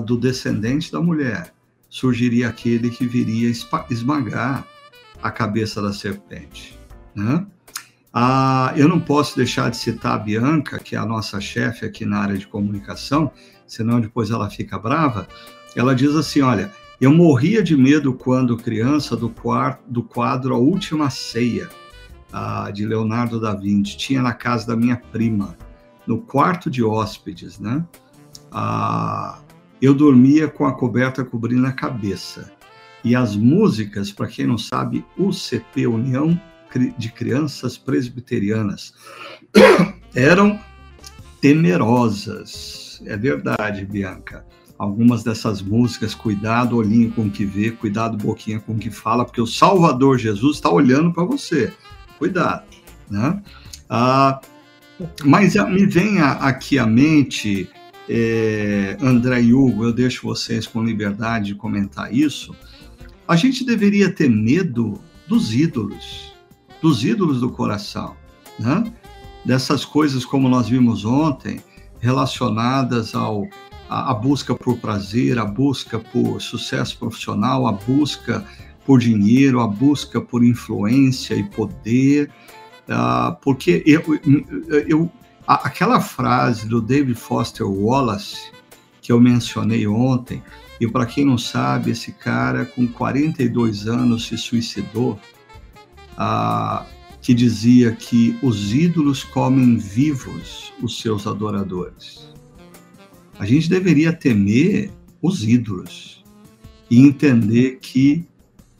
do 0.06 0.16
descendente 0.16 0.90
da 0.90 1.00
mulher 1.00 1.54
surgiria 1.88 2.48
aquele 2.48 2.90
que 2.90 3.06
viria 3.06 3.48
esmagar 3.88 4.66
a 5.22 5.30
cabeça 5.30 5.80
da 5.80 5.92
serpente. 5.92 6.76
Né? 7.14 7.46
Ah, 8.12 8.74
eu 8.76 8.88
não 8.88 9.00
posso 9.00 9.36
deixar 9.36 9.70
de 9.70 9.76
citar 9.76 10.16
a 10.16 10.18
Bianca, 10.18 10.78
que 10.78 10.94
é 10.94 10.98
a 10.98 11.06
nossa 11.06 11.40
chefe 11.40 11.86
aqui 11.86 12.04
na 12.04 12.18
área 12.18 12.36
de 12.36 12.46
comunicação, 12.46 13.30
senão 13.72 14.00
depois 14.00 14.30
ela 14.30 14.50
fica 14.50 14.78
brava. 14.78 15.26
Ela 15.74 15.94
diz 15.94 16.14
assim: 16.14 16.42
Olha, 16.42 16.70
eu 17.00 17.12
morria 17.12 17.62
de 17.62 17.74
medo 17.74 18.12
quando 18.12 18.56
criança 18.56 19.16
do, 19.16 19.30
quarto, 19.30 19.82
do 19.88 20.02
quadro 20.02 20.54
A 20.54 20.58
Última 20.58 21.08
Ceia, 21.08 21.70
ah, 22.30 22.70
de 22.70 22.84
Leonardo 22.84 23.40
da 23.40 23.54
Vinci. 23.54 23.96
Tinha 23.96 24.20
na 24.20 24.34
casa 24.34 24.66
da 24.66 24.76
minha 24.76 24.96
prima, 24.96 25.56
no 26.06 26.20
quarto 26.20 26.70
de 26.70 26.84
hóspedes, 26.84 27.58
né? 27.58 27.82
Ah, 28.50 29.38
eu 29.80 29.94
dormia 29.94 30.48
com 30.48 30.66
a 30.66 30.74
coberta 30.74 31.24
cobrindo 31.24 31.66
a 31.66 31.72
cabeça. 31.72 32.52
E 33.02 33.16
as 33.16 33.34
músicas, 33.34 34.12
para 34.12 34.28
quem 34.28 34.46
não 34.46 34.58
sabe, 34.58 35.04
UCP, 35.18 35.86
União 35.86 36.40
de 36.96 37.10
Crianças 37.10 37.76
Presbiterianas, 37.76 38.94
eram 40.14 40.60
temerosas 41.40 42.81
é 43.06 43.16
verdade, 43.16 43.84
Bianca. 43.84 44.44
Algumas 44.78 45.22
dessas 45.22 45.62
músicas, 45.62 46.14
cuidado, 46.14 46.76
olhinho 46.76 47.12
com 47.12 47.22
o 47.22 47.30
que 47.30 47.44
vê, 47.44 47.70
cuidado, 47.70 48.16
boquinha 48.16 48.58
com 48.58 48.72
o 48.72 48.78
que 48.78 48.90
fala, 48.90 49.24
porque 49.24 49.40
o 49.40 49.46
Salvador 49.46 50.18
Jesus 50.18 50.56
está 50.56 50.70
olhando 50.70 51.12
para 51.12 51.24
você. 51.24 51.72
Cuidado, 52.18 52.64
né? 53.10 53.40
Ah, 53.88 54.40
mas 55.24 55.54
me 55.54 55.86
vem 55.86 56.20
aqui 56.20 56.78
à 56.78 56.86
mente, 56.86 57.68
é, 58.08 58.96
André 59.00 59.42
e 59.42 59.54
Hugo, 59.54 59.84
eu 59.84 59.92
deixo 59.92 60.26
vocês 60.26 60.66
com 60.66 60.82
liberdade 60.82 61.46
de 61.46 61.54
comentar 61.54 62.12
isso. 62.12 62.54
A 63.26 63.36
gente 63.36 63.64
deveria 63.64 64.12
ter 64.12 64.28
medo 64.28 65.00
dos 65.28 65.54
ídolos, 65.54 66.34
dos 66.80 67.04
ídolos 67.04 67.40
do 67.40 67.50
coração, 67.50 68.16
né? 68.58 68.92
Dessas 69.44 69.84
coisas 69.84 70.24
como 70.24 70.48
nós 70.48 70.68
vimos 70.68 71.04
ontem, 71.04 71.60
relacionadas 72.02 73.14
ao 73.14 73.48
a, 73.88 74.14
busca 74.14 74.54
por 74.54 74.78
prazer, 74.78 75.38
a 75.38 75.44
busca 75.44 75.98
por 75.98 76.40
sucesso 76.40 76.98
profissional, 76.98 77.66
a 77.66 77.72
busca 77.72 78.44
por 78.86 78.98
dinheiro, 78.98 79.60
a 79.60 79.66
busca 79.66 80.20
por 80.20 80.42
influência 80.42 81.34
e 81.34 81.44
poder, 81.44 82.30
uh, 82.88 83.36
porque 83.42 83.82
eu, 83.86 84.02
eu, 84.88 85.12
aquela 85.46 86.00
frase 86.00 86.66
do 86.66 86.80
David 86.80 87.18
Foster 87.18 87.66
Wallace 87.66 88.50
que 89.02 89.12
eu 89.12 89.20
mencionei 89.20 89.86
ontem, 89.86 90.42
e 90.80 90.88
para 90.88 91.04
quem 91.04 91.26
não 91.26 91.36
sabe, 91.36 91.90
esse 91.90 92.12
cara 92.12 92.64
com 92.64 92.88
42 92.88 93.86
anos 93.88 94.26
se 94.26 94.38
suicidou, 94.38 95.18
uh, 96.12 96.84
que 97.22 97.32
dizia 97.32 97.92
que 97.92 98.36
os 98.42 98.74
ídolos 98.74 99.22
comem 99.22 99.76
vivos 99.76 100.72
os 100.82 101.00
seus 101.00 101.24
adoradores. 101.24 102.28
A 103.38 103.46
gente 103.46 103.70
deveria 103.70 104.12
temer 104.12 104.90
os 105.22 105.44
ídolos 105.44 106.24
e 106.90 106.98
entender 106.98 107.78
que 107.80 108.24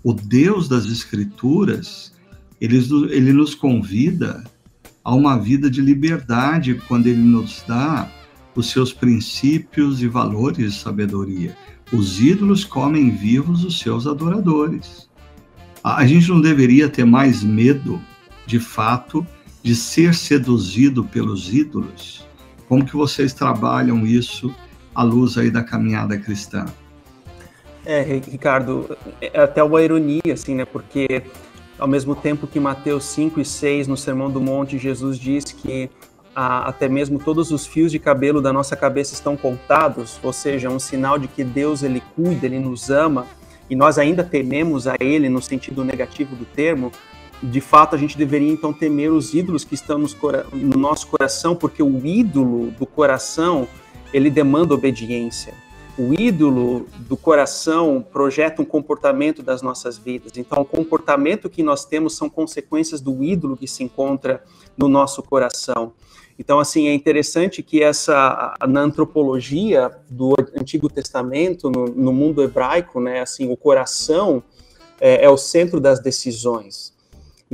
o 0.02 0.12
Deus 0.12 0.68
das 0.68 0.86
Escrituras, 0.86 2.12
ele, 2.60 2.78
ele 3.10 3.32
nos 3.32 3.54
convida 3.54 4.42
a 5.04 5.14
uma 5.14 5.38
vida 5.38 5.70
de 5.70 5.80
liberdade 5.80 6.74
quando 6.88 7.06
ele 7.06 7.22
nos 7.22 7.64
dá 7.66 8.10
os 8.56 8.70
seus 8.70 8.92
princípios 8.92 10.02
e 10.02 10.08
valores 10.08 10.74
de 10.74 10.80
sabedoria. 10.80 11.56
Os 11.92 12.20
ídolos 12.20 12.64
comem 12.64 13.10
vivos 13.10 13.64
os 13.64 13.78
seus 13.78 14.06
adoradores. 14.06 15.08
A 15.82 16.04
gente 16.06 16.28
não 16.28 16.40
deveria 16.40 16.88
ter 16.88 17.04
mais 17.04 17.42
medo 17.42 18.00
de 18.46 18.58
fato, 18.58 19.26
de 19.62 19.74
ser 19.74 20.14
seduzido 20.14 21.04
pelos 21.04 21.52
ídolos? 21.52 22.26
Como 22.68 22.84
que 22.84 22.96
vocês 22.96 23.32
trabalham 23.32 24.06
isso 24.06 24.54
à 24.94 25.02
luz 25.02 25.36
aí 25.36 25.50
da 25.50 25.62
caminhada 25.62 26.18
cristã? 26.18 26.66
É, 27.84 28.02
Ricardo, 28.02 28.96
é 29.20 29.40
até 29.40 29.62
uma 29.62 29.82
ironia, 29.82 30.32
assim, 30.32 30.54
né? 30.54 30.64
Porque 30.64 31.22
ao 31.78 31.88
mesmo 31.88 32.14
tempo 32.14 32.46
que 32.46 32.60
Mateus 32.60 33.04
5 33.06 33.40
e 33.40 33.44
6, 33.44 33.88
no 33.88 33.96
Sermão 33.96 34.30
do 34.30 34.40
Monte, 34.40 34.78
Jesus 34.78 35.18
diz 35.18 35.44
que 35.44 35.90
até 36.34 36.88
mesmo 36.88 37.18
todos 37.18 37.50
os 37.50 37.66
fios 37.66 37.92
de 37.92 37.98
cabelo 37.98 38.40
da 38.40 38.52
nossa 38.52 38.74
cabeça 38.74 39.14
estão 39.14 39.36
contados, 39.36 40.18
ou 40.22 40.32
seja, 40.32 40.70
um 40.70 40.78
sinal 40.78 41.18
de 41.18 41.28
que 41.28 41.44
Deus 41.44 41.82
ele 41.82 42.02
cuida, 42.14 42.46
ele 42.46 42.58
nos 42.58 42.88
ama, 42.88 43.26
e 43.68 43.76
nós 43.76 43.98
ainda 43.98 44.24
tememos 44.24 44.86
a 44.86 44.94
ele 44.98 45.28
no 45.28 45.42
sentido 45.42 45.84
negativo 45.84 46.34
do 46.34 46.44
termo, 46.44 46.90
de 47.42 47.60
fato 47.60 47.96
a 47.96 47.98
gente 47.98 48.16
deveria 48.16 48.50
então 48.50 48.72
temer 48.72 49.10
os 49.10 49.34
ídolos 49.34 49.64
que 49.64 49.74
estão 49.74 49.98
no 49.98 50.78
nosso 50.78 51.08
coração, 51.08 51.56
porque 51.56 51.82
o 51.82 52.06
ídolo 52.06 52.70
do 52.70 52.86
coração 52.86 53.66
ele 54.12 54.30
demanda 54.30 54.74
obediência. 54.74 55.54
O 55.98 56.14
ídolo 56.14 56.86
do 57.00 57.16
coração 57.16 58.04
projeta 58.12 58.62
um 58.62 58.64
comportamento 58.64 59.42
das 59.42 59.60
nossas 59.60 59.98
vidas. 59.98 60.32
Então, 60.36 60.62
o 60.62 60.64
comportamento 60.64 61.50
que 61.50 61.62
nós 61.62 61.84
temos 61.84 62.16
são 62.16 62.30
consequências 62.30 63.00
do 63.00 63.22
ídolo 63.22 63.56
que 63.56 63.68
se 63.68 63.82
encontra 63.82 64.42
no 64.76 64.88
nosso 64.88 65.22
coração. 65.22 65.92
Então, 66.38 66.58
assim, 66.58 66.88
é 66.88 66.94
interessante 66.94 67.62
que 67.62 67.82
essa, 67.82 68.54
na 68.66 68.80
antropologia 68.80 69.90
do 70.08 70.34
Antigo 70.58 70.88
Testamento, 70.88 71.70
no, 71.70 71.86
no 71.86 72.12
mundo 72.12 72.42
hebraico, 72.42 72.98
né, 72.98 73.20
assim, 73.20 73.52
o 73.52 73.56
coração 73.56 74.42
é, 74.98 75.24
é 75.24 75.28
o 75.28 75.36
centro 75.36 75.78
das 75.78 76.00
decisões. 76.00 76.94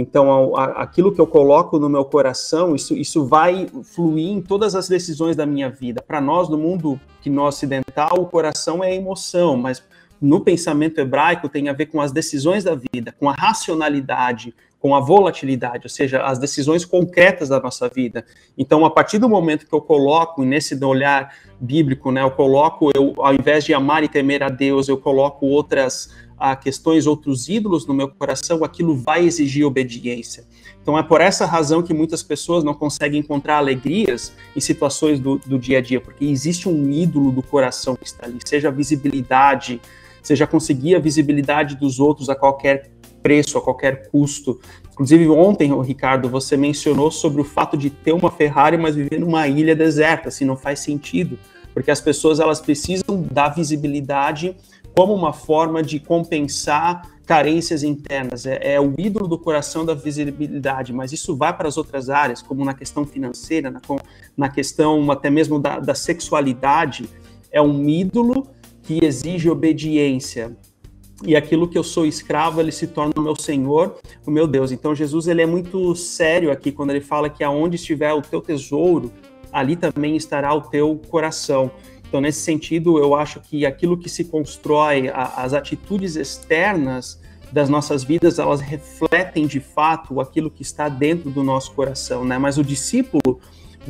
Então, 0.01 0.55
a, 0.55 0.62
a, 0.62 0.82
aquilo 0.82 1.12
que 1.12 1.20
eu 1.20 1.26
coloco 1.26 1.76
no 1.76 1.88
meu 1.88 2.05
coração, 2.05 2.76
isso, 2.76 2.96
isso 2.96 3.26
vai 3.26 3.66
fluir 3.82 4.28
em 4.28 4.40
todas 4.40 4.76
as 4.76 4.88
decisões 4.88 5.34
da 5.34 5.44
minha 5.44 5.68
vida. 5.68 6.01
Para 6.01 6.20
nós, 6.20 6.49
no 6.49 6.57
mundo 6.57 7.01
que 7.20 7.28
no 7.28 7.42
ocidental, 7.42 8.12
o 8.20 8.26
coração 8.26 8.84
é 8.84 8.94
emoção, 8.94 9.57
mas 9.57 9.82
no 10.20 10.40
pensamento 10.40 11.01
hebraico 11.01 11.49
tem 11.49 11.68
a 11.68 11.72
ver 11.72 11.86
com 11.86 12.01
as 12.01 12.12
decisões 12.12 12.62
da 12.62 12.76
vida, 12.76 13.12
com 13.18 13.28
a 13.28 13.32
racionalidade, 13.32 14.55
com 14.78 14.94
a 14.94 15.01
volatilidade, 15.01 15.86
ou 15.86 15.90
seja, 15.90 16.22
as 16.22 16.38
decisões 16.38 16.84
concretas 16.84 17.49
da 17.49 17.59
nossa 17.59 17.88
vida. 17.88 18.24
Então, 18.57 18.84
a 18.84 18.90
partir 18.90 19.18
do 19.18 19.28
momento 19.28 19.66
que 19.66 19.74
eu 19.74 19.80
coloco 19.80 20.44
nesse 20.44 20.76
olhar 20.84 21.34
bíblico, 21.61 22.12
né, 22.12 22.22
eu 22.22 22.30
coloco, 22.30 22.90
eu, 22.94 23.14
ao 23.18 23.34
invés 23.34 23.64
de 23.64 23.74
amar 23.74 24.05
e 24.05 24.09
temer 24.09 24.44
a 24.44 24.49
Deus, 24.49 24.88
eu 24.88 24.96
coloco 24.96 25.44
outras 25.46 26.14
a 26.39 26.55
questões, 26.55 27.07
outros 27.07 27.49
ídolos 27.49 27.86
no 27.86 27.95
meu 27.95 28.09
coração, 28.09 28.62
aquilo 28.64 28.97
vai 28.97 29.24
exigir 29.24 29.66
obediência. 29.66 30.45
Então 30.80 30.97
é 30.99 31.03
por 31.03 31.20
essa 31.20 31.45
razão 31.45 31.82
que 31.82 31.93
muitas 31.93 32.22
pessoas 32.22 32.64
não 32.64 32.74
conseguem 32.74 33.20
encontrar 33.20 33.59
alegrias 33.59 34.32
em 34.57 34.61
situações 34.61 35.18
do, 35.20 35.39
do 35.39 35.59
dia 35.59 35.78
a 35.78 35.80
dia, 35.80 36.01
porque 36.01 36.24
existe 36.24 36.68
um 36.68 36.91
ídolo 36.91 37.30
do 37.30 37.43
coração 37.43 37.97
que 37.97 38.07
está 38.07 38.26
ali, 38.26 38.39
seja 38.45 38.68
a 38.68 38.70
visibilidade, 38.70 39.80
seja 40.22 40.47
conseguir 40.47 40.95
a 40.95 40.99
visibilidade 40.99 41.76
dos 41.76 41.99
outros 42.01 42.28
a 42.28 42.34
qualquer 42.34 42.91
preço, 43.22 43.59
a 43.59 43.61
qualquer 43.61 44.09
custo. 44.09 44.61
Inclusive, 44.93 45.28
ontem, 45.28 45.70
Ricardo, 45.82 46.28
você 46.28 46.57
mencionou 46.57 47.11
sobre 47.11 47.41
o 47.41 47.45
fato 47.45 47.76
de 47.76 47.91
ter 47.91 48.12
uma 48.12 48.30
Ferrari, 48.30 48.76
mas 48.76 48.97
viver 48.97 49.18
numa 49.18 49.47
ilha 49.47 49.74
deserta, 49.74 50.28
assim, 50.28 50.45
não 50.45 50.57
faz 50.57 50.80
sentido, 50.80 51.39
porque 51.74 51.91
as 51.91 52.01
pessoas 52.01 52.41
elas 52.41 52.61
precisam 52.61 53.22
da 53.30 53.49
visibilidade 53.49 54.57
como 54.99 55.14
uma 55.14 55.32
forma 55.32 55.80
de 55.80 56.01
compensar 56.01 57.09
carências 57.24 57.84
internas. 57.84 58.46
É, 58.46 58.74
é, 58.74 58.80
o 58.80 58.92
ídolo 58.99 59.28
do 59.28 59.38
coração 59.38 59.84
da 59.84 59.94
visibilidade, 59.94 60.92
mas 60.92 61.12
isso 61.12 61.36
vai 61.36 61.57
para 61.57 61.68
as 61.68 61.76
outras 61.76 62.11
áreas, 62.11 62.42
como 62.42 62.64
na 62.64 62.74
questão 62.74 63.07
financeira, 63.07 63.70
na, 63.70 63.80
na 64.36 64.49
questão 64.49 65.09
até 65.12 65.30
mesmo 65.30 65.61
da, 65.61 65.78
da 65.78 65.94
sexualidade. 65.94 67.09
É 67.53 67.62
um 67.62 67.88
ídolo 67.88 68.49
que 68.82 68.99
exige 69.05 69.49
obediência 69.49 70.57
e 71.24 71.36
aquilo 71.36 71.68
que 71.68 71.78
eu 71.78 71.84
sou 71.84 72.05
escravo, 72.05 72.61
ele 72.61 72.72
se 72.72 72.88
torna 72.88 73.12
o 73.16 73.22
meu 73.22 73.36
Senhor, 73.36 74.01
o 74.26 74.32
meu 74.32 74.49
Deus. 74.49 74.72
Então 74.72 74.96
Jesus 74.96 75.28
ele 75.28 75.42
é 75.42 75.46
muito 75.46 75.94
sério 75.94 76.51
aqui 76.51 76.72
quando 76.72 76.90
ele 76.90 77.01
fala 77.01 77.30
que 77.30 77.44
aonde 77.44 77.76
estiver 77.76 78.12
o 78.14 78.20
teu 78.20 78.40
tesouro, 78.40 79.12
ali 79.53 79.76
também 79.76 80.16
estará 80.16 80.53
o 80.53 80.62
teu 80.62 81.01
coração. 81.09 81.70
Então, 82.09 82.20
nesse 82.20 82.40
sentido, 82.40 82.98
eu 82.98 83.14
acho 83.14 83.38
que 83.40 83.66
aquilo 83.66 83.96
que 83.96 84.09
se 84.09 84.24
constrói, 84.24 85.09
a, 85.09 85.42
as 85.42 85.52
atitudes 85.52 86.16
externas 86.16 87.20
das 87.52 87.68
nossas 87.68 88.02
vidas, 88.02 88.38
elas 88.38 88.61
refletem 88.61 89.46
de 89.46 89.61
fato 89.61 90.20
aquilo 90.20 90.50
que 90.50 90.62
está 90.62 90.88
dentro 90.88 91.30
do 91.30 91.42
nosso 91.42 91.72
coração, 91.72 92.24
né? 92.24 92.38
Mas 92.38 92.59
o 92.59 92.64
discípulo, 92.64 93.40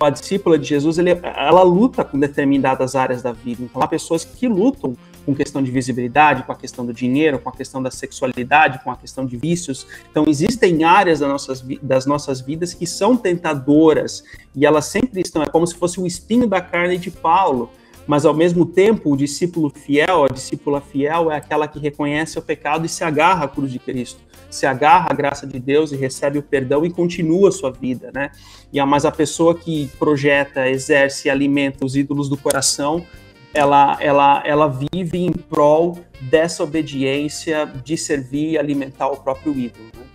a 0.01 0.11
discípula 0.11 0.59
de 0.59 0.69
Jesus, 0.69 0.99
ele, 0.99 1.11
ela 1.11 1.63
luta 1.63 2.05
com 2.05 2.19
determinadas 2.19 2.97
áreas 2.97 3.23
da 3.23 3.33
vida. 3.33 3.63
Então, 3.63 3.83
há 3.83 3.87
pessoas 3.87 4.25
que 4.25 4.49
lutam 4.49 4.97
com 5.25 5.35
questão 5.35 5.63
de 5.63 5.71
visibilidade, 5.71 6.43
com 6.43 6.53
a 6.53 6.57
questão 6.57 6.87
do 6.87 6.93
dinheiro, 6.93 7.39
com 7.39 7.51
a 7.51 7.53
questão 7.53 7.83
da 7.83 7.91
sexualidade, 7.91 8.83
com 8.83 8.91
a 8.91 8.97
questão 8.97 9.27
de 9.27 9.37
vícios. 9.37 9.87
Então, 10.11 10.25
existem 10.27 10.85
áreas 10.85 11.21
das 11.21 11.29
nossas, 11.29 11.65
das 11.83 12.07
nossas 12.07 12.41
vidas 12.41 12.75
que 12.75 12.87
são 12.87 13.17
tentadoras 13.17 14.25
e 14.57 14.65
elas 14.65 14.87
sempre 14.87 15.21
estão, 15.21 15.43
é 15.43 15.47
como 15.47 15.67
se 15.67 15.75
fosse 15.75 16.01
o 16.01 16.07
espinho 16.07 16.47
da 16.49 16.61
carne 16.61 16.97
de 16.97 17.11
Paulo 17.11 17.71
mas 18.09 18.25
ao 18.25 18.33
mesmo 18.33 18.65
tempo 18.65 19.13
o 19.13 19.17
discípulo 19.17 19.69
fiel, 19.69 20.25
a 20.25 20.29
discípula 20.29 20.81
fiel 20.81 21.31
é 21.31 21.37
aquela 21.37 21.69
que 21.69 21.79
reconhece 21.79 22.39
o 22.39 22.43
pecado 22.43 22.87
e 22.87 22.89
se 22.89 23.05
agarra 23.05 23.45
à 23.45 23.49
cruz 23.49 23.71
de 23.71 23.79
Cristo, 23.79 24.19
se 24.49 24.65
agarra 24.65 25.09
à 25.11 25.15
graça 25.15 25.47
de 25.47 25.61
Deus 25.61 25.93
e 25.93 25.97
recebe 25.97 26.39
o 26.39 26.43
perdão 26.43 26.87
e 26.87 26.91
continua 26.91 27.51
a 27.51 27.53
sua 27.53 27.71
vida, 27.71 28.11
né? 28.15 28.31
E 28.73 28.81
a 28.81 28.87
mas 28.87 29.05
a 29.05 29.13
pessoa 29.13 29.55
que 29.55 29.91
projeta, 29.99 30.67
exerce, 30.71 31.29
alimenta 31.29 31.85
os 31.85 31.97
ídolos 31.97 32.31
do 32.31 32.37
coração, 32.39 33.05
ela, 33.53 33.99
ela, 34.01 34.43
ela 34.47 34.69
vive 34.69 35.19
em 35.19 35.33
prol 35.33 35.99
dessa 36.19 36.65
obediência 36.65 37.67
de 37.85 37.99
servir 37.99 38.53
e 38.53 38.59
alimentar 38.59 39.09
o 39.09 39.19
próprio 39.19 39.53
ídolo. 39.53 39.85
Né? 39.95 40.08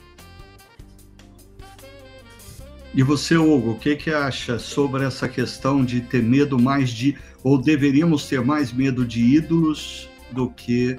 E 2.95 3.01
você, 3.01 3.35
Hugo, 3.35 3.71
o 3.71 3.79
que, 3.79 3.95
que 3.95 4.11
acha 4.11 4.59
sobre 4.59 5.03
essa 5.03 5.27
questão 5.27 5.83
de 5.83 5.99
ter 5.99 6.21
medo 6.21 6.59
mais 6.59 6.91
de 6.91 7.17
ou 7.43 7.57
deveríamos 7.57 8.27
ter 8.27 8.41
mais 8.41 8.71
medo 8.71 9.03
de 9.03 9.19
ídolos 9.35 10.07
do 10.31 10.49
que 10.51 10.97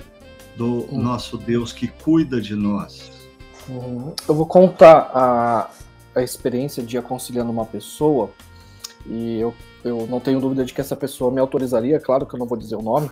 do 0.57 0.86
hum. 0.92 1.01
nosso 1.01 1.38
Deus 1.38 1.72
que 1.72 1.86
cuida 1.86 2.40
de 2.40 2.57
nós? 2.57 3.12
Hum, 3.70 4.12
eu 4.28 4.34
vou 4.34 4.45
contar 4.45 5.11
a, 5.14 5.70
a 6.16 6.22
experiência 6.22 6.82
de 6.82 6.99
aconselhando 6.99 7.53
uma 7.53 7.64
pessoa 7.64 8.30
e 9.07 9.38
eu, 9.38 9.55
eu 9.84 10.07
não 10.09 10.18
tenho 10.18 10.40
dúvida 10.40 10.64
de 10.64 10.74
que 10.74 10.80
essa 10.80 10.97
pessoa 10.97 11.30
me 11.30 11.38
autorizaria, 11.38 12.01
claro 12.01 12.26
que 12.26 12.34
eu 12.34 12.38
não 12.40 12.47
vou 12.47 12.59
dizer 12.59 12.74
o 12.74 12.82
nome, 12.82 13.09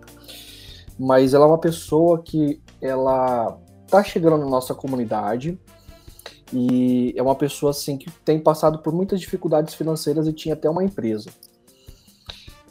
mas 0.99 1.35
ela 1.35 1.45
é 1.45 1.49
uma 1.49 1.59
pessoa 1.59 2.21
que 2.21 2.61
ela 2.81 3.59
tá 3.87 4.03
chegando 4.03 4.39
na 4.39 4.47
nossa 4.47 4.75
comunidade 4.75 5.57
e 6.53 7.15
é 7.17 7.23
uma 7.23 7.35
pessoa 7.35 7.71
assim 7.71 7.97
que 7.97 8.11
tem 8.25 8.39
passado 8.39 8.79
por 8.79 8.93
muitas 8.93 9.21
dificuldades 9.21 9.75
financeiras 9.75 10.27
e 10.27 10.33
tinha 10.33 10.55
até 10.55 10.69
uma 10.69 10.85
empresa. 10.85 11.31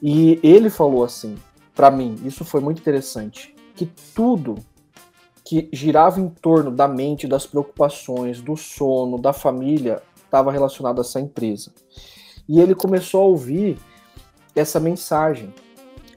E 0.02 0.40
ele 0.44 0.70
falou 0.70 1.04
assim, 1.04 1.36
para 1.74 1.90
mim, 1.90 2.20
isso 2.24 2.46
foi 2.46 2.62
muito 2.62 2.80
interessante, 2.80 3.56
que 3.76 3.86
tudo 4.14 4.56
que 5.44 5.68
girava 5.74 6.22
em 6.22 6.30
torno 6.30 6.72
da 6.72 6.88
mente, 6.88 7.28
das 7.28 7.46
preocupações, 7.46 8.42
do 8.42 8.56
sono, 8.56 9.20
da 9.20 9.34
família, 9.34 10.02
estava 10.24 10.52
relacionado 10.52 11.00
a 11.00 11.02
essa 11.02 11.20
empresa. 11.20 11.72
E 12.48 12.60
ele 12.60 12.76
começou 12.76 13.22
a 13.22 13.26
ouvir 13.26 13.78
essa 14.56 14.80
mensagem 14.80 15.54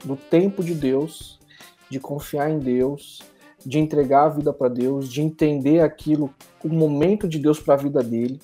do 0.03 0.15
tempo 0.15 0.63
de 0.63 0.73
Deus, 0.73 1.39
de 1.89 1.99
confiar 1.99 2.49
em 2.49 2.59
Deus, 2.59 3.21
de 3.65 3.79
entregar 3.79 4.25
a 4.25 4.29
vida 4.29 4.53
para 4.53 4.69
Deus, 4.69 5.11
de 5.11 5.21
entender 5.21 5.81
aquilo, 5.81 6.33
o 6.63 6.69
momento 6.69 7.27
de 7.27 7.39
Deus 7.39 7.59
para 7.59 7.73
a 7.73 7.77
vida 7.77 8.03
dele. 8.03 8.39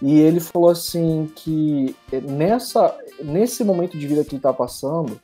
E 0.00 0.18
ele 0.18 0.40
falou 0.40 0.68
assim 0.68 1.30
que 1.36 1.94
nessa 2.22 2.96
nesse 3.22 3.62
momento 3.62 3.96
de 3.96 4.06
vida 4.06 4.24
que 4.24 4.30
ele 4.30 4.38
está 4.38 4.52
passando, 4.52 5.20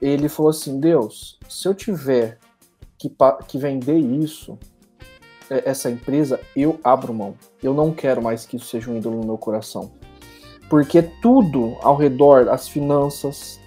ele 0.00 0.28
falou 0.28 0.50
assim: 0.50 0.78
Deus, 0.78 1.38
se 1.48 1.66
eu 1.66 1.74
tiver 1.74 2.38
que, 2.98 3.10
que 3.48 3.58
vender 3.58 3.98
isso, 3.98 4.58
é, 5.48 5.70
essa 5.70 5.90
empresa, 5.90 6.40
eu 6.54 6.78
abro 6.82 7.14
mão. 7.14 7.34
Eu 7.62 7.72
não 7.72 7.92
quero 7.92 8.22
mais 8.22 8.44
que 8.44 8.56
isso 8.56 8.66
seja 8.66 8.90
um 8.90 8.96
ídolo 8.96 9.20
no 9.20 9.26
meu 9.26 9.38
coração. 9.38 9.92
Porque 10.68 11.00
tudo 11.02 11.76
ao 11.80 11.96
redor, 11.96 12.48
as 12.48 12.68
finanças, 12.68 13.60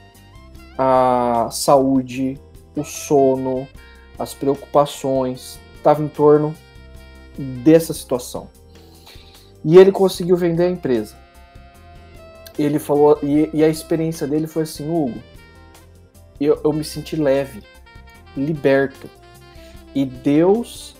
a 0.77 1.49
saúde, 1.51 2.37
o 2.75 2.83
sono, 2.83 3.67
as 4.19 4.33
preocupações, 4.33 5.59
estava 5.77 6.03
em 6.03 6.07
torno 6.07 6.53
dessa 7.63 7.93
situação. 7.93 8.49
E 9.63 9.77
ele 9.77 9.91
conseguiu 9.91 10.35
vender 10.35 10.65
a 10.65 10.69
empresa 10.69 11.15
ele 12.63 12.77
falou, 12.77 13.17
e, 13.23 13.49
e, 13.53 13.63
a 13.63 13.69
experiência 13.69 14.27
dele 14.27 14.45
foi 14.45 14.63
assim, 14.63 14.89
Hugo, 14.89 15.19
eu, 16.39 16.59
eu 16.63 16.73
me 16.73 16.83
senti 16.83 17.15
leve, 17.15 17.63
liberto. 18.35 19.09
E 19.95 20.05
Deus 20.05 20.95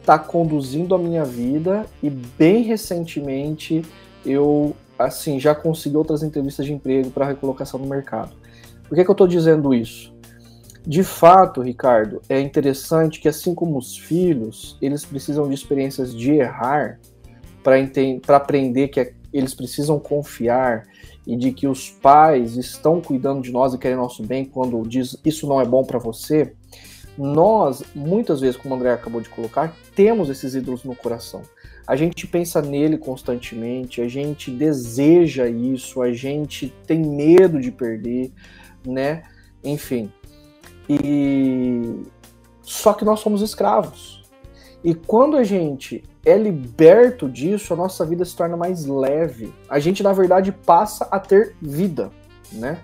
está 0.00 0.18
conduzindo 0.18 0.94
a 0.94 0.98
minha 0.98 1.24
vida 1.24 1.86
e 2.02 2.08
bem 2.08 2.62
recentemente 2.62 3.82
eu 4.24 4.74
assim 4.98 5.38
já 5.38 5.54
consegui 5.54 5.96
outras 5.96 6.22
entrevistas 6.22 6.64
de 6.64 6.72
emprego 6.72 7.10
para 7.10 7.26
recolocação 7.26 7.80
no 7.80 7.86
mercado. 7.86 8.32
Por 8.88 8.94
que, 8.94 9.04
que 9.04 9.10
eu 9.10 9.12
estou 9.12 9.26
dizendo 9.26 9.74
isso? 9.74 10.14
De 10.88 11.04
fato, 11.04 11.60
Ricardo, 11.60 12.22
é 12.30 12.40
interessante 12.40 13.20
que 13.20 13.28
assim 13.28 13.54
como 13.54 13.76
os 13.76 13.98
filhos, 13.98 14.78
eles 14.80 15.04
precisam 15.04 15.46
de 15.46 15.52
experiências 15.52 16.16
de 16.16 16.32
errar 16.32 16.98
para 17.62 17.76
aprender 18.34 18.88
que 18.88 19.12
eles 19.30 19.52
precisam 19.52 20.00
confiar 20.00 20.86
e 21.26 21.36
de 21.36 21.52
que 21.52 21.68
os 21.68 21.90
pais 21.90 22.56
estão 22.56 23.02
cuidando 23.02 23.42
de 23.42 23.52
nós 23.52 23.74
e 23.74 23.78
querem 23.78 23.98
nosso 23.98 24.22
bem 24.24 24.46
quando 24.46 24.80
diz 24.88 25.14
isso 25.22 25.46
não 25.46 25.60
é 25.60 25.66
bom 25.66 25.84
para 25.84 25.98
você, 25.98 26.54
nós, 27.18 27.82
muitas 27.94 28.40
vezes, 28.40 28.56
como 28.56 28.74
o 28.74 28.78
André 28.78 28.94
acabou 28.94 29.20
de 29.20 29.28
colocar, 29.28 29.76
temos 29.94 30.30
esses 30.30 30.54
ídolos 30.54 30.84
no 30.84 30.96
coração. 30.96 31.42
A 31.86 31.96
gente 31.96 32.26
pensa 32.26 32.62
nele 32.62 32.96
constantemente, 32.96 34.00
a 34.00 34.08
gente 34.08 34.50
deseja 34.50 35.46
isso, 35.50 36.00
a 36.00 36.14
gente 36.14 36.72
tem 36.86 37.02
medo 37.04 37.60
de 37.60 37.70
perder, 37.70 38.32
né? 38.86 39.24
Enfim. 39.62 40.10
E 40.88 42.02
só 42.62 42.92
que 42.92 43.04
nós 43.04 43.20
somos 43.20 43.42
escravos. 43.42 44.22
E 44.82 44.94
quando 44.94 45.36
a 45.36 45.42
gente 45.42 46.04
é 46.24 46.36
liberto 46.36 47.28
disso, 47.28 47.72
a 47.72 47.76
nossa 47.76 48.04
vida 48.04 48.24
se 48.24 48.36
torna 48.36 48.56
mais 48.56 48.86
leve. 48.86 49.52
A 49.68 49.78
gente, 49.78 50.02
na 50.02 50.12
verdade, 50.12 50.52
passa 50.52 51.08
a 51.10 51.18
ter 51.18 51.56
vida, 51.60 52.10
né? 52.52 52.80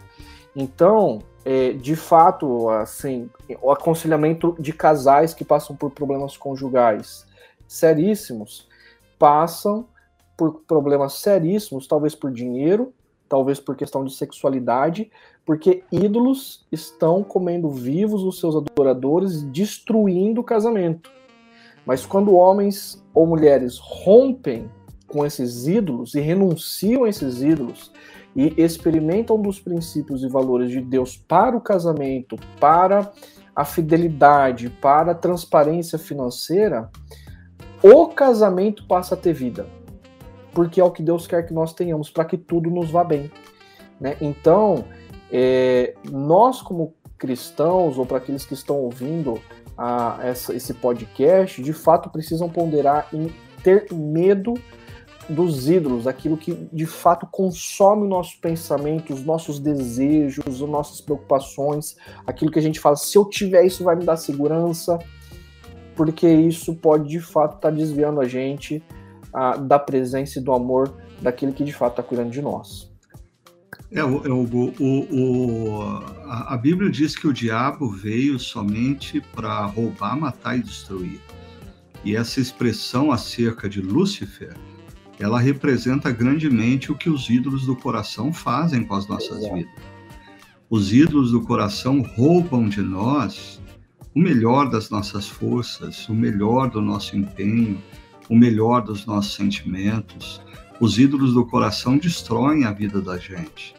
Então, 0.56 1.20
é, 1.44 1.72
de 1.72 1.94
fato, 1.94 2.68
assim, 2.70 3.28
o 3.60 3.70
aconselhamento 3.70 4.56
de 4.58 4.72
casais 4.72 5.34
que 5.34 5.44
passam 5.44 5.76
por 5.76 5.90
problemas 5.90 6.36
conjugais 6.36 7.26
seríssimos 7.68 8.68
passam 9.18 9.86
por 10.36 10.62
problemas 10.66 11.14
seríssimos, 11.14 11.86
talvez 11.86 12.14
por 12.14 12.30
dinheiro, 12.32 12.92
talvez 13.28 13.58
por 13.58 13.76
questão 13.76 14.04
de 14.04 14.14
sexualidade, 14.14 15.10
porque 15.44 15.82
ídolos 15.90 16.66
estão 16.70 17.22
comendo 17.22 17.70
vivos 17.70 18.22
os 18.22 18.38
seus 18.38 18.56
adoradores, 18.56 19.42
destruindo 19.44 20.40
o 20.40 20.44
casamento. 20.44 21.10
Mas 21.86 22.06
quando 22.06 22.34
homens 22.34 23.02
ou 23.12 23.26
mulheres 23.26 23.78
rompem 23.78 24.70
com 25.06 25.24
esses 25.24 25.66
ídolos 25.66 26.14
e 26.14 26.20
renunciam 26.20 27.04
a 27.04 27.08
esses 27.08 27.42
ídolos 27.42 27.92
e 28.34 28.54
experimentam 28.60 29.40
dos 29.40 29.60
princípios 29.60 30.24
e 30.24 30.28
valores 30.28 30.70
de 30.70 30.80
Deus 30.80 31.16
para 31.16 31.56
o 31.56 31.60
casamento, 31.60 32.36
para 32.58 33.12
a 33.54 33.64
fidelidade, 33.64 34.68
para 34.68 35.12
a 35.12 35.14
transparência 35.14 35.98
financeira, 35.98 36.90
o 37.82 38.08
casamento 38.08 38.86
passa 38.88 39.14
a 39.14 39.18
ter 39.18 39.32
vida. 39.32 39.66
Porque 40.54 40.80
é 40.80 40.84
o 40.84 40.90
que 40.90 41.02
Deus 41.02 41.26
quer 41.26 41.44
que 41.44 41.52
nós 41.52 41.72
tenhamos, 41.72 42.10
para 42.10 42.24
que 42.24 42.38
tudo 42.38 42.70
nos 42.70 42.90
vá 42.90 43.02
bem. 43.02 43.30
Né? 44.00 44.16
Então, 44.20 44.84
é, 45.30 45.94
nós, 46.10 46.62
como 46.62 46.94
cristãos, 47.18 47.98
ou 47.98 48.06
para 48.06 48.18
aqueles 48.18 48.44
que 48.44 48.54
estão 48.54 48.76
ouvindo 48.76 49.40
a, 49.76 50.18
essa, 50.22 50.54
esse 50.54 50.74
podcast, 50.74 51.62
de 51.62 51.72
fato 51.72 52.10
precisam 52.10 52.48
ponderar 52.48 53.08
em 53.12 53.32
ter 53.62 53.86
medo 53.92 54.54
dos 55.28 55.68
ídolos, 55.68 56.06
aquilo 56.06 56.36
que 56.36 56.52
de 56.70 56.86
fato 56.86 57.26
consome 57.26 58.04
o 58.04 58.08
nosso 58.08 58.38
pensamento, 58.40 59.12
os 59.12 59.24
nossos 59.24 59.58
desejos, 59.58 60.44
as 60.46 60.60
nossas 60.60 61.00
preocupações, 61.00 61.96
aquilo 62.26 62.50
que 62.50 62.58
a 62.58 62.62
gente 62.62 62.78
fala, 62.78 62.96
se 62.96 63.16
eu 63.16 63.24
tiver 63.24 63.64
isso 63.64 63.82
vai 63.82 63.96
me 63.96 64.04
dar 64.04 64.16
segurança, 64.16 64.98
porque 65.96 66.28
isso 66.28 66.74
pode 66.74 67.08
de 67.08 67.20
fato 67.20 67.56
estar 67.56 67.70
tá 67.70 67.74
desviando 67.74 68.20
a 68.20 68.28
gente 68.28 68.82
a, 69.34 69.56
da 69.56 69.78
presença 69.78 70.38
e 70.38 70.42
do 70.42 70.52
amor 70.52 70.94
daquele 71.20 71.52
que 71.52 71.64
de 71.64 71.72
fato 71.72 71.92
está 71.92 72.02
cuidando 72.02 72.30
de 72.30 72.40
nós. 72.40 72.92
É, 73.90 74.02
o, 74.02 74.16
o, 74.18 74.74
o, 74.80 75.82
a, 76.24 76.54
a 76.54 76.56
Bíblia 76.56 76.90
diz 76.90 77.16
que 77.16 77.26
o 77.26 77.32
diabo 77.32 77.88
veio 77.88 78.38
somente 78.38 79.20
para 79.20 79.64
roubar, 79.66 80.18
matar 80.18 80.58
e 80.58 80.62
destruir. 80.62 81.20
E 82.04 82.14
essa 82.16 82.40
expressão 82.40 83.10
acerca 83.10 83.68
de 83.68 83.80
Lúcifer, 83.80 84.54
ela 85.18 85.40
representa 85.40 86.10
grandemente 86.10 86.90
o 86.90 86.96
que 86.96 87.08
os 87.08 87.30
ídolos 87.30 87.66
do 87.66 87.76
coração 87.76 88.32
fazem 88.32 88.84
com 88.84 88.94
as 88.94 89.06
nossas 89.06 89.40
vidas. 89.48 89.72
Os 90.68 90.92
ídolos 90.92 91.30
do 91.30 91.42
coração 91.42 92.02
roubam 92.02 92.68
de 92.68 92.82
nós 92.82 93.60
o 94.14 94.20
melhor 94.20 94.70
das 94.70 94.90
nossas 94.90 95.28
forças, 95.28 96.08
o 96.08 96.14
melhor 96.14 96.70
do 96.70 96.80
nosso 96.80 97.16
empenho, 97.16 97.80
o 98.28 98.36
melhor 98.36 98.82
dos 98.82 99.06
nossos 99.06 99.34
sentimentos. 99.34 100.40
Os 100.80 100.98
ídolos 100.98 101.34
do 101.34 101.46
coração 101.46 101.96
destroem 101.96 102.64
a 102.64 102.72
vida 102.72 103.00
da 103.00 103.16
gente. 103.16 103.74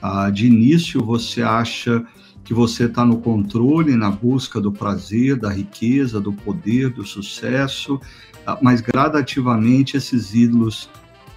Ah, 0.00 0.30
de 0.30 0.46
início, 0.46 1.04
você 1.04 1.42
acha 1.42 2.04
que 2.44 2.54
você 2.54 2.84
está 2.84 3.04
no 3.04 3.18
controle, 3.18 3.94
na 3.94 4.10
busca 4.10 4.60
do 4.60 4.72
prazer, 4.72 5.36
da 5.36 5.50
riqueza, 5.50 6.20
do 6.20 6.32
poder, 6.32 6.88
do 6.88 7.04
sucesso, 7.04 8.00
ah, 8.46 8.58
mas 8.62 8.80
gradativamente 8.80 9.96
esses 9.96 10.34
ídolos 10.34 10.88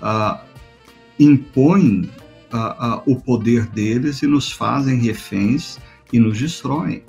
ah, 0.02 0.42
impõem 1.20 2.10
ah, 2.52 2.76
ah, 2.80 3.04
o 3.06 3.16
poder 3.16 3.68
deles 3.68 4.22
e 4.22 4.28
nos 4.28 4.52
fazem 4.52 4.98
reféns 4.98 5.78
e 6.14 6.20
nos 6.20 6.38
destroem. 6.38 7.04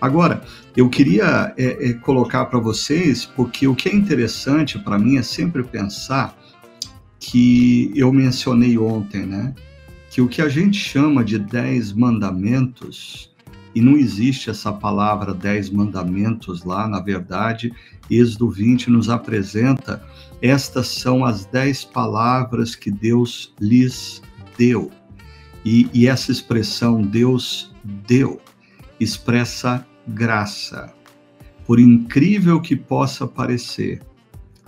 Agora, 0.00 0.42
eu 0.76 0.88
queria 0.88 1.52
é, 1.56 1.90
é, 1.90 1.92
colocar 1.94 2.46
para 2.46 2.60
vocês, 2.60 3.24
porque 3.24 3.66
o 3.66 3.74
que 3.74 3.88
é 3.88 3.94
interessante 3.94 4.78
para 4.78 4.98
mim 4.98 5.16
é 5.16 5.22
sempre 5.22 5.62
pensar 5.64 6.38
que 7.18 7.92
eu 7.96 8.12
mencionei 8.12 8.78
ontem, 8.78 9.26
né? 9.26 9.54
Que 10.10 10.20
o 10.20 10.28
que 10.28 10.40
a 10.40 10.48
gente 10.48 10.78
chama 10.78 11.24
de 11.24 11.38
dez 11.38 11.92
mandamentos, 11.92 13.34
e 13.74 13.80
não 13.80 13.96
existe 13.96 14.50
essa 14.50 14.72
palavra 14.72 15.34
dez 15.34 15.68
mandamentos 15.68 16.64
lá, 16.64 16.86
na 16.86 17.00
verdade, 17.00 17.72
Êxodo 18.08 18.48
20 18.48 18.90
nos 18.90 19.10
apresenta, 19.10 20.02
estas 20.40 20.86
são 20.86 21.24
as 21.24 21.44
dez 21.44 21.84
palavras 21.84 22.76
que 22.76 22.90
Deus 22.90 23.52
lhes 23.60 24.22
deu. 24.56 24.90
E, 25.64 25.88
e 25.92 26.06
essa 26.06 26.30
expressão 26.30 27.02
Deus 27.02 27.74
deu 28.06 28.40
expressa 29.00 29.86
graça. 30.06 30.92
Por 31.66 31.78
incrível 31.78 32.60
que 32.60 32.74
possa 32.74 33.26
parecer, 33.26 34.02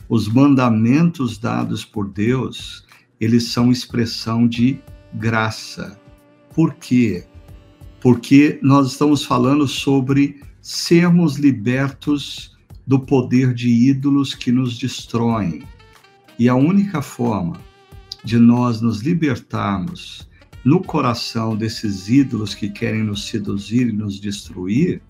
os 0.09 0.29
mandamentos 0.29 1.39
dados 1.39 1.85
por 1.85 2.09
Deus, 2.09 2.85
eles 3.21 3.53
são 3.53 3.71
expressão 3.71 4.47
de 4.47 4.81
graça. 5.15 5.99
Por 6.55 6.75
quê? 6.75 7.25
Porque 8.01 8.59
nós 8.63 8.93
estamos 8.93 9.25
falando 9.25 9.69
sobre 9.69 10.41
sermos 10.61 11.37
libertos 11.37 12.57
do 12.87 12.99
poder 12.99 13.55
de 13.55 13.69
ídolos 13.69 14.35
que 14.35 14.51
nos 14.51 14.79
destroem. 14.79 15.63
E 16.39 16.49
a 16.49 16.55
única 16.55 17.01
forma 17.01 17.61
de 18.25 18.39
nós 18.39 18.81
nos 18.81 19.01
libertarmos 19.01 20.29
no 20.65 20.83
coração 20.83 21.57
desses 21.57 22.09
ídolos 22.09 22.55
que 22.55 22.69
querem 22.69 23.03
nos 23.03 23.27
seduzir 23.27 23.89
e 23.89 23.93
nos 23.93 24.21
destruir 24.21 25.01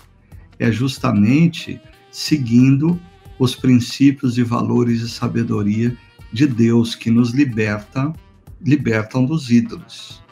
é 0.58 0.70
justamente 0.70 1.80
seguindo 2.10 3.00
os 3.38 3.54
princípios 3.54 4.36
e 4.36 4.42
valores 4.42 5.00
de 5.00 5.08
sabedoria 5.08 5.96
de 6.32 6.46
Deus 6.46 6.94
que 6.94 7.10
nos 7.10 7.32
liberta, 7.32 8.12
libertam 8.60 9.24
dos 9.24 9.50
ídolos. 9.50 10.22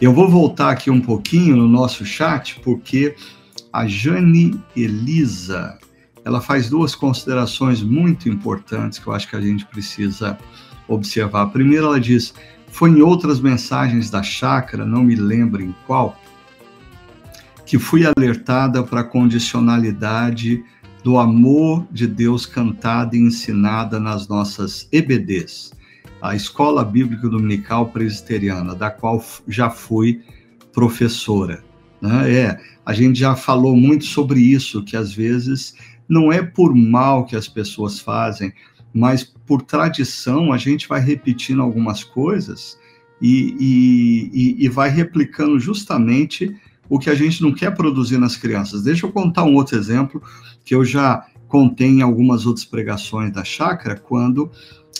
Eu 0.00 0.12
vou 0.12 0.28
voltar 0.28 0.70
aqui 0.70 0.90
um 0.90 1.00
pouquinho 1.00 1.56
no 1.56 1.66
nosso 1.66 2.04
chat, 2.04 2.60
porque 2.60 3.16
a 3.72 3.86
Jane 3.86 4.60
Elisa, 4.76 5.76
ela 6.24 6.40
faz 6.40 6.68
duas 6.68 6.94
considerações 6.94 7.82
muito 7.82 8.28
importantes 8.28 8.98
que 8.98 9.06
eu 9.06 9.12
acho 9.12 9.28
que 9.28 9.34
a 9.34 9.40
gente 9.40 9.66
precisa 9.66 10.38
observar. 10.86 11.46
Primeiro, 11.46 11.86
ela 11.86 12.00
diz: 12.00 12.32
foi 12.70 12.90
em 12.90 13.02
outras 13.02 13.40
mensagens 13.40 14.10
da 14.10 14.22
chácara, 14.22 14.84
não 14.84 15.02
me 15.02 15.14
lembro 15.14 15.62
em 15.62 15.74
qual, 15.86 16.18
que 17.66 17.78
fui 17.78 18.02
alertada 18.06 18.82
para 18.82 19.00
a 19.00 19.04
condicionalidade 19.04 20.64
do 21.02 21.18
amor 21.18 21.86
de 21.90 22.06
Deus 22.06 22.46
cantada 22.46 23.16
e 23.16 23.20
ensinada 23.20 24.00
nas 24.00 24.28
nossas 24.28 24.88
EBDs, 24.90 25.72
a 26.20 26.34
Escola 26.34 26.84
Bíblica 26.84 27.28
Dominical 27.28 27.90
Presbiteriana, 27.90 28.74
da 28.74 28.90
qual 28.90 29.22
já 29.46 29.70
fui 29.70 30.22
professora. 30.72 31.62
Né? 32.00 32.32
É, 32.32 32.60
a 32.84 32.92
gente 32.92 33.18
já 33.18 33.36
falou 33.36 33.76
muito 33.76 34.04
sobre 34.04 34.40
isso, 34.40 34.84
que 34.84 34.96
às 34.96 35.12
vezes 35.12 35.74
não 36.08 36.32
é 36.32 36.42
por 36.42 36.74
mal 36.74 37.24
que 37.24 37.36
as 37.36 37.46
pessoas 37.46 38.00
fazem, 38.00 38.52
mas 38.92 39.34
por 39.48 39.62
tradição 39.62 40.52
a 40.52 40.58
gente 40.58 40.86
vai 40.86 41.00
repetindo 41.00 41.62
algumas 41.62 42.04
coisas 42.04 42.78
e, 43.20 43.56
e, 43.58 44.64
e 44.64 44.68
vai 44.68 44.90
replicando 44.90 45.58
justamente 45.58 46.54
o 46.86 46.98
que 46.98 47.08
a 47.08 47.14
gente 47.14 47.42
não 47.42 47.52
quer 47.52 47.74
produzir 47.74 48.18
nas 48.18 48.36
crianças. 48.36 48.82
Deixa 48.82 49.06
eu 49.06 49.10
contar 49.10 49.44
um 49.44 49.54
outro 49.54 49.76
exemplo 49.76 50.22
que 50.64 50.74
eu 50.74 50.84
já 50.84 51.26
contei 51.48 51.88
em 51.88 52.02
algumas 52.02 52.44
outras 52.44 52.66
pregações 52.66 53.32
da 53.32 53.42
chácara, 53.42 53.96
quando 53.96 54.50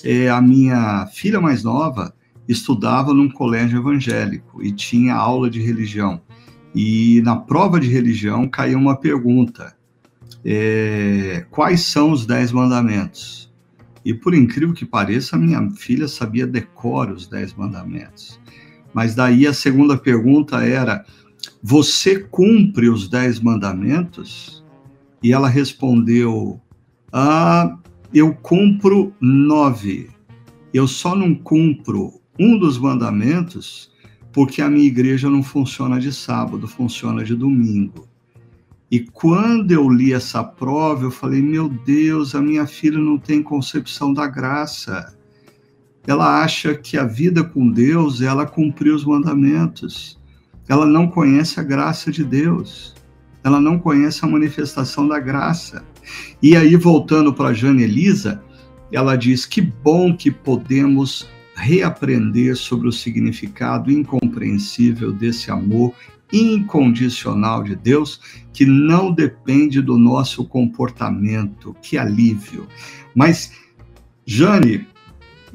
é, 0.03 0.30
a 0.30 0.40
minha 0.40 1.07
filha 1.12 1.40
mais 1.40 1.62
nova 1.62 2.14
estudava 2.49 3.12
num 3.12 3.28
colégio 3.28 3.78
evangélico 3.78 4.62
e 4.62 4.72
tinha 4.72 5.14
aula 5.14 5.51
de 5.51 5.61
religião. 5.61 6.22
E 6.74 7.20
na 7.22 7.36
prova 7.36 7.78
de 7.78 7.88
religião 7.88 8.49
caiu 8.49 8.78
uma 8.78 8.96
pergunta: 8.96 9.76
é, 10.42 11.44
quais 11.51 11.82
são 11.82 12.12
os 12.12 12.24
dez 12.24 12.51
mandamentos? 12.51 13.47
E 14.09 14.15
por 14.15 14.35
incrível 14.35 14.75
que 14.75 14.87
pareça, 14.87 15.37
minha 15.37 15.71
filha 15.71 16.09
sabia 16.09 16.47
decor 16.47 17.11
os 17.11 17.27
dez 17.27 17.53
mandamentos. 17.53 18.41
Mas 18.95 19.15
daí 19.15 19.47
a 19.47 19.53
segunda 19.53 19.99
pergunta 19.99 20.65
era: 20.65 21.05
você 21.63 22.19
cumpre 22.19 22.89
os 22.89 23.07
dez 23.07 23.39
mandamentos? 23.39 24.65
E 25.23 25.31
ela 25.31 25.47
respondeu: 25.47 26.59
Ah, 27.13 27.77
eu 28.15 28.33
cumpro 28.33 29.13
nove. 29.21 30.09
Eu 30.73 30.89
só 30.89 31.15
não 31.15 31.35
cumpro 31.35 32.19
um 32.41 32.59
dos 32.59 32.79
mandamentos 32.79 33.93
porque 34.33 34.63
a 34.63 34.71
minha 34.71 34.87
igreja 34.87 35.29
não 35.29 35.43
funciona 35.43 36.01
de 36.01 36.15
sábado, 36.15 36.67
funciona 36.67 37.23
de 37.23 37.35
domingo. 37.35 38.08
E 38.91 39.01
quando 39.01 39.70
eu 39.70 39.89
li 39.89 40.12
essa 40.12 40.43
prova, 40.43 41.05
eu 41.05 41.11
falei: 41.11 41.43
meu 41.43 41.68
Deus, 41.68 42.34
a 42.34 42.41
minha 42.41 42.66
filha 42.66 42.99
não 42.99 43.18
tem 43.18 43.43
concepção 43.43 44.12
da 44.12 44.26
graça. 44.26 45.14
Ela 46.07 46.43
acha 46.43 46.74
que 46.74 46.97
a 46.97 47.05
vida 47.05 47.45
com 47.45 47.70
Deus 47.70 48.22
ela 48.22 48.47
cumprir 48.47 48.95
os 48.95 49.05
mandamentos. 49.05 50.18
Ela 50.66 50.86
não 50.86 51.07
conhece 51.07 51.61
a 51.61 51.62
graça 51.62 52.11
de 52.11 52.24
Deus. 52.24 52.95
Ela 53.45 53.61
não 53.61 53.78
conhece 53.78 54.24
a 54.24 54.28
manifestação 54.28 55.07
da 55.07 55.20
graça. 55.20 55.84
E 56.43 56.57
aí, 56.57 56.74
voltando 56.76 57.32
para 57.32 57.53
Jane 57.53 57.82
Elisa, 57.82 58.43
ela 58.91 59.16
diz: 59.16 59.45
que 59.45 59.61
bom 59.61 60.16
que 60.16 60.30
podemos 60.30 61.28
reaprender 61.55 62.57
sobre 62.57 62.89
o 62.89 62.93
significado 62.93 63.91
incompreensível 63.91 65.12
desse 65.12 65.51
amor 65.51 65.93
incondicional 66.33 67.62
de 67.62 67.74
Deus, 67.74 68.20
que 68.53 68.66
não 68.66 69.12
depende 69.12 69.81
do 69.81 69.97
nosso 69.97 70.45
comportamento. 70.45 71.74
Que 71.81 71.97
alívio. 71.97 72.66
Mas, 73.14 73.53
Jane, 74.26 74.87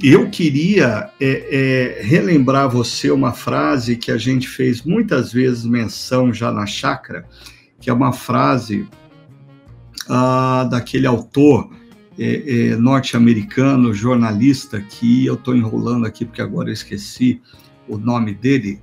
eu 0.01 0.29
queria 0.29 1.09
é, 1.19 1.99
é, 1.99 2.03
relembrar 2.03 2.69
você 2.69 3.11
uma 3.11 3.31
frase 3.31 3.95
que 3.95 4.11
a 4.11 4.17
gente 4.17 4.47
fez 4.47 4.83
muitas 4.83 5.31
vezes 5.31 5.65
menção 5.65 6.33
já 6.33 6.51
na 6.51 6.65
chácara, 6.65 7.27
que 7.79 7.89
é 7.89 7.93
uma 7.93 8.11
frase 8.11 8.87
ah, 10.09 10.67
daquele 10.69 11.05
autor 11.05 11.69
é, 12.17 12.71
é 12.71 12.75
norte-americano, 12.75 13.93
jornalista, 13.93 14.81
que 14.81 15.25
eu 15.25 15.35
estou 15.35 15.55
enrolando 15.55 16.05
aqui 16.05 16.25
porque 16.25 16.41
agora 16.41 16.69
eu 16.69 16.73
esqueci 16.73 17.41
o 17.87 17.97
nome 17.97 18.33
dele, 18.33 18.79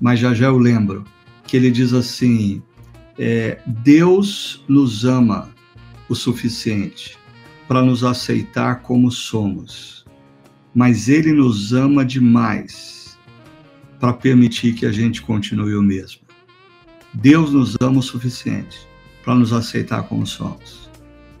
mas 0.00 0.20
já 0.20 0.34
já 0.34 0.46
eu 0.46 0.58
lembro 0.58 1.04
que 1.46 1.56
ele 1.56 1.70
diz 1.70 1.92
assim: 1.92 2.62
é, 3.18 3.58
Deus 3.66 4.64
nos 4.68 5.04
ama 5.04 5.50
o 6.08 6.14
suficiente 6.14 7.16
para 7.66 7.82
nos 7.82 8.04
aceitar 8.04 8.82
como 8.82 9.10
somos, 9.10 10.04
mas 10.74 11.08
Ele 11.08 11.32
nos 11.32 11.72
ama 11.72 12.04
demais 12.04 13.18
para 13.98 14.12
permitir 14.12 14.74
que 14.74 14.86
a 14.86 14.92
gente 14.92 15.22
continue 15.22 15.74
o 15.74 15.82
mesmo. 15.82 16.20
Deus 17.14 17.52
nos 17.52 17.76
ama 17.80 17.98
o 17.98 18.02
suficiente 18.02 18.86
para 19.24 19.34
nos 19.34 19.52
aceitar 19.52 20.02
como 20.04 20.26
somos, 20.26 20.90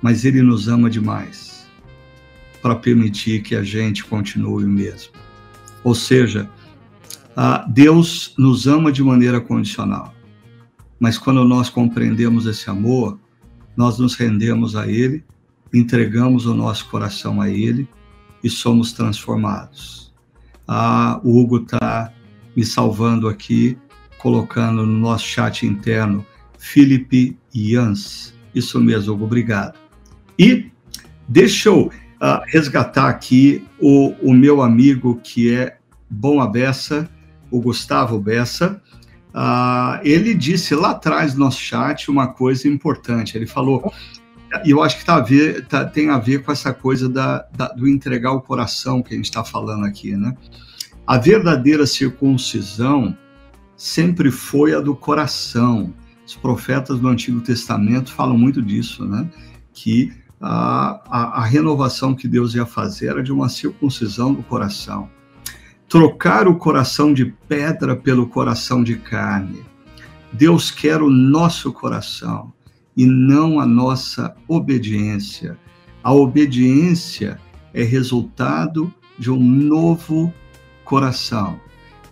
mas 0.00 0.24
Ele 0.24 0.42
nos 0.42 0.68
ama 0.68 0.88
demais 0.88 1.66
para 2.62 2.74
permitir 2.74 3.42
que 3.42 3.54
a 3.54 3.62
gente 3.62 4.04
continue 4.04 4.64
o 4.64 4.68
mesmo. 4.68 5.12
Ou 5.84 5.94
seja, 5.94 6.48
ah, 7.36 7.66
Deus 7.68 8.34
nos 8.38 8.66
ama 8.66 8.90
de 8.90 9.02
maneira 9.02 9.40
condicional. 9.40 10.14
Mas 10.98 11.18
quando 11.18 11.44
nós 11.44 11.68
compreendemos 11.68 12.46
esse 12.46 12.70
amor, 12.70 13.20
nós 13.76 13.98
nos 13.98 14.14
rendemos 14.14 14.74
a 14.74 14.88
Ele, 14.88 15.22
entregamos 15.72 16.46
o 16.46 16.54
nosso 16.54 16.88
coração 16.88 17.40
a 17.42 17.50
Ele 17.50 17.86
e 18.42 18.48
somos 18.48 18.92
transformados. 18.94 20.14
Ah, 20.66 21.20
o 21.22 21.38
Hugo 21.38 21.58
está 21.58 22.10
me 22.56 22.64
salvando 22.64 23.28
aqui, 23.28 23.76
colocando 24.18 24.86
no 24.86 24.98
nosso 24.98 25.26
chat 25.26 25.66
interno 25.66 26.24
Felipe 26.58 27.38
Jans. 27.54 28.34
Isso 28.54 28.80
mesmo, 28.80 29.12
Hugo, 29.12 29.26
obrigado. 29.26 29.78
E 30.38 30.70
deixa 31.28 31.68
eu 31.68 31.88
uh, 31.88 32.40
resgatar 32.46 33.10
aqui 33.10 33.62
o, 33.78 34.14
o 34.22 34.32
meu 34.32 34.62
amigo 34.62 35.20
que 35.22 35.52
é 35.52 35.76
bom 36.08 36.40
a 36.40 36.46
beça, 36.46 37.08
o 37.50 37.60
Gustavo 37.60 38.18
Bessa, 38.18 38.80
uh, 39.34 40.00
ele 40.02 40.34
disse 40.34 40.74
lá 40.74 40.90
atrás 40.90 41.34
no 41.34 41.40
nosso 41.40 41.60
chat 41.60 42.10
uma 42.10 42.28
coisa 42.28 42.68
importante. 42.68 43.36
Ele 43.36 43.46
falou, 43.46 43.92
e 44.64 44.70
eu 44.70 44.82
acho 44.82 44.98
que 44.98 45.04
tá 45.04 45.16
a 45.16 45.20
ver, 45.20 45.66
tá, 45.66 45.84
tem 45.84 46.10
a 46.10 46.18
ver 46.18 46.42
com 46.42 46.52
essa 46.52 46.72
coisa 46.72 47.08
da, 47.08 47.46
da, 47.54 47.68
do 47.68 47.88
entregar 47.88 48.32
o 48.32 48.40
coração 48.40 49.02
que 49.02 49.14
a 49.14 49.16
gente 49.16 49.26
está 49.26 49.44
falando 49.44 49.84
aqui, 49.84 50.16
né? 50.16 50.36
A 51.06 51.18
verdadeira 51.18 51.86
circuncisão 51.86 53.16
sempre 53.76 54.30
foi 54.30 54.74
a 54.74 54.80
do 54.80 54.94
coração. 54.96 55.94
Os 56.26 56.34
profetas 56.34 56.98
do 56.98 57.06
Antigo 57.06 57.40
Testamento 57.40 58.12
falam 58.12 58.36
muito 58.36 58.60
disso, 58.60 59.04
né? 59.04 59.28
Que 59.72 60.12
a, 60.40 61.00
a, 61.08 61.40
a 61.40 61.44
renovação 61.44 62.14
que 62.14 62.26
Deus 62.26 62.54
ia 62.54 62.66
fazer 62.66 63.08
era 63.08 63.22
de 63.22 63.32
uma 63.32 63.48
circuncisão 63.48 64.34
do 64.34 64.42
coração 64.42 65.08
trocar 65.88 66.48
o 66.48 66.56
coração 66.56 67.12
de 67.12 67.26
pedra 67.48 67.94
pelo 67.94 68.26
coração 68.26 68.82
de 68.82 68.96
carne. 68.96 69.64
Deus 70.32 70.70
quer 70.70 71.00
o 71.00 71.10
nosso 71.10 71.72
coração 71.72 72.52
e 72.96 73.06
não 73.06 73.60
a 73.60 73.66
nossa 73.66 74.34
obediência. 74.48 75.56
A 76.02 76.12
obediência 76.12 77.40
é 77.72 77.82
resultado 77.82 78.92
de 79.18 79.30
um 79.30 79.42
novo 79.42 80.32
coração. 80.84 81.60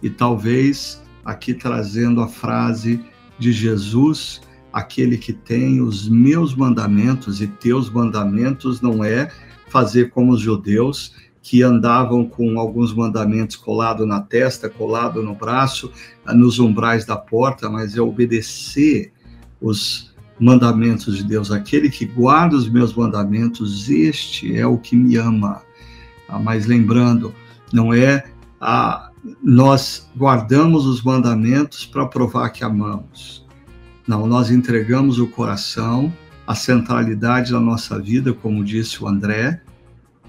E 0.03 0.09
talvez 0.09 1.03
aqui 1.25 1.55
trazendo 1.55 2.21
a 2.21 2.29
frase 2.29 3.01
de 3.39 3.53
Jesus, 3.53 4.41
aquele 4.73 5.17
que 5.17 5.33
tem 5.33 5.81
os 5.81 6.09
meus 6.09 6.55
mandamentos 6.55 7.41
e 7.41 7.47
teus 7.47 7.91
mandamentos 7.91 8.81
não 8.81 9.03
é 9.03 9.31
fazer 9.69 10.11
como 10.11 10.33
os 10.33 10.41
judeus, 10.41 11.15
que 11.45 11.63
andavam 11.63 12.25
com 12.25 12.59
alguns 12.59 12.95
mandamentos 12.95 13.55
colado 13.55 14.07
na 14.07 14.19
testa, 14.19 14.67
colado 14.71 15.23
no 15.23 15.35
braço, 15.35 15.93
nos 16.27 16.59
umbrais 16.59 17.05
da 17.05 17.19
porta, 17.19 17.69
mas 17.69 17.95
é 17.95 18.01
obedecer 18.01 19.13
os 19.61 20.11
mandamentos 20.41 21.19
de 21.19 21.23
Deus. 21.23 21.53
Aquele 21.53 21.91
que 21.91 22.07
guarda 22.07 22.57
os 22.57 22.67
meus 22.67 22.95
mandamentos, 22.95 23.91
este 23.91 24.57
é 24.57 24.67
o 24.67 24.79
que 24.79 24.97
me 24.97 25.19
ama. 25.19 25.61
Ah, 26.27 26.39
mas 26.39 26.65
lembrando, 26.65 27.35
não 27.71 27.93
é 27.93 28.25
a 28.59 29.11
nós 29.43 30.11
guardamos 30.17 30.87
os 30.87 31.03
mandamentos 31.03 31.85
para 31.85 32.07
provar 32.07 32.49
que 32.51 32.65
amamos. 32.65 33.47
Não, 34.09 34.27
nós 34.27 34.51
entregamos 34.51 35.19
o 35.19 35.27
coração, 35.27 36.11
a 36.47 36.55
centralidade 36.55 37.53
da 37.53 37.61
nossa 37.61 37.99
vida, 37.99 38.33
como 38.33 38.65
disse 38.65 39.03
o 39.03 39.09
André, 39.09 39.63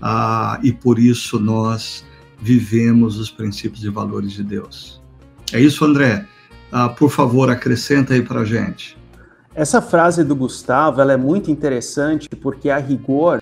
ah, 0.01 0.59
e 0.63 0.71
por 0.71 0.99
isso 0.99 1.39
nós 1.39 2.05
vivemos 2.39 3.17
os 3.17 3.31
princípios 3.31 3.83
e 3.83 3.89
valores 3.89 4.33
de 4.33 4.43
Deus. 4.43 5.01
É 5.53 5.59
isso, 5.59 5.85
André. 5.85 6.25
Ah, 6.71 6.89
por 6.89 7.09
favor, 7.09 7.49
acrescenta 7.49 8.13
aí 8.13 8.21
para 8.21 8.43
gente. 8.43 8.97
Essa 9.53 9.81
frase 9.81 10.23
do 10.23 10.35
Gustavo 10.35 10.99
ela 10.99 11.13
é 11.13 11.17
muito 11.17 11.49
interessante 11.49 12.27
porque, 12.29 12.69
a 12.69 12.77
rigor, 12.77 13.41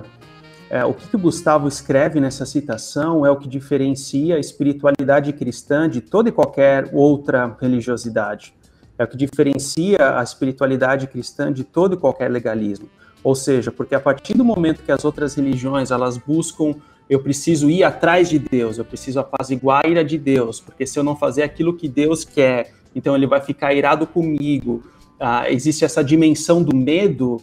é, 0.70 0.86
o 0.86 0.94
que, 0.94 1.08
que 1.08 1.16
o 1.16 1.20
Gustavo 1.20 1.68
escreve 1.68 2.20
nessa 2.20 2.46
citação 2.46 3.26
é 3.26 3.32
o 3.32 3.38
que 3.38 3.48
diferencia 3.48 4.36
a 4.36 4.40
espiritualidade 4.40 5.34
cristã 5.34 5.90
de 5.90 6.02
toda 6.02 6.30
e 6.30 6.32
qualquer 6.32 6.90
outra 6.94 7.56
religiosidade. 7.60 8.54
É 8.98 9.04
o 9.04 9.08
que 9.08 9.18
diferencia 9.18 10.20
a 10.20 10.24
espiritualidade 10.24 11.08
cristã 11.08 11.52
de 11.52 11.64
todo 11.64 11.96
e 11.96 11.98
qualquer 11.98 12.30
legalismo. 12.30 12.88
Ou 13.24 13.36
seja, 13.36 13.72
porque 13.72 13.96
a 13.96 14.00
partir 14.00 14.34
do 14.34 14.44
momento 14.44 14.84
que 14.84 14.92
as 14.92 15.06
outras 15.06 15.36
religiões 15.36 15.92
elas 15.92 16.18
buscam 16.18 16.76
eu 17.10 17.20
preciso 17.20 17.70
ir 17.70 17.84
atrás 17.84 18.30
de 18.30 18.40
Deus, 18.40 18.78
eu 18.78 18.86
preciso 18.86 19.20
apaziguar 19.20 19.86
a 19.86 19.90
ira 19.90 20.04
de 20.04 20.18
Deus, 20.18 20.60
porque 20.60 20.86
se 20.86 20.98
eu 20.98 21.04
não 21.04 21.16
fazer 21.16 21.44
aquilo 21.44 21.74
que 21.74 21.88
Deus 21.88 22.24
quer, 22.24 22.74
então 22.96 23.16
ele 23.16 23.28
vai 23.28 23.42
ficar 23.42 23.74
irado 23.74 24.08
comigo. 24.08 24.84
Ah, 25.20 25.50
existe 25.52 25.84
essa 25.84 26.04
dimensão 26.04 26.64
do 26.64 26.76
medo. 26.76 27.42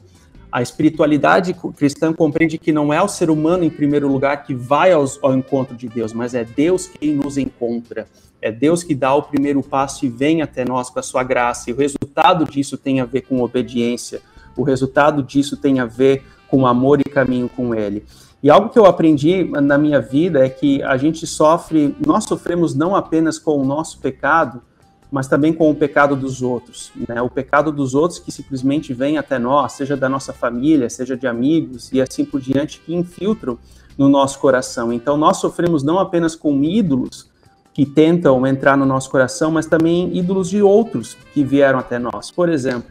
A 0.51 0.63
espiritualidade 0.63 1.55
cristã 1.77 2.13
compreende 2.13 2.59
que 2.59 2.73
não 2.73 2.93
é 2.93 3.01
o 3.01 3.07
ser 3.07 3.31
humano, 3.31 3.63
em 3.63 3.71
primeiro 3.71 4.09
lugar, 4.09 4.45
que 4.45 4.55
vai 4.55 4.93
aos, 4.93 5.19
ao 5.23 5.37
encontro 5.37 5.77
de 5.77 5.89
Deus, 5.89 6.13
mas 6.13 6.35
é 6.35 6.45
Deus 6.45 6.89
quem 6.89 7.15
nos 7.15 7.39
encontra. 7.39 8.09
É 8.43 8.51
Deus 8.51 8.83
que 8.83 8.95
dá 8.95 9.15
o 9.15 9.23
primeiro 9.23 9.63
passo 9.63 10.07
e 10.07 10.09
vem 10.09 10.41
até 10.41 10.65
nós 10.65 10.89
com 10.89 10.99
a 10.99 11.03
sua 11.03 11.23
graça. 11.23 11.69
E 11.69 11.73
o 11.73 11.77
resultado 11.77 12.45
disso 12.45 12.77
tem 12.79 13.01
a 13.01 13.05
ver 13.05 13.21
com 13.21 13.43
obediência 13.43 14.23
o 14.61 14.65
resultado 14.65 15.23
disso 15.23 15.57
tem 15.57 15.81
a 15.81 15.87
ver 15.87 16.25
com 16.49 16.67
amor 16.67 17.01
e 17.01 17.05
caminho 17.05 17.49
com 17.49 17.75
Ele. 17.75 18.05
E 18.43 18.51
algo 18.51 18.71
que 18.71 18.79
eu 18.79 18.87
aprendi 18.87 19.45
na 19.45 19.77
minha 19.77 20.01
vida 20.01 20.45
é 20.45 20.49
que 20.49 20.83
a 20.83 20.97
gente 20.97 21.27
sofre, 21.27 21.95
nós 22.05 22.25
sofremos 22.25 22.75
não 22.75 22.97
apenas 22.97 23.39
com 23.39 23.59
o 23.59 23.65
nosso 23.65 23.99
pecado, 23.99 24.63
mas 25.11 25.27
também 25.27 25.53
com 25.53 25.71
o 25.71 25.75
pecado 25.75 26.17
dos 26.17 26.41
outros. 26.41 26.93
Né? 27.09 27.21
O 27.21 27.29
pecado 27.29 27.71
dos 27.71 27.95
outros 27.95 28.19
que 28.19 28.33
simplesmente 28.33 28.95
vem 28.95 29.19
até 29.19 29.39
nós, 29.39 29.73
seja 29.73 29.97
da 29.97 30.09
nossa 30.09 30.33
família, 30.33 30.89
seja 30.89 31.17
de 31.17 31.27
amigos 31.27 31.93
e 31.93 32.01
assim 32.01 32.25
por 32.25 32.41
diante, 32.41 32.81
que 32.81 32.95
infiltram 32.95 33.59
no 33.99 34.09
nosso 34.09 34.39
coração. 34.39 34.93
Então 34.93 35.17
nós 35.17 35.39
sofremos 35.39 35.83
não 35.83 35.99
apenas 35.99 36.35
com 36.35 36.63
ídolos 36.63 37.29
que 37.73 37.85
tentam 37.85 38.47
entrar 38.47 38.77
no 38.77 38.87
nosso 38.87 39.11
coração, 39.11 39.51
mas 39.51 39.67
também 39.67 40.17
ídolos 40.17 40.49
de 40.49 40.63
outros 40.63 41.17
que 41.35 41.45
vieram 41.45 41.79
até 41.79 41.99
nós. 41.99 42.31
Por 42.31 42.49
exemplo, 42.49 42.91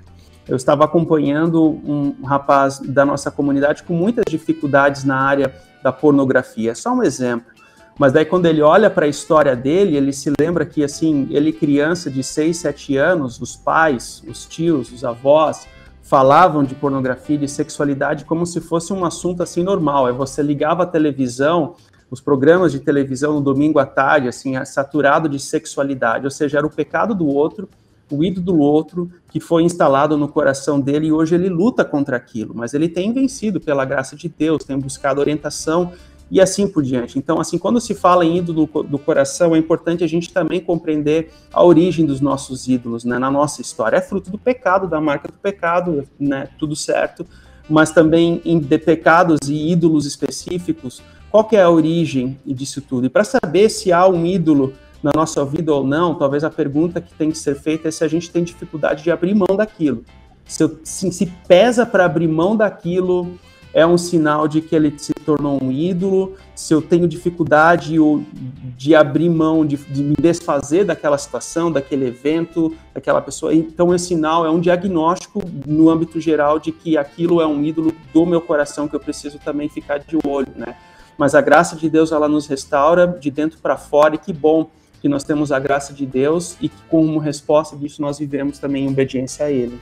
eu 0.49 0.55
estava 0.55 0.83
acompanhando 0.83 1.63
um 1.63 2.25
rapaz 2.25 2.79
da 2.79 3.05
nossa 3.05 3.29
comunidade 3.29 3.83
com 3.83 3.93
muitas 3.93 4.25
dificuldades 4.27 5.03
na 5.03 5.15
área 5.15 5.53
da 5.83 5.91
pornografia. 5.91 6.73
Só 6.73 6.91
um 6.91 7.03
exemplo. 7.03 7.53
Mas 7.99 8.11
daí 8.11 8.25
quando 8.25 8.47
ele 8.47 8.61
olha 8.61 8.89
para 8.89 9.05
a 9.05 9.09
história 9.09 9.55
dele, 9.55 9.95
ele 9.95 10.11
se 10.11 10.33
lembra 10.39 10.65
que 10.65 10.83
assim, 10.83 11.27
ele 11.29 11.51
criança 11.51 12.09
de 12.09 12.23
6, 12.23 12.57
7 12.57 12.97
anos, 12.97 13.39
os 13.39 13.55
pais, 13.55 14.23
os 14.27 14.45
tios, 14.45 14.91
os 14.91 15.03
avós 15.03 15.67
falavam 16.01 16.63
de 16.63 16.73
pornografia, 16.73 17.37
de 17.37 17.47
sexualidade 17.47 18.25
como 18.25 18.43
se 18.43 18.59
fosse 18.59 18.91
um 18.91 19.05
assunto 19.05 19.43
assim 19.43 19.61
normal. 19.61 20.09
É 20.09 20.11
você 20.11 20.41
ligava 20.41 20.81
a 20.81 20.87
televisão, 20.87 21.75
os 22.09 22.19
programas 22.19 22.71
de 22.71 22.79
televisão 22.79 23.33
no 23.33 23.41
domingo 23.41 23.77
à 23.77 23.85
tarde, 23.85 24.27
assim, 24.27 24.53
saturado 24.65 25.29
de 25.29 25.37
sexualidade, 25.37 26.25
ou 26.25 26.31
seja, 26.31 26.57
era 26.57 26.65
o 26.65 26.71
pecado 26.71 27.13
do 27.13 27.27
outro, 27.27 27.69
o 28.11 28.23
ídolo 28.23 28.45
do 28.45 28.59
outro 28.59 29.11
que 29.31 29.39
foi 29.39 29.63
instalado 29.63 30.17
no 30.17 30.27
coração 30.27 30.79
dele 30.79 31.07
e 31.07 31.11
hoje 31.11 31.35
ele 31.35 31.49
luta 31.49 31.85
contra 31.85 32.17
aquilo, 32.17 32.53
mas 32.55 32.73
ele 32.73 32.89
tem 32.89 33.13
vencido 33.13 33.59
pela 33.59 33.85
graça 33.85 34.15
de 34.15 34.27
Deus, 34.29 34.63
tem 34.63 34.77
buscado 34.77 35.21
orientação 35.21 35.91
e 36.31 36.39
assim 36.39 36.67
por 36.67 36.83
diante. 36.83 37.17
Então, 37.17 37.39
assim, 37.39 37.57
quando 37.57 37.81
se 37.81 37.95
fala 37.95 38.23
em 38.23 38.37
ídolo 38.37 38.69
do 38.83 38.99
coração, 38.99 39.55
é 39.55 39.59
importante 39.59 40.03
a 40.03 40.07
gente 40.07 40.31
também 40.31 40.59
compreender 40.59 41.31
a 41.51 41.63
origem 41.63 42.05
dos 42.05 42.21
nossos 42.21 42.67
ídolos, 42.67 43.03
né, 43.03 43.17
na 43.17 43.31
nossa 43.31 43.61
história. 43.61 43.97
É 43.97 44.01
fruto 44.01 44.29
do 44.29 44.37
pecado, 44.37 44.87
da 44.87 45.01
marca 45.01 45.27
do 45.27 45.37
pecado, 45.37 46.07
né, 46.19 46.47
tudo 46.59 46.75
certo, 46.75 47.25
mas 47.67 47.91
também 47.91 48.41
de 48.43 48.77
pecados 48.77 49.39
e 49.47 49.71
ídolos 49.71 50.05
específicos, 50.05 51.01
qual 51.31 51.43
que 51.43 51.55
é 51.55 51.61
a 51.61 51.69
origem 51.69 52.39
disso 52.45 52.81
tudo? 52.81 53.05
E 53.05 53.09
para 53.09 53.23
saber 53.23 53.69
se 53.69 53.91
há 53.91 54.07
um 54.07 54.25
ídolo 54.25 54.73
na 55.01 55.11
nossa 55.15 55.43
vida 55.45 55.73
ou 55.73 55.83
não, 55.85 56.15
talvez 56.15 56.43
a 56.43 56.49
pergunta 56.49 56.99
que 56.99 57.13
tem 57.13 57.31
que 57.31 57.37
ser 57.37 57.55
feita 57.55 57.87
é 57.87 57.91
se 57.91 58.03
a 58.03 58.07
gente 58.07 58.29
tem 58.29 58.43
dificuldade 58.43 59.03
de 59.03 59.11
abrir 59.11 59.33
mão 59.33 59.55
daquilo. 59.55 60.03
Se, 60.45 60.63
eu, 60.63 60.79
se, 60.83 61.11
se 61.11 61.25
pesa 61.47 61.85
para 61.85 62.05
abrir 62.05 62.27
mão 62.27 62.55
daquilo, 62.55 63.37
é 63.73 63.85
um 63.85 63.97
sinal 63.97 64.47
de 64.47 64.61
que 64.61 64.75
ele 64.75 64.93
se 64.97 65.13
tornou 65.13 65.63
um 65.63 65.71
ídolo. 65.71 66.35
Se 66.55 66.73
eu 66.73 66.81
tenho 66.81 67.07
dificuldade 67.07 67.95
de 68.75 68.95
abrir 68.95 69.29
mão, 69.29 69.65
de, 69.65 69.77
de, 69.77 70.03
me 70.03 70.15
desfazer 70.19 70.85
daquela 70.85 71.17
situação, 71.17 71.71
daquele 71.71 72.07
evento, 72.07 72.75
daquela 72.93 73.21
pessoa, 73.21 73.53
então 73.53 73.93
esse 73.93 74.07
sinal 74.07 74.45
é 74.45 74.49
um 74.49 74.59
diagnóstico 74.59 75.41
no 75.65 75.89
âmbito 75.89 76.19
geral 76.19 76.59
de 76.59 76.71
que 76.71 76.97
aquilo 76.97 77.41
é 77.41 77.47
um 77.47 77.63
ídolo 77.63 77.93
do 78.13 78.25
meu 78.25 78.41
coração 78.41 78.87
que 78.87 78.95
eu 78.95 78.99
preciso 78.99 79.37
também 79.39 79.69
ficar 79.69 79.99
de 79.99 80.17
olho, 80.25 80.51
né? 80.55 80.75
Mas 81.17 81.35
a 81.35 81.41
graça 81.41 81.75
de 81.75 81.89
Deus 81.89 82.11
ela 82.11 82.29
nos 82.29 82.47
restaura 82.47 83.05
de 83.05 83.29
dentro 83.29 83.59
para 83.59 83.77
fora 83.77 84.15
e 84.15 84.17
que 84.17 84.31
bom 84.31 84.69
que 85.01 85.09
nós 85.09 85.23
temos 85.23 85.51
a 85.51 85.59
graça 85.59 85.93
de 85.93 86.05
Deus 86.05 86.57
e 86.61 86.69
que 86.69 86.81
como 86.89 87.19
resposta 87.19 87.75
disso 87.75 88.01
nós 88.01 88.19
vivemos 88.19 88.59
também 88.59 88.85
em 88.85 88.89
obediência 88.89 89.45
a 89.45 89.51
Ele. 89.51 89.79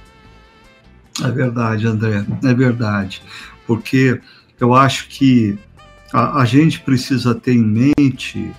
É 1.24 1.32
verdade, 1.32 1.88
André, 1.88 2.26
é 2.43 2.53
verdade 2.53 3.22
porque 3.68 4.20
eu 4.59 4.74
acho 4.74 5.09
que 5.09 5.59
a, 6.11 6.41
a 6.41 6.45
gente 6.45 6.80
precisa 6.80 7.36
ter 7.36 7.53
em 7.53 7.63
mente 7.63 8.51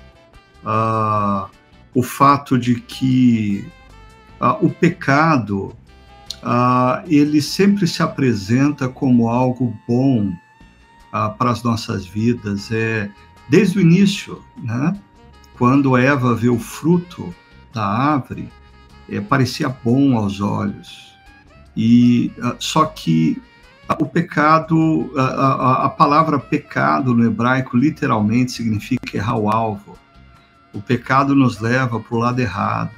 o 1.95 2.03
fato 2.03 2.59
de 2.59 2.75
que 2.75 3.67
o 4.61 4.69
pecado 4.69 5.75
ele 7.07 7.41
sempre 7.41 7.87
se 7.87 8.03
apresenta 8.03 8.87
como 8.87 9.29
algo 9.29 9.75
bom 9.89 10.31
para 11.11 11.51
as 11.51 11.63
nossas 11.63 12.07
vidas. 12.07 12.71
É 12.71 13.09
desde 13.49 13.79
o 13.79 13.81
início, 13.81 14.45
né? 14.63 14.95
Quando 15.59 15.97
Eva 15.97 16.35
viu 16.37 16.55
o 16.55 16.61
fruto 16.61 17.35
da 17.75 17.85
árvore, 17.85 18.49
é, 19.11 19.21
parecia 19.21 19.69
bom 19.69 20.17
aos 20.17 20.41
olhos. 20.41 21.13
E 21.77 22.33
só 22.59 22.85
que 22.87 23.43
o 23.99 24.07
pecado, 24.07 25.13
a, 25.17 25.23
a, 25.23 25.87
a, 25.87 25.89
palavra 25.91 26.39
pecado 26.39 27.15
no 27.15 27.25
hebraico 27.25 27.77
literalmente 27.77 28.53
significa 28.53 29.17
errar 29.17 29.37
o 29.37 29.51
alvo. 29.51 29.99
O 30.73 30.81
pecado 30.81 31.35
nos 31.35 31.59
leva 31.59 31.99
para 31.99 32.17
o 32.17 32.19
lado 32.19 32.41
errado. 32.41 32.95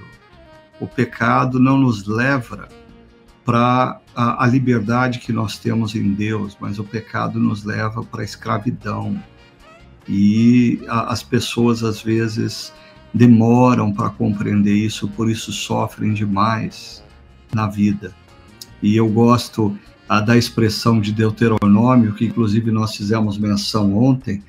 O 0.81 0.87
pecado 0.87 1.59
não 1.59 1.79
nos 1.79 2.07
leva 2.07 2.69
para 3.45 4.01
a, 4.15 4.45
a, 4.45 4.47
liberdade 4.47 5.19
que 5.19 5.33
nós 5.33 5.59
temos 5.59 5.95
em 5.95 6.13
Deus, 6.13 6.57
mas 6.61 6.79
o 6.79 6.85
pecado 6.85 7.39
nos 7.39 7.65
leva 7.65 8.03
para 8.03 8.23
a 8.23 8.25
escravidão. 8.25 9.23
E 10.13 10.81
as 10.89 11.23
pessoas 11.23 11.85
às 11.85 12.03
vezes 12.03 12.73
demoram 13.15 13.93
para 13.93 14.11
compreender 14.11 14.75
isso, 14.75 15.07
por 15.07 15.31
isso 15.31 15.53
sofrem 15.53 16.13
demais 16.13 17.01
na 17.55 17.69
vida. 17.69 18.13
E 18.83 18.97
eu 18.97 19.09
gosto 19.09 19.79
a 20.09 20.21
da 20.21 20.37
expressão 20.37 21.01
de 21.01 21.13
Deuteronômio, 21.13 22.13
que 22.13 22.25
inclusive 22.25 22.73
nós 22.73 22.97
fizemos 22.97 23.39
menção 23.39 23.97
ontem, 23.97 24.43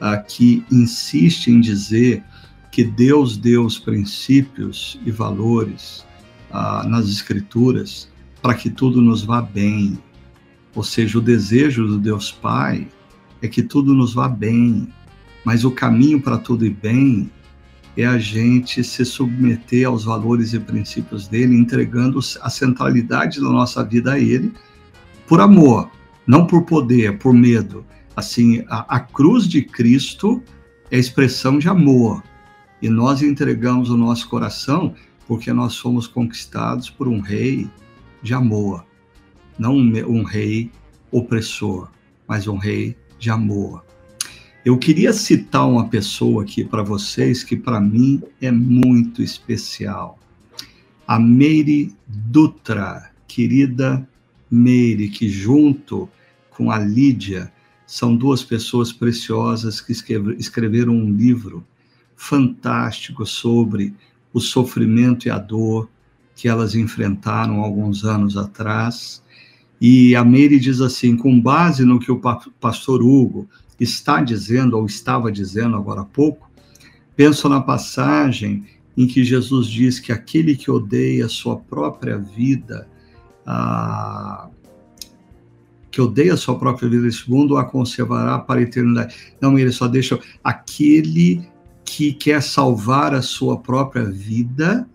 a, 0.00 0.16
que 0.18 0.64
insiste 0.70 1.48
em 1.48 1.60
dizer 1.60 2.22
que 2.70 2.84
Deus 2.84 3.36
deu 3.36 3.64
os 3.64 3.76
princípios 3.76 5.00
e 5.04 5.10
valores 5.10 6.06
a, 6.48 6.84
nas 6.84 7.08
Escrituras 7.08 8.08
para 8.40 8.54
que 8.54 8.70
tudo 8.70 9.02
nos 9.02 9.24
vá 9.24 9.42
bem. 9.42 9.98
Ou 10.76 10.84
seja, 10.84 11.18
o 11.18 11.20
desejo 11.20 11.88
do 11.88 11.98
Deus 11.98 12.30
Pai 12.30 12.86
é 13.42 13.48
que 13.48 13.64
tudo 13.64 13.94
nos 13.94 14.14
vá 14.14 14.28
bem, 14.28 14.88
mas 15.48 15.64
o 15.64 15.70
caminho 15.70 16.20
para 16.20 16.36
tudo 16.36 16.66
ir 16.66 16.74
bem 16.74 17.30
é 17.96 18.04
a 18.04 18.18
gente 18.18 18.84
se 18.84 19.02
submeter 19.02 19.88
aos 19.88 20.04
valores 20.04 20.52
e 20.52 20.60
princípios 20.60 21.26
dele, 21.26 21.56
entregando 21.56 22.18
a 22.42 22.50
centralidade 22.50 23.40
da 23.40 23.48
nossa 23.48 23.82
vida 23.82 24.12
a 24.12 24.18
ele 24.18 24.52
por 25.26 25.40
amor, 25.40 25.90
não 26.26 26.46
por 26.46 26.66
poder, 26.66 27.16
por 27.16 27.32
medo. 27.32 27.82
Assim, 28.14 28.62
a, 28.68 28.96
a 28.96 29.00
cruz 29.00 29.48
de 29.48 29.62
Cristo 29.62 30.42
é 30.90 30.98
expressão 30.98 31.58
de 31.58 31.66
amor. 31.66 32.22
E 32.82 32.90
nós 32.90 33.22
entregamos 33.22 33.88
o 33.88 33.96
nosso 33.96 34.28
coração 34.28 34.94
porque 35.26 35.50
nós 35.50 35.78
fomos 35.78 36.06
conquistados 36.06 36.90
por 36.90 37.08
um 37.08 37.20
rei 37.20 37.70
de 38.22 38.34
amor. 38.34 38.84
Não 39.58 39.74
um, 39.74 39.92
um 40.06 40.24
rei 40.24 40.70
opressor, 41.10 41.88
mas 42.26 42.46
um 42.46 42.58
rei 42.58 42.94
de 43.18 43.30
amor. 43.30 43.87
Eu 44.64 44.76
queria 44.76 45.12
citar 45.12 45.68
uma 45.68 45.88
pessoa 45.88 46.42
aqui 46.42 46.64
para 46.64 46.82
vocês 46.82 47.44
que 47.44 47.56
para 47.56 47.80
mim 47.80 48.20
é 48.40 48.50
muito 48.50 49.22
especial. 49.22 50.18
A 51.06 51.18
Meire 51.18 51.94
Dutra, 52.06 53.10
querida 53.28 54.06
Meire, 54.50 55.08
que 55.08 55.28
junto 55.28 56.08
com 56.50 56.72
a 56.72 56.78
Lídia 56.78 57.52
são 57.86 58.16
duas 58.16 58.42
pessoas 58.42 58.92
preciosas 58.92 59.80
que 59.80 59.92
escreveram 59.92 60.92
um 60.92 61.10
livro 61.10 61.64
fantástico 62.16 63.24
sobre 63.24 63.94
o 64.32 64.40
sofrimento 64.40 65.28
e 65.28 65.30
a 65.30 65.38
dor 65.38 65.88
que 66.34 66.48
elas 66.48 66.74
enfrentaram 66.74 67.60
alguns 67.60 68.04
anos 68.04 68.36
atrás. 68.36 69.22
E 69.80 70.16
a 70.16 70.24
Meire 70.24 70.58
diz 70.58 70.80
assim: 70.80 71.16
com 71.16 71.40
base 71.40 71.84
no 71.84 72.00
que 72.00 72.10
o 72.10 72.20
pastor 72.60 73.02
Hugo 73.02 73.48
está 73.78 74.22
dizendo, 74.22 74.76
ou 74.76 74.86
estava 74.86 75.30
dizendo 75.30 75.76
agora 75.76 76.02
há 76.02 76.04
pouco, 76.04 76.50
penso 77.16 77.48
na 77.48 77.60
passagem 77.60 78.64
em 78.96 79.06
que 79.06 79.22
Jesus 79.24 79.68
diz 79.68 80.00
que 80.00 80.12
aquele 80.12 80.56
que 80.56 80.70
odeia 80.70 81.26
a 81.26 81.28
sua 81.28 81.56
própria 81.56 82.18
vida 82.18 82.88
a, 83.46 84.48
que 85.90 86.00
odeia 86.00 86.34
a 86.34 86.36
sua 86.36 86.58
própria 86.58 86.88
vida 86.88 87.02
nesse 87.02 87.30
mundo 87.30 87.56
a 87.56 87.64
conservará 87.64 88.38
para 88.38 88.60
a 88.60 88.62
eternidade. 88.62 89.14
Não, 89.40 89.58
ele 89.58 89.72
só 89.72 89.88
deixa 89.88 90.18
aquele 90.42 91.48
que 91.84 92.12
quer 92.12 92.42
salvar 92.42 93.14
a 93.14 93.22
sua 93.22 93.58
própria 93.58 94.04
vida 94.04 94.88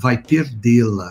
vai 0.00 0.16
perdê-la, 0.16 1.10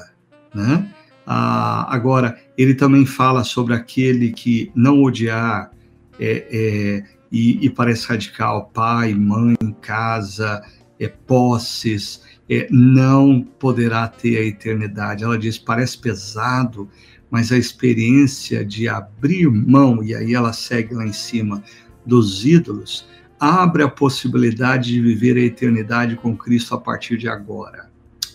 né? 0.53 0.89
agora, 1.25 2.39
ele 2.57 2.73
também 2.73 3.05
fala 3.05 3.43
sobre 3.43 3.73
aquele 3.73 4.31
que 4.31 4.71
não 4.75 5.03
odiar 5.03 5.71
é, 6.19 6.47
é, 6.51 7.03
e, 7.31 7.65
e, 7.65 7.69
parece 7.69 8.07
radical, 8.07 8.69
pai, 8.73 9.13
mãe, 9.13 9.55
casa, 9.81 10.61
é, 10.99 11.07
posses, 11.07 12.21
é, 12.49 12.67
não 12.69 13.41
poderá 13.41 14.07
ter 14.07 14.37
a 14.37 14.43
eternidade. 14.43 15.23
Ela 15.23 15.37
diz: 15.37 15.57
parece 15.57 15.97
pesado, 15.97 16.89
mas 17.29 17.51
a 17.51 17.57
experiência 17.57 18.63
de 18.63 18.87
abrir 18.87 19.49
mão, 19.49 20.03
e 20.03 20.15
aí 20.15 20.33
ela 20.33 20.53
segue 20.53 20.93
lá 20.93 21.05
em 21.05 21.13
cima, 21.13 21.63
dos 22.05 22.45
ídolos, 22.45 23.07
abre 23.39 23.83
a 23.83 23.89
possibilidade 23.89 24.93
de 24.93 25.01
viver 25.01 25.35
a 25.37 25.41
eternidade 25.41 26.15
com 26.15 26.37
Cristo 26.37 26.75
a 26.75 26.79
partir 26.79 27.17
de 27.17 27.27
agora. 27.27 27.89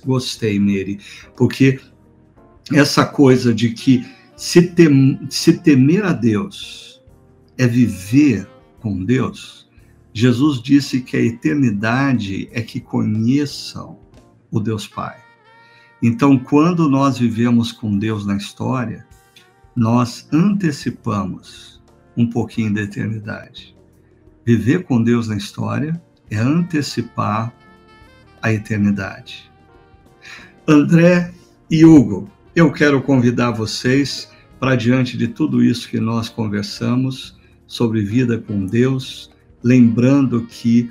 Gostei, 0.04 0.58
Mary, 0.58 0.98
porque 1.36 1.80
essa 2.72 3.04
coisa 3.04 3.54
de 3.54 3.70
que 3.70 4.06
se, 4.36 4.62
tem, 4.62 5.20
se 5.28 5.58
temer 5.58 6.04
a 6.04 6.12
Deus 6.12 6.89
é 7.60 7.66
viver 7.66 8.48
com 8.80 9.04
Deus, 9.04 9.68
Jesus 10.14 10.62
disse 10.62 11.02
que 11.02 11.14
a 11.14 11.20
eternidade 11.20 12.48
é 12.52 12.62
que 12.62 12.80
conheçam 12.80 13.98
o 14.50 14.58
Deus 14.58 14.88
Pai. 14.88 15.18
Então, 16.02 16.38
quando 16.38 16.88
nós 16.88 17.18
vivemos 17.18 17.70
com 17.70 17.98
Deus 17.98 18.24
na 18.24 18.34
história, 18.34 19.06
nós 19.76 20.26
antecipamos 20.32 21.82
um 22.16 22.26
pouquinho 22.26 22.72
da 22.72 22.80
eternidade. 22.80 23.76
Viver 24.42 24.84
com 24.84 25.02
Deus 25.02 25.28
na 25.28 25.36
história 25.36 26.00
é 26.30 26.38
antecipar 26.38 27.54
a 28.40 28.50
eternidade. 28.50 29.52
André 30.66 31.30
e 31.70 31.84
Hugo, 31.84 32.26
eu 32.56 32.72
quero 32.72 33.02
convidar 33.02 33.50
vocês 33.50 34.32
para 34.58 34.76
diante 34.76 35.18
de 35.18 35.28
tudo 35.28 35.62
isso 35.62 35.90
que 35.90 36.00
nós 36.00 36.30
conversamos 36.30 37.38
sobre 37.70 38.02
vida 38.02 38.36
com 38.36 38.66
Deus, 38.66 39.30
lembrando 39.62 40.44
que 40.44 40.90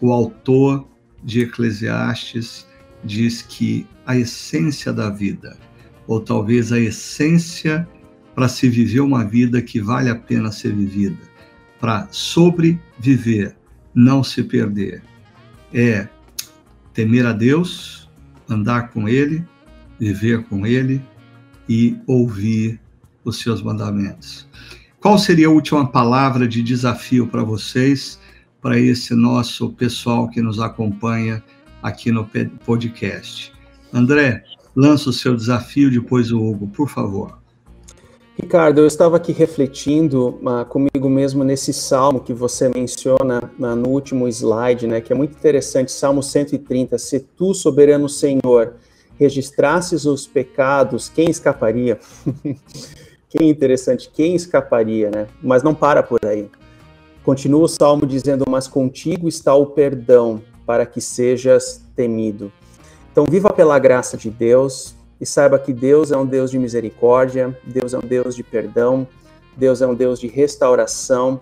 o 0.00 0.12
autor 0.12 0.86
de 1.24 1.40
Eclesiastes 1.40 2.64
diz 3.02 3.42
que 3.42 3.84
a 4.06 4.16
essência 4.16 4.92
da 4.92 5.10
vida, 5.10 5.58
ou 6.06 6.20
talvez 6.20 6.70
a 6.70 6.78
essência 6.78 7.88
para 8.36 8.48
se 8.48 8.68
viver 8.68 9.00
uma 9.00 9.24
vida 9.24 9.60
que 9.60 9.80
vale 9.80 10.08
a 10.08 10.14
pena 10.14 10.52
ser 10.52 10.72
vivida, 10.72 11.18
para 11.80 12.06
sobreviver, 12.12 13.56
não 13.92 14.22
se 14.22 14.44
perder, 14.44 15.02
é 15.74 16.08
temer 16.94 17.26
a 17.26 17.32
Deus, 17.32 18.08
andar 18.48 18.90
com 18.90 19.08
Ele, 19.08 19.44
viver 19.98 20.44
com 20.44 20.64
Ele 20.64 21.02
e 21.68 21.98
ouvir 22.06 22.80
os 23.24 23.40
seus 23.40 23.60
mandamentos. 23.60 24.48
Qual 25.02 25.18
seria 25.18 25.48
a 25.48 25.50
última 25.50 25.84
palavra 25.84 26.46
de 26.46 26.62
desafio 26.62 27.26
para 27.26 27.42
vocês, 27.42 28.20
para 28.60 28.78
esse 28.78 29.16
nosso 29.16 29.70
pessoal 29.70 30.28
que 30.28 30.40
nos 30.40 30.60
acompanha 30.60 31.42
aqui 31.82 32.12
no 32.12 32.24
podcast? 32.64 33.52
André, 33.92 34.44
lança 34.76 35.10
o 35.10 35.12
seu 35.12 35.34
desafio, 35.34 35.90
depois 35.90 36.30
o 36.30 36.40
Hugo, 36.40 36.68
por 36.68 36.88
favor. 36.88 37.36
Ricardo, 38.40 38.80
eu 38.80 38.86
estava 38.86 39.16
aqui 39.16 39.32
refletindo 39.32 40.38
uh, 40.40 40.64
comigo 40.66 41.10
mesmo 41.10 41.42
nesse 41.42 41.72
salmo 41.72 42.20
que 42.20 42.32
você 42.32 42.68
menciona 42.68 43.50
uh, 43.58 43.74
no 43.74 43.88
último 43.88 44.28
slide, 44.28 44.86
né, 44.86 45.00
que 45.00 45.12
é 45.12 45.16
muito 45.16 45.36
interessante, 45.36 45.90
Salmo 45.90 46.22
130, 46.22 46.96
se 46.96 47.18
tu, 47.18 47.52
soberano 47.54 48.08
Senhor, 48.08 48.76
registrasses 49.18 50.04
os 50.04 50.28
pecados, 50.28 51.08
quem 51.08 51.28
escaparia? 51.28 51.98
que 53.32 53.42
interessante, 53.42 54.10
quem 54.12 54.34
escaparia, 54.34 55.10
né? 55.10 55.26
Mas 55.42 55.62
não 55.62 55.74
para 55.74 56.02
por 56.02 56.20
aí. 56.26 56.50
Continua 57.24 57.64
o 57.64 57.68
salmo 57.68 58.04
dizendo: 58.04 58.44
Mas 58.46 58.68
contigo 58.68 59.26
está 59.26 59.54
o 59.54 59.66
perdão, 59.66 60.42
para 60.66 60.84
que 60.84 61.00
sejas 61.00 61.82
temido. 61.96 62.52
Então, 63.10 63.24
viva 63.24 63.50
pela 63.50 63.78
graça 63.78 64.18
de 64.18 64.28
Deus 64.28 64.94
e 65.18 65.24
saiba 65.24 65.58
que 65.58 65.72
Deus 65.72 66.12
é 66.12 66.16
um 66.16 66.26
Deus 66.26 66.50
de 66.50 66.58
misericórdia, 66.58 67.58
Deus 67.64 67.94
é 67.94 67.98
um 67.98 68.02
Deus 68.02 68.36
de 68.36 68.42
perdão, 68.42 69.06
Deus 69.56 69.80
é 69.80 69.86
um 69.86 69.94
Deus 69.94 70.20
de 70.20 70.26
restauração. 70.26 71.40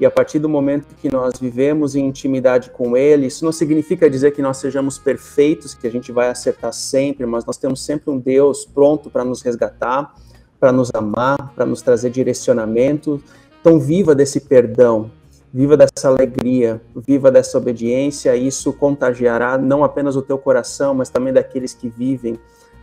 E 0.00 0.06
a 0.06 0.10
partir 0.10 0.38
do 0.38 0.48
momento 0.48 0.94
que 0.96 1.12
nós 1.12 1.38
vivemos 1.40 1.94
em 1.94 2.06
intimidade 2.06 2.70
com 2.70 2.96
Ele, 2.96 3.26
isso 3.26 3.44
não 3.44 3.52
significa 3.52 4.08
dizer 4.08 4.30
que 4.32 4.42
nós 4.42 4.56
sejamos 4.56 4.98
perfeitos, 4.98 5.74
que 5.74 5.86
a 5.86 5.90
gente 5.90 6.10
vai 6.10 6.28
acertar 6.30 6.72
sempre, 6.72 7.26
mas 7.26 7.44
nós 7.44 7.56
temos 7.56 7.84
sempre 7.84 8.10
um 8.10 8.18
Deus 8.18 8.64
pronto 8.64 9.10
para 9.10 9.24
nos 9.24 9.42
resgatar 9.42 10.14
para 10.58 10.72
nos 10.72 10.90
amar, 10.94 11.52
para 11.54 11.64
nos 11.64 11.82
trazer 11.82 12.10
direcionamento. 12.10 13.22
Então, 13.60 13.78
viva 13.78 14.14
desse 14.14 14.40
perdão, 14.40 15.10
viva 15.52 15.76
dessa 15.76 16.08
alegria, 16.08 16.80
viva 16.96 17.30
dessa 17.30 17.58
obediência. 17.58 18.36
Isso 18.36 18.72
contagiará 18.72 19.56
não 19.56 19.84
apenas 19.84 20.16
o 20.16 20.22
teu 20.22 20.38
coração, 20.38 20.94
mas 20.94 21.08
também 21.08 21.32
daqueles 21.32 21.74
que 21.74 21.88
vivem 21.88 22.38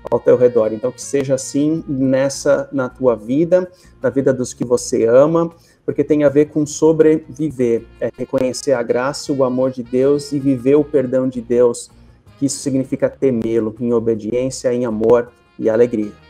ao 0.09 0.19
teu 0.19 0.37
redor. 0.37 0.71
Então, 0.71 0.91
que 0.91 1.01
seja 1.01 1.35
assim 1.35 1.83
nessa 1.87 2.69
na 2.71 2.89
tua 2.89 3.15
vida, 3.15 3.69
na 4.01 4.09
vida 4.09 4.33
dos 4.33 4.53
que 4.53 4.63
você 4.63 5.05
ama, 5.05 5.51
porque 5.85 6.03
tem 6.03 6.23
a 6.23 6.29
ver 6.29 6.45
com 6.45 6.65
sobreviver, 6.65 7.85
é 7.99 8.09
reconhecer 8.17 8.73
a 8.73 8.81
graça, 8.81 9.31
o 9.31 9.43
amor 9.43 9.71
de 9.71 9.83
Deus 9.83 10.31
e 10.31 10.39
viver 10.39 10.75
o 10.75 10.83
perdão 10.83 11.27
de 11.27 11.41
Deus, 11.41 11.89
que 12.39 12.47
isso 12.47 12.59
significa 12.59 13.09
temê-lo 13.09 13.75
em 13.79 13.93
obediência, 13.93 14.73
em 14.73 14.85
amor 14.85 15.31
e 15.57 15.69
alegria. 15.69 16.24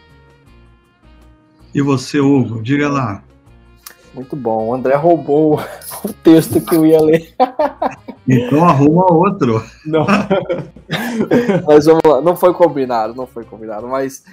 E 1.76 1.82
você, 1.82 2.21
Hugo, 2.21 2.63
diga 2.63 2.88
lá. 2.88 3.21
Muito 4.13 4.34
bom. 4.34 4.69
O 4.69 4.73
André 4.73 4.95
roubou 4.95 5.59
o 6.05 6.13
texto 6.23 6.61
que 6.61 6.73
eu 6.73 6.86
ia 6.86 7.01
ler. 7.01 7.36
Então 8.28 8.65
arruma 8.65 9.05
outro. 9.13 9.63
Não. 9.86 10.03
mas 11.67 11.86
vamos 11.86 12.01
lá. 12.03 12.21
Não 12.21 12.36
foi 12.36 12.55
combinado, 12.55 13.13
não 13.13 13.28
foi 13.28 13.43
combinado. 13.43 13.88
Mas 13.88 14.23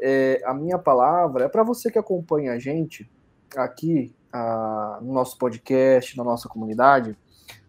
é, 0.00 0.40
a 0.46 0.54
minha 0.54 0.78
palavra 0.78 1.44
é 1.44 1.48
para 1.48 1.62
você 1.62 1.90
que 1.90 1.98
acompanha 1.98 2.52
a 2.52 2.58
gente 2.58 3.06
aqui 3.54 4.14
a, 4.32 4.98
no 5.02 5.12
nosso 5.12 5.36
podcast, 5.36 6.16
na 6.16 6.24
nossa 6.24 6.48
comunidade. 6.48 7.14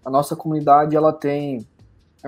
A 0.05 0.09
nossa 0.09 0.33
comunidade 0.33 0.95
ela 0.95 1.11
tem 1.11 1.67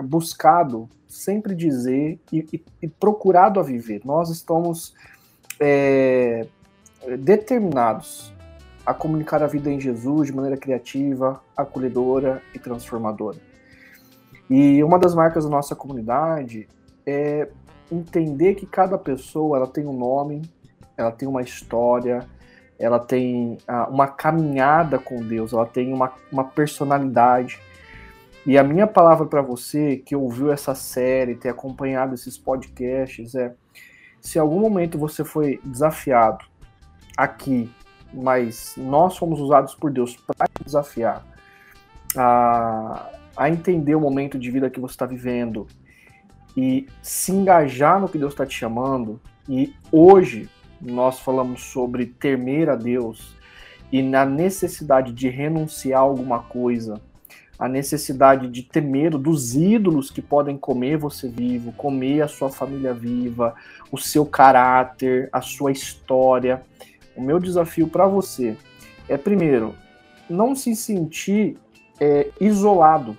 buscado 0.03 0.89
sempre 1.07 1.55
dizer 1.55 2.19
e, 2.33 2.45
e, 2.51 2.63
e 2.81 2.87
procurado 2.89 3.61
a 3.61 3.63
viver. 3.63 4.01
Nós 4.03 4.29
estamos 4.29 4.93
é, 5.57 6.45
determinados 7.15 8.33
a 8.85 8.93
comunicar 8.93 9.43
a 9.43 9.47
vida 9.47 9.69
em 9.69 9.79
Jesus 9.79 10.27
de 10.27 10.33
maneira 10.33 10.57
criativa, 10.57 11.41
acolhedora 11.55 12.41
e 12.53 12.59
transformadora. 12.59 13.37
E 14.49 14.81
uma 14.83 14.97
das 14.97 15.13
marcas 15.13 15.43
da 15.43 15.49
nossa 15.49 15.75
comunidade 15.75 16.67
é 17.05 17.49
entender 17.91 18.55
que 18.55 18.65
cada 18.65 18.97
pessoa 18.97 19.57
ela 19.57 19.67
tem 19.67 19.85
um 19.85 19.93
nome, 19.93 20.41
ela 20.95 21.11
tem 21.11 21.27
uma 21.27 21.41
história, 21.41 22.25
ela 22.79 22.97
tem 22.97 23.57
ah, 23.67 23.89
uma 23.89 24.07
caminhada 24.07 24.97
com 24.97 25.21
Deus, 25.21 25.51
ela 25.51 25.65
tem 25.65 25.93
uma, 25.93 26.13
uma 26.31 26.45
personalidade. 26.45 27.59
E 28.45 28.57
a 28.57 28.63
minha 28.63 28.87
palavra 28.87 29.25
para 29.25 29.41
você 29.41 29.97
que 29.97 30.15
ouviu 30.15 30.49
essa 30.51 30.73
série, 30.73 31.35
ter 31.35 31.49
acompanhado 31.49 32.13
esses 32.13 32.37
podcasts 32.37 33.35
é: 33.35 33.53
se 34.21 34.37
em 34.37 34.41
algum 34.41 34.59
momento 34.59 34.97
você 34.97 35.25
foi 35.25 35.59
desafiado 35.63 36.45
aqui, 37.18 37.70
mas 38.13 38.76
nós 38.78 39.15
somos 39.15 39.39
usados 39.39 39.74
por 39.74 39.91
Deus 39.91 40.15
para 40.15 40.47
desafiar 40.63 41.26
a, 42.15 43.09
a 43.36 43.49
entender 43.49 43.95
o 43.95 43.99
momento 43.99 44.38
de 44.38 44.51
vida 44.51 44.70
que 44.70 44.80
você 44.80 44.93
está 44.93 45.05
vivendo 45.05 45.68
e 46.55 46.88
se 47.01 47.32
engajar 47.32 47.99
no 47.99 48.07
que 48.07 48.18
Deus 48.18 48.34
está 48.34 48.45
te 48.45 48.55
chamando. 48.55 49.20
E 49.49 49.74
hoje 49.91 50.49
nós 50.82 51.20
falamos 51.20 51.63
sobre 51.63 52.05
temer 52.05 52.70
a 52.70 52.76
Deus 52.76 53.36
e 53.91 54.01
na 54.01 54.26
necessidade 54.26 55.13
de 55.13 55.30
renunciar 55.30 55.99
a 55.99 56.03
alguma 56.03 56.39
coisa, 56.39 56.99
a 57.57 57.68
necessidade 57.68 58.47
de 58.47 58.63
ter 58.63 58.82
medo 58.82 59.18
dos 59.18 59.55
ídolos 59.55 60.11
que 60.11 60.22
podem 60.22 60.57
comer 60.57 60.97
você 60.97 61.28
vivo, 61.28 61.72
comer 61.72 62.22
a 62.22 62.28
sua 62.28 62.49
família 62.49 62.93
viva, 62.93 63.55
o 63.91 63.97
seu 63.97 64.26
caráter, 64.26 65.30
a 65.32 65.41
sua 65.41 65.72
história 65.72 66.63
o 67.18 67.22
meu 67.22 67.39
desafio 67.39 67.88
para 67.88 68.07
você 68.07 68.55
é, 69.09 69.18
primeiro, 69.18 69.76
não 70.30 70.55
se 70.55 70.76
sentir 70.76 71.57
é, 71.99 72.30
isolado, 72.39 73.18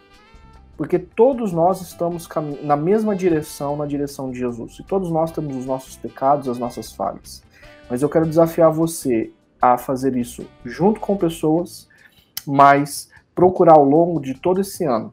porque 0.76 0.98
todos 0.98 1.52
nós 1.52 1.80
estamos 1.80 2.28
na 2.62 2.76
mesma 2.76 3.16
direção, 3.16 3.76
na 3.76 3.86
direção 3.86 4.30
de 4.30 4.38
Jesus, 4.38 4.78
e 4.78 4.82
todos 4.84 5.10
nós 5.10 5.32
temos 5.32 5.56
os 5.56 5.66
nossos 5.66 5.96
pecados, 5.96 6.48
as 6.48 6.58
nossas 6.58 6.92
falhas. 6.92 7.42
Mas 7.90 8.02
eu 8.02 8.08
quero 8.08 8.26
desafiar 8.26 8.70
você 8.70 9.32
a 9.60 9.76
fazer 9.76 10.16
isso 10.16 10.46
junto 10.64 11.00
com 11.00 11.16
pessoas, 11.16 11.88
mas 12.46 13.10
procurar 13.34 13.74
ao 13.74 13.84
longo 13.84 14.20
de 14.20 14.34
todo 14.34 14.60
esse 14.60 14.84
ano 14.84 15.12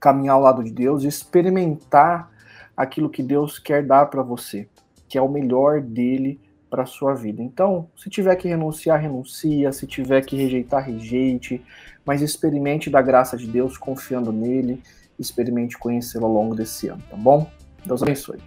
caminhar 0.00 0.34
ao 0.34 0.40
lado 0.40 0.62
de 0.62 0.70
Deus 0.70 1.02
e 1.02 1.08
experimentar 1.08 2.30
aquilo 2.76 3.10
que 3.10 3.22
Deus 3.22 3.58
quer 3.58 3.84
dar 3.84 4.06
para 4.06 4.22
você, 4.22 4.68
que 5.08 5.18
é 5.18 5.22
o 5.22 5.28
melhor 5.28 5.80
dele 5.80 6.40
para 6.68 6.86
sua 6.86 7.14
vida. 7.14 7.42
Então, 7.42 7.88
se 7.96 8.10
tiver 8.10 8.36
que 8.36 8.48
renunciar, 8.48 9.00
renuncia, 9.00 9.72
se 9.72 9.86
tiver 9.86 10.22
que 10.22 10.36
rejeitar, 10.36 10.84
rejeite, 10.84 11.62
mas 12.04 12.22
experimente 12.22 12.90
da 12.90 13.02
graça 13.02 13.36
de 13.36 13.46
Deus 13.46 13.76
confiando 13.76 14.32
nele, 14.32 14.82
experimente 15.18 15.76
conhecê-lo 15.76 16.26
ao 16.26 16.32
longo 16.32 16.54
desse 16.54 16.88
ano, 16.88 17.02
tá 17.10 17.16
bom? 17.16 17.50
Deus 17.84 18.02
abençoe. 18.02 18.38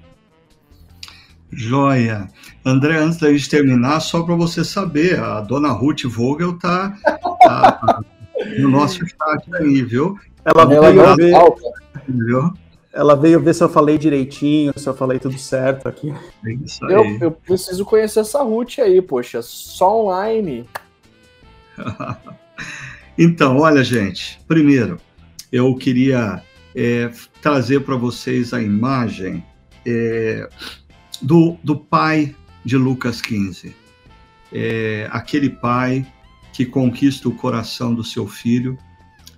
Joia. 1.52 2.30
André, 2.66 2.98
antes 2.98 3.20
da 3.20 3.32
gente 3.32 3.50
terminar, 3.50 4.00
só 4.00 4.24
para 4.24 4.36
você 4.36 4.64
saber, 4.64 5.20
a 5.20 5.42
dona 5.42 5.70
Ruth 5.70 6.04
Vogel 6.06 6.58
tá, 6.58 6.96
tá 7.44 8.02
no 8.58 8.70
nosso 8.70 9.00
chat 9.06 9.56
aí, 9.56 9.84
viu? 9.84 10.18
Ela, 10.46 10.74
ela 10.74 11.16
veio 11.16 11.16
ver, 11.16 11.34
viu? 12.08 12.54
Ela 12.94 13.16
veio 13.16 13.40
ver 13.40 13.56
se 13.56 13.64
eu 13.64 13.70
falei 13.70 13.98
direitinho, 13.98 14.74
se 14.76 14.88
eu 14.88 14.94
falei 14.94 15.18
tudo 15.18 15.38
certo 15.38 15.88
aqui. 15.88 16.14
É 16.46 16.94
eu, 16.94 17.18
eu, 17.22 17.32
preciso 17.32 17.86
conhecer 17.86 18.20
essa 18.20 18.44
Ruth 18.44 18.80
aí, 18.80 19.02
poxa, 19.02 19.42
só 19.42 20.04
online. 20.04 20.68
então, 23.18 23.58
olha, 23.60 23.84
gente, 23.84 24.42
primeiro, 24.46 25.00
eu 25.52 25.74
queria 25.76 26.44
é, 26.76 27.10
trazer 27.42 27.82
para 27.82 27.96
vocês 27.96 28.54
a 28.54 28.62
imagem 28.62 29.44
é, 29.86 30.50
do, 31.22 31.58
do 31.64 31.78
pai 31.78 32.36
de 32.64 32.78
Lucas 32.78 33.22
15. 33.22 33.76
É, 34.52 35.08
aquele 35.12 35.50
pai 35.50 36.06
que 36.52 36.66
conquista 36.66 37.30
o 37.30 37.36
coração 37.36 37.94
do 37.94 38.04
seu 38.04 38.28
filho, 38.28 38.78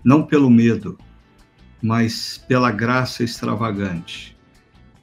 não 0.04 0.24
pelo 0.24 0.50
medo, 0.50 0.98
mas 1.84 2.42
pela 2.48 2.72
graça 2.72 3.26
extravagante. 3.26 4.38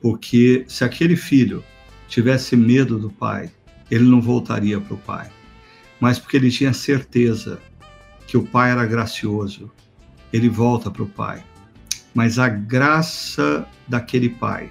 Porque 0.01 0.65
se 0.67 0.83
aquele 0.83 1.15
filho 1.15 1.63
tivesse 2.09 2.57
medo 2.57 2.99
do 2.99 3.11
pai, 3.11 3.51
ele 3.91 4.05
não 4.05 4.19
voltaria 4.19 4.81
para 4.81 4.95
o 4.95 4.99
pai. 4.99 5.31
Mas 6.01 6.19
porque 6.19 6.39
ele 6.39 6.51
tinha 6.51 6.73
certeza 6.73 7.61
que 8.27 8.39
o 8.39 8.47
pai 8.47 8.71
era 8.71 8.87
gracioso, 8.87 9.71
ele 10.33 10.49
volta 10.49 10.91
para 10.91 11.03
o 11.03 11.07
pai. 11.07 11.45
Mas 12.15 12.39
a 12.39 12.49
graça 12.49 13.69
daquele 13.87 14.31
pai 14.31 14.71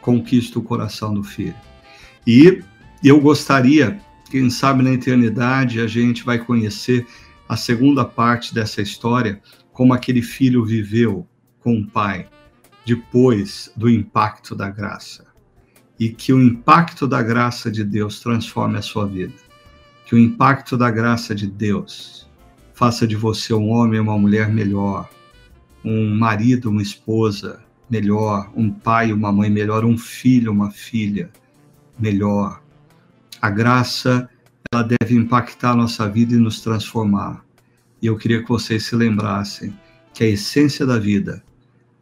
conquista 0.00 0.58
o 0.58 0.62
coração 0.62 1.14
do 1.14 1.22
filho. 1.22 1.54
E 2.26 2.64
eu 3.02 3.20
gostaria, 3.20 4.00
quem 4.28 4.50
sabe 4.50 4.82
na 4.82 4.90
eternidade 4.90 5.80
a 5.80 5.86
gente 5.86 6.24
vai 6.24 6.38
conhecer 6.38 7.06
a 7.48 7.56
segunda 7.56 8.04
parte 8.04 8.52
dessa 8.52 8.82
história, 8.82 9.40
como 9.72 9.94
aquele 9.94 10.20
filho 10.20 10.64
viveu 10.64 11.28
com 11.64 11.80
o 11.80 11.86
pai 11.86 12.28
depois 12.84 13.72
do 13.74 13.88
impacto 13.88 14.54
da 14.54 14.68
graça. 14.68 15.24
E 15.98 16.10
que 16.10 16.32
o 16.32 16.42
impacto 16.42 17.06
da 17.06 17.22
graça 17.22 17.70
de 17.70 17.82
Deus 17.82 18.20
transforme 18.20 18.76
a 18.76 18.82
sua 18.82 19.06
vida. 19.06 19.32
Que 20.04 20.14
o 20.14 20.18
impacto 20.18 20.76
da 20.76 20.90
graça 20.90 21.34
de 21.34 21.46
Deus 21.46 22.28
faça 22.74 23.06
de 23.06 23.16
você 23.16 23.54
um 23.54 23.70
homem 23.70 23.98
ou 23.98 24.04
uma 24.04 24.18
mulher 24.18 24.52
melhor, 24.52 25.08
um 25.82 26.14
marido, 26.14 26.68
uma 26.68 26.82
esposa 26.82 27.64
melhor, 27.88 28.52
um 28.54 28.70
pai, 28.70 29.12
uma 29.12 29.32
mãe 29.32 29.48
melhor, 29.48 29.84
um 29.84 29.96
filho, 29.96 30.52
uma 30.52 30.70
filha 30.70 31.30
melhor. 31.98 32.60
A 33.40 33.48
graça, 33.48 34.28
ela 34.72 34.82
deve 34.82 35.14
impactar 35.14 35.70
a 35.70 35.76
nossa 35.76 36.08
vida 36.08 36.34
e 36.34 36.38
nos 36.38 36.60
transformar. 36.60 37.44
E 38.02 38.06
eu 38.06 38.16
queria 38.16 38.42
que 38.42 38.48
vocês 38.48 38.82
se 38.84 38.96
lembrassem 38.96 39.72
que 40.12 40.24
a 40.24 40.28
essência 40.28 40.84
da 40.84 40.98
vida 40.98 41.42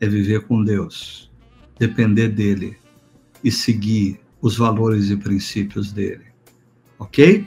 é 0.03 0.09
viver 0.09 0.41
com 0.49 0.65
Deus, 0.65 1.31
depender 1.79 2.29
dele 2.29 2.77
e 3.43 3.53
seguir 3.53 4.19
os 4.41 4.57
valores 4.57 5.11
e 5.11 5.17
princípios 5.17 5.93
dele. 5.93 6.25
Ok? 6.99 7.47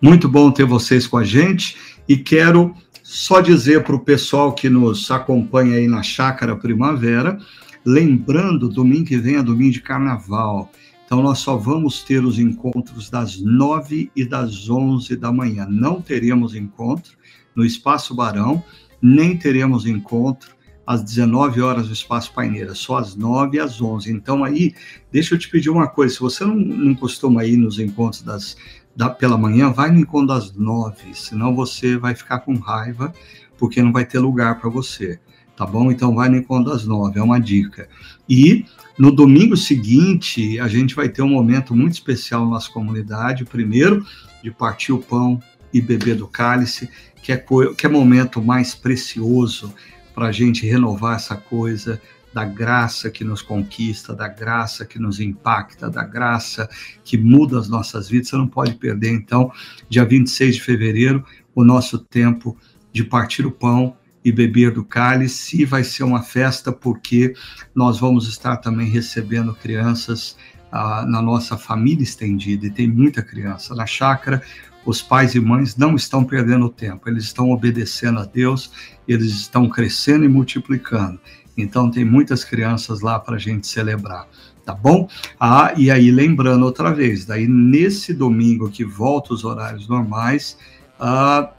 Muito 0.00 0.28
bom 0.28 0.52
ter 0.52 0.64
vocês 0.64 1.08
com 1.08 1.16
a 1.16 1.24
gente 1.24 1.76
e 2.08 2.16
quero 2.16 2.72
só 3.02 3.40
dizer 3.40 3.82
para 3.82 3.96
o 3.96 4.00
pessoal 4.00 4.52
que 4.52 4.70
nos 4.70 5.10
acompanha 5.10 5.74
aí 5.74 5.88
na 5.88 6.04
Chácara 6.04 6.54
Primavera, 6.54 7.36
lembrando, 7.84 8.68
domingo 8.68 9.06
que 9.06 9.18
vem 9.18 9.34
é 9.34 9.42
domingo 9.42 9.72
de 9.72 9.82
carnaval. 9.82 10.70
Então, 11.04 11.20
nós 11.20 11.40
só 11.40 11.56
vamos 11.56 12.04
ter 12.04 12.24
os 12.24 12.38
encontros 12.38 13.10
das 13.10 13.40
nove 13.40 14.08
e 14.14 14.24
das 14.24 14.70
onze 14.70 15.16
da 15.16 15.32
manhã. 15.32 15.66
Não 15.68 16.00
teremos 16.00 16.54
encontro 16.54 17.12
no 17.56 17.64
Espaço 17.64 18.14
Barão, 18.14 18.62
nem 19.02 19.36
teremos 19.36 19.84
encontro 19.84 20.61
às 20.86 21.02
19 21.02 21.60
horas 21.60 21.86
no 21.86 21.92
Espaço 21.92 22.32
Paineira, 22.32 22.74
só 22.74 22.98
às 22.98 23.14
9 23.14 23.56
e 23.56 23.60
às 23.60 23.80
11. 23.80 24.10
Então, 24.12 24.44
aí, 24.44 24.74
deixa 25.10 25.34
eu 25.34 25.38
te 25.38 25.48
pedir 25.48 25.70
uma 25.70 25.88
coisa: 25.88 26.14
se 26.14 26.20
você 26.20 26.44
não, 26.44 26.56
não 26.56 26.94
costuma 26.94 27.44
ir 27.44 27.56
nos 27.56 27.78
encontros 27.78 28.22
das, 28.22 28.56
da, 28.94 29.08
pela 29.10 29.38
manhã, 29.38 29.70
vai 29.70 29.90
no 29.90 30.00
encontro 30.00 30.28
das 30.28 30.52
9, 30.52 31.14
senão 31.14 31.54
você 31.54 31.96
vai 31.96 32.14
ficar 32.14 32.40
com 32.40 32.54
raiva, 32.54 33.12
porque 33.58 33.82
não 33.82 33.92
vai 33.92 34.04
ter 34.04 34.18
lugar 34.18 34.60
para 34.60 34.68
você 34.68 35.20
tá 35.56 35.66
bom? 35.66 35.90
Então 35.90 36.14
vai 36.14 36.28
no 36.28 36.36
encontro 36.36 36.72
das 36.72 36.84
nove, 36.84 37.18
é 37.18 37.22
uma 37.22 37.38
dica. 37.38 37.88
E 38.28 38.64
no 38.98 39.12
domingo 39.12 39.56
seguinte, 39.56 40.58
a 40.58 40.68
gente 40.68 40.94
vai 40.94 41.08
ter 41.08 41.22
um 41.22 41.28
momento 41.28 41.74
muito 41.74 41.92
especial 41.92 42.44
na 42.44 42.52
nossa 42.52 42.70
comunidade. 42.70 43.44
Primeiro, 43.44 44.04
de 44.42 44.50
partir 44.50 44.92
o 44.92 44.98
pão 44.98 45.40
e 45.72 45.80
beber 45.80 46.16
do 46.16 46.26
cálice, 46.26 46.90
que 47.22 47.32
é, 47.32 47.44
que 47.76 47.86
é 47.86 47.88
momento 47.88 48.42
mais 48.42 48.74
precioso 48.74 49.72
para 50.14 50.26
a 50.26 50.32
gente 50.32 50.66
renovar 50.66 51.16
essa 51.16 51.36
coisa 51.36 52.00
da 52.32 52.44
graça 52.44 53.10
que 53.10 53.24
nos 53.24 53.42
conquista, 53.42 54.14
da 54.14 54.26
graça 54.26 54.86
que 54.86 54.98
nos 54.98 55.20
impacta, 55.20 55.90
da 55.90 56.02
graça 56.02 56.68
que 57.04 57.18
muda 57.18 57.58
as 57.58 57.68
nossas 57.68 58.08
vidas. 58.08 58.28
Você 58.28 58.36
não 58.36 58.48
pode 58.48 58.74
perder, 58.74 59.12
então, 59.12 59.52
dia 59.88 60.04
26 60.04 60.56
de 60.56 60.62
fevereiro, 60.62 61.24
o 61.54 61.62
nosso 61.62 61.98
tempo 61.98 62.56
de 62.92 63.04
partir 63.04 63.44
o 63.46 63.50
pão 63.50 63.96
e 64.24 64.32
beber 64.32 64.72
do 64.72 64.84
cálice. 64.84 65.62
E 65.62 65.64
vai 65.64 65.84
ser 65.84 66.04
uma 66.04 66.22
festa 66.22 66.72
porque 66.72 67.34
nós 67.74 67.98
vamos 67.98 68.28
estar 68.28 68.56
também 68.58 68.88
recebendo 68.88 69.54
crianças 69.54 70.36
ah, 70.70 71.04
na 71.06 71.20
nossa 71.20 71.58
família 71.58 72.02
estendida, 72.02 72.66
e 72.66 72.70
tem 72.70 72.88
muita 72.88 73.22
criança 73.22 73.74
na 73.74 73.84
chácara. 73.84 74.42
Os 74.84 75.02
pais 75.02 75.34
e 75.34 75.40
mães 75.40 75.76
não 75.76 75.94
estão 75.94 76.24
perdendo 76.24 76.68
tempo, 76.68 77.08
eles 77.08 77.24
estão 77.24 77.50
obedecendo 77.50 78.18
a 78.18 78.24
Deus, 78.24 78.72
eles 79.06 79.32
estão 79.32 79.68
crescendo 79.68 80.24
e 80.24 80.28
multiplicando. 80.28 81.20
Então, 81.56 81.90
tem 81.90 82.04
muitas 82.04 82.44
crianças 82.44 83.00
lá 83.00 83.18
para 83.18 83.36
a 83.36 83.38
gente 83.38 83.66
celebrar 83.66 84.26
tá 84.64 84.74
bom? 84.74 85.08
Ah, 85.38 85.72
e 85.76 85.90
aí 85.90 86.10
lembrando 86.10 86.64
outra 86.64 86.92
vez, 86.92 87.24
daí 87.24 87.46
nesse 87.46 88.14
domingo 88.14 88.70
que 88.70 88.84
volta 88.84 89.34
os 89.34 89.44
horários 89.44 89.88
normais, 89.88 90.56
ah, 91.00 91.50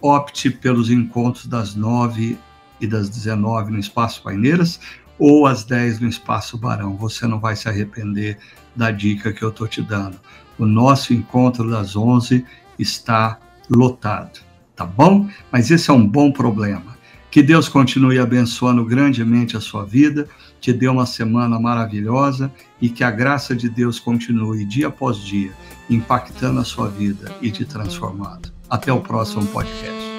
opte 0.00 0.50
pelos 0.50 0.90
encontros 0.90 1.46
das 1.46 1.74
9 1.74 2.38
e 2.80 2.86
das 2.86 3.08
19 3.08 3.72
no 3.72 3.78
Espaço 3.78 4.22
Paineiras 4.22 4.78
ou 5.18 5.46
às 5.46 5.64
10 5.64 6.00
no 6.00 6.08
Espaço 6.08 6.58
Barão. 6.58 6.96
Você 6.96 7.26
não 7.26 7.40
vai 7.40 7.56
se 7.56 7.68
arrepender 7.68 8.38
da 8.74 8.90
dica 8.90 9.32
que 9.32 9.42
eu 9.42 9.48
estou 9.48 9.66
te 9.66 9.82
dando. 9.82 10.20
O 10.58 10.66
nosso 10.66 11.12
encontro 11.12 11.70
das 11.70 11.96
11 11.96 12.44
está 12.78 13.38
lotado, 13.68 14.40
tá 14.76 14.84
bom? 14.84 15.28
Mas 15.50 15.70
esse 15.70 15.90
é 15.90 15.92
um 15.92 16.06
bom 16.06 16.30
problema. 16.30 16.96
Que 17.30 17.42
Deus 17.42 17.68
continue 17.68 18.18
abençoando 18.18 18.84
grandemente 18.84 19.56
a 19.56 19.60
sua 19.60 19.84
vida, 19.84 20.28
te 20.60 20.72
dê 20.72 20.88
uma 20.88 21.04
semana 21.04 21.58
maravilhosa 21.58 22.52
e 22.80 22.88
que 22.88 23.02
a 23.02 23.10
graça 23.10 23.54
de 23.54 23.68
Deus 23.68 23.98
continue 23.98 24.64
dia 24.64 24.88
após 24.88 25.18
dia 25.18 25.52
impactando 25.90 26.60
a 26.60 26.64
sua 26.64 26.88
vida 26.88 27.34
e 27.42 27.50
te 27.50 27.64
transformando. 27.64 28.52
Até 28.68 28.92
o 28.92 29.00
próximo 29.00 29.46
podcast. 29.46 30.15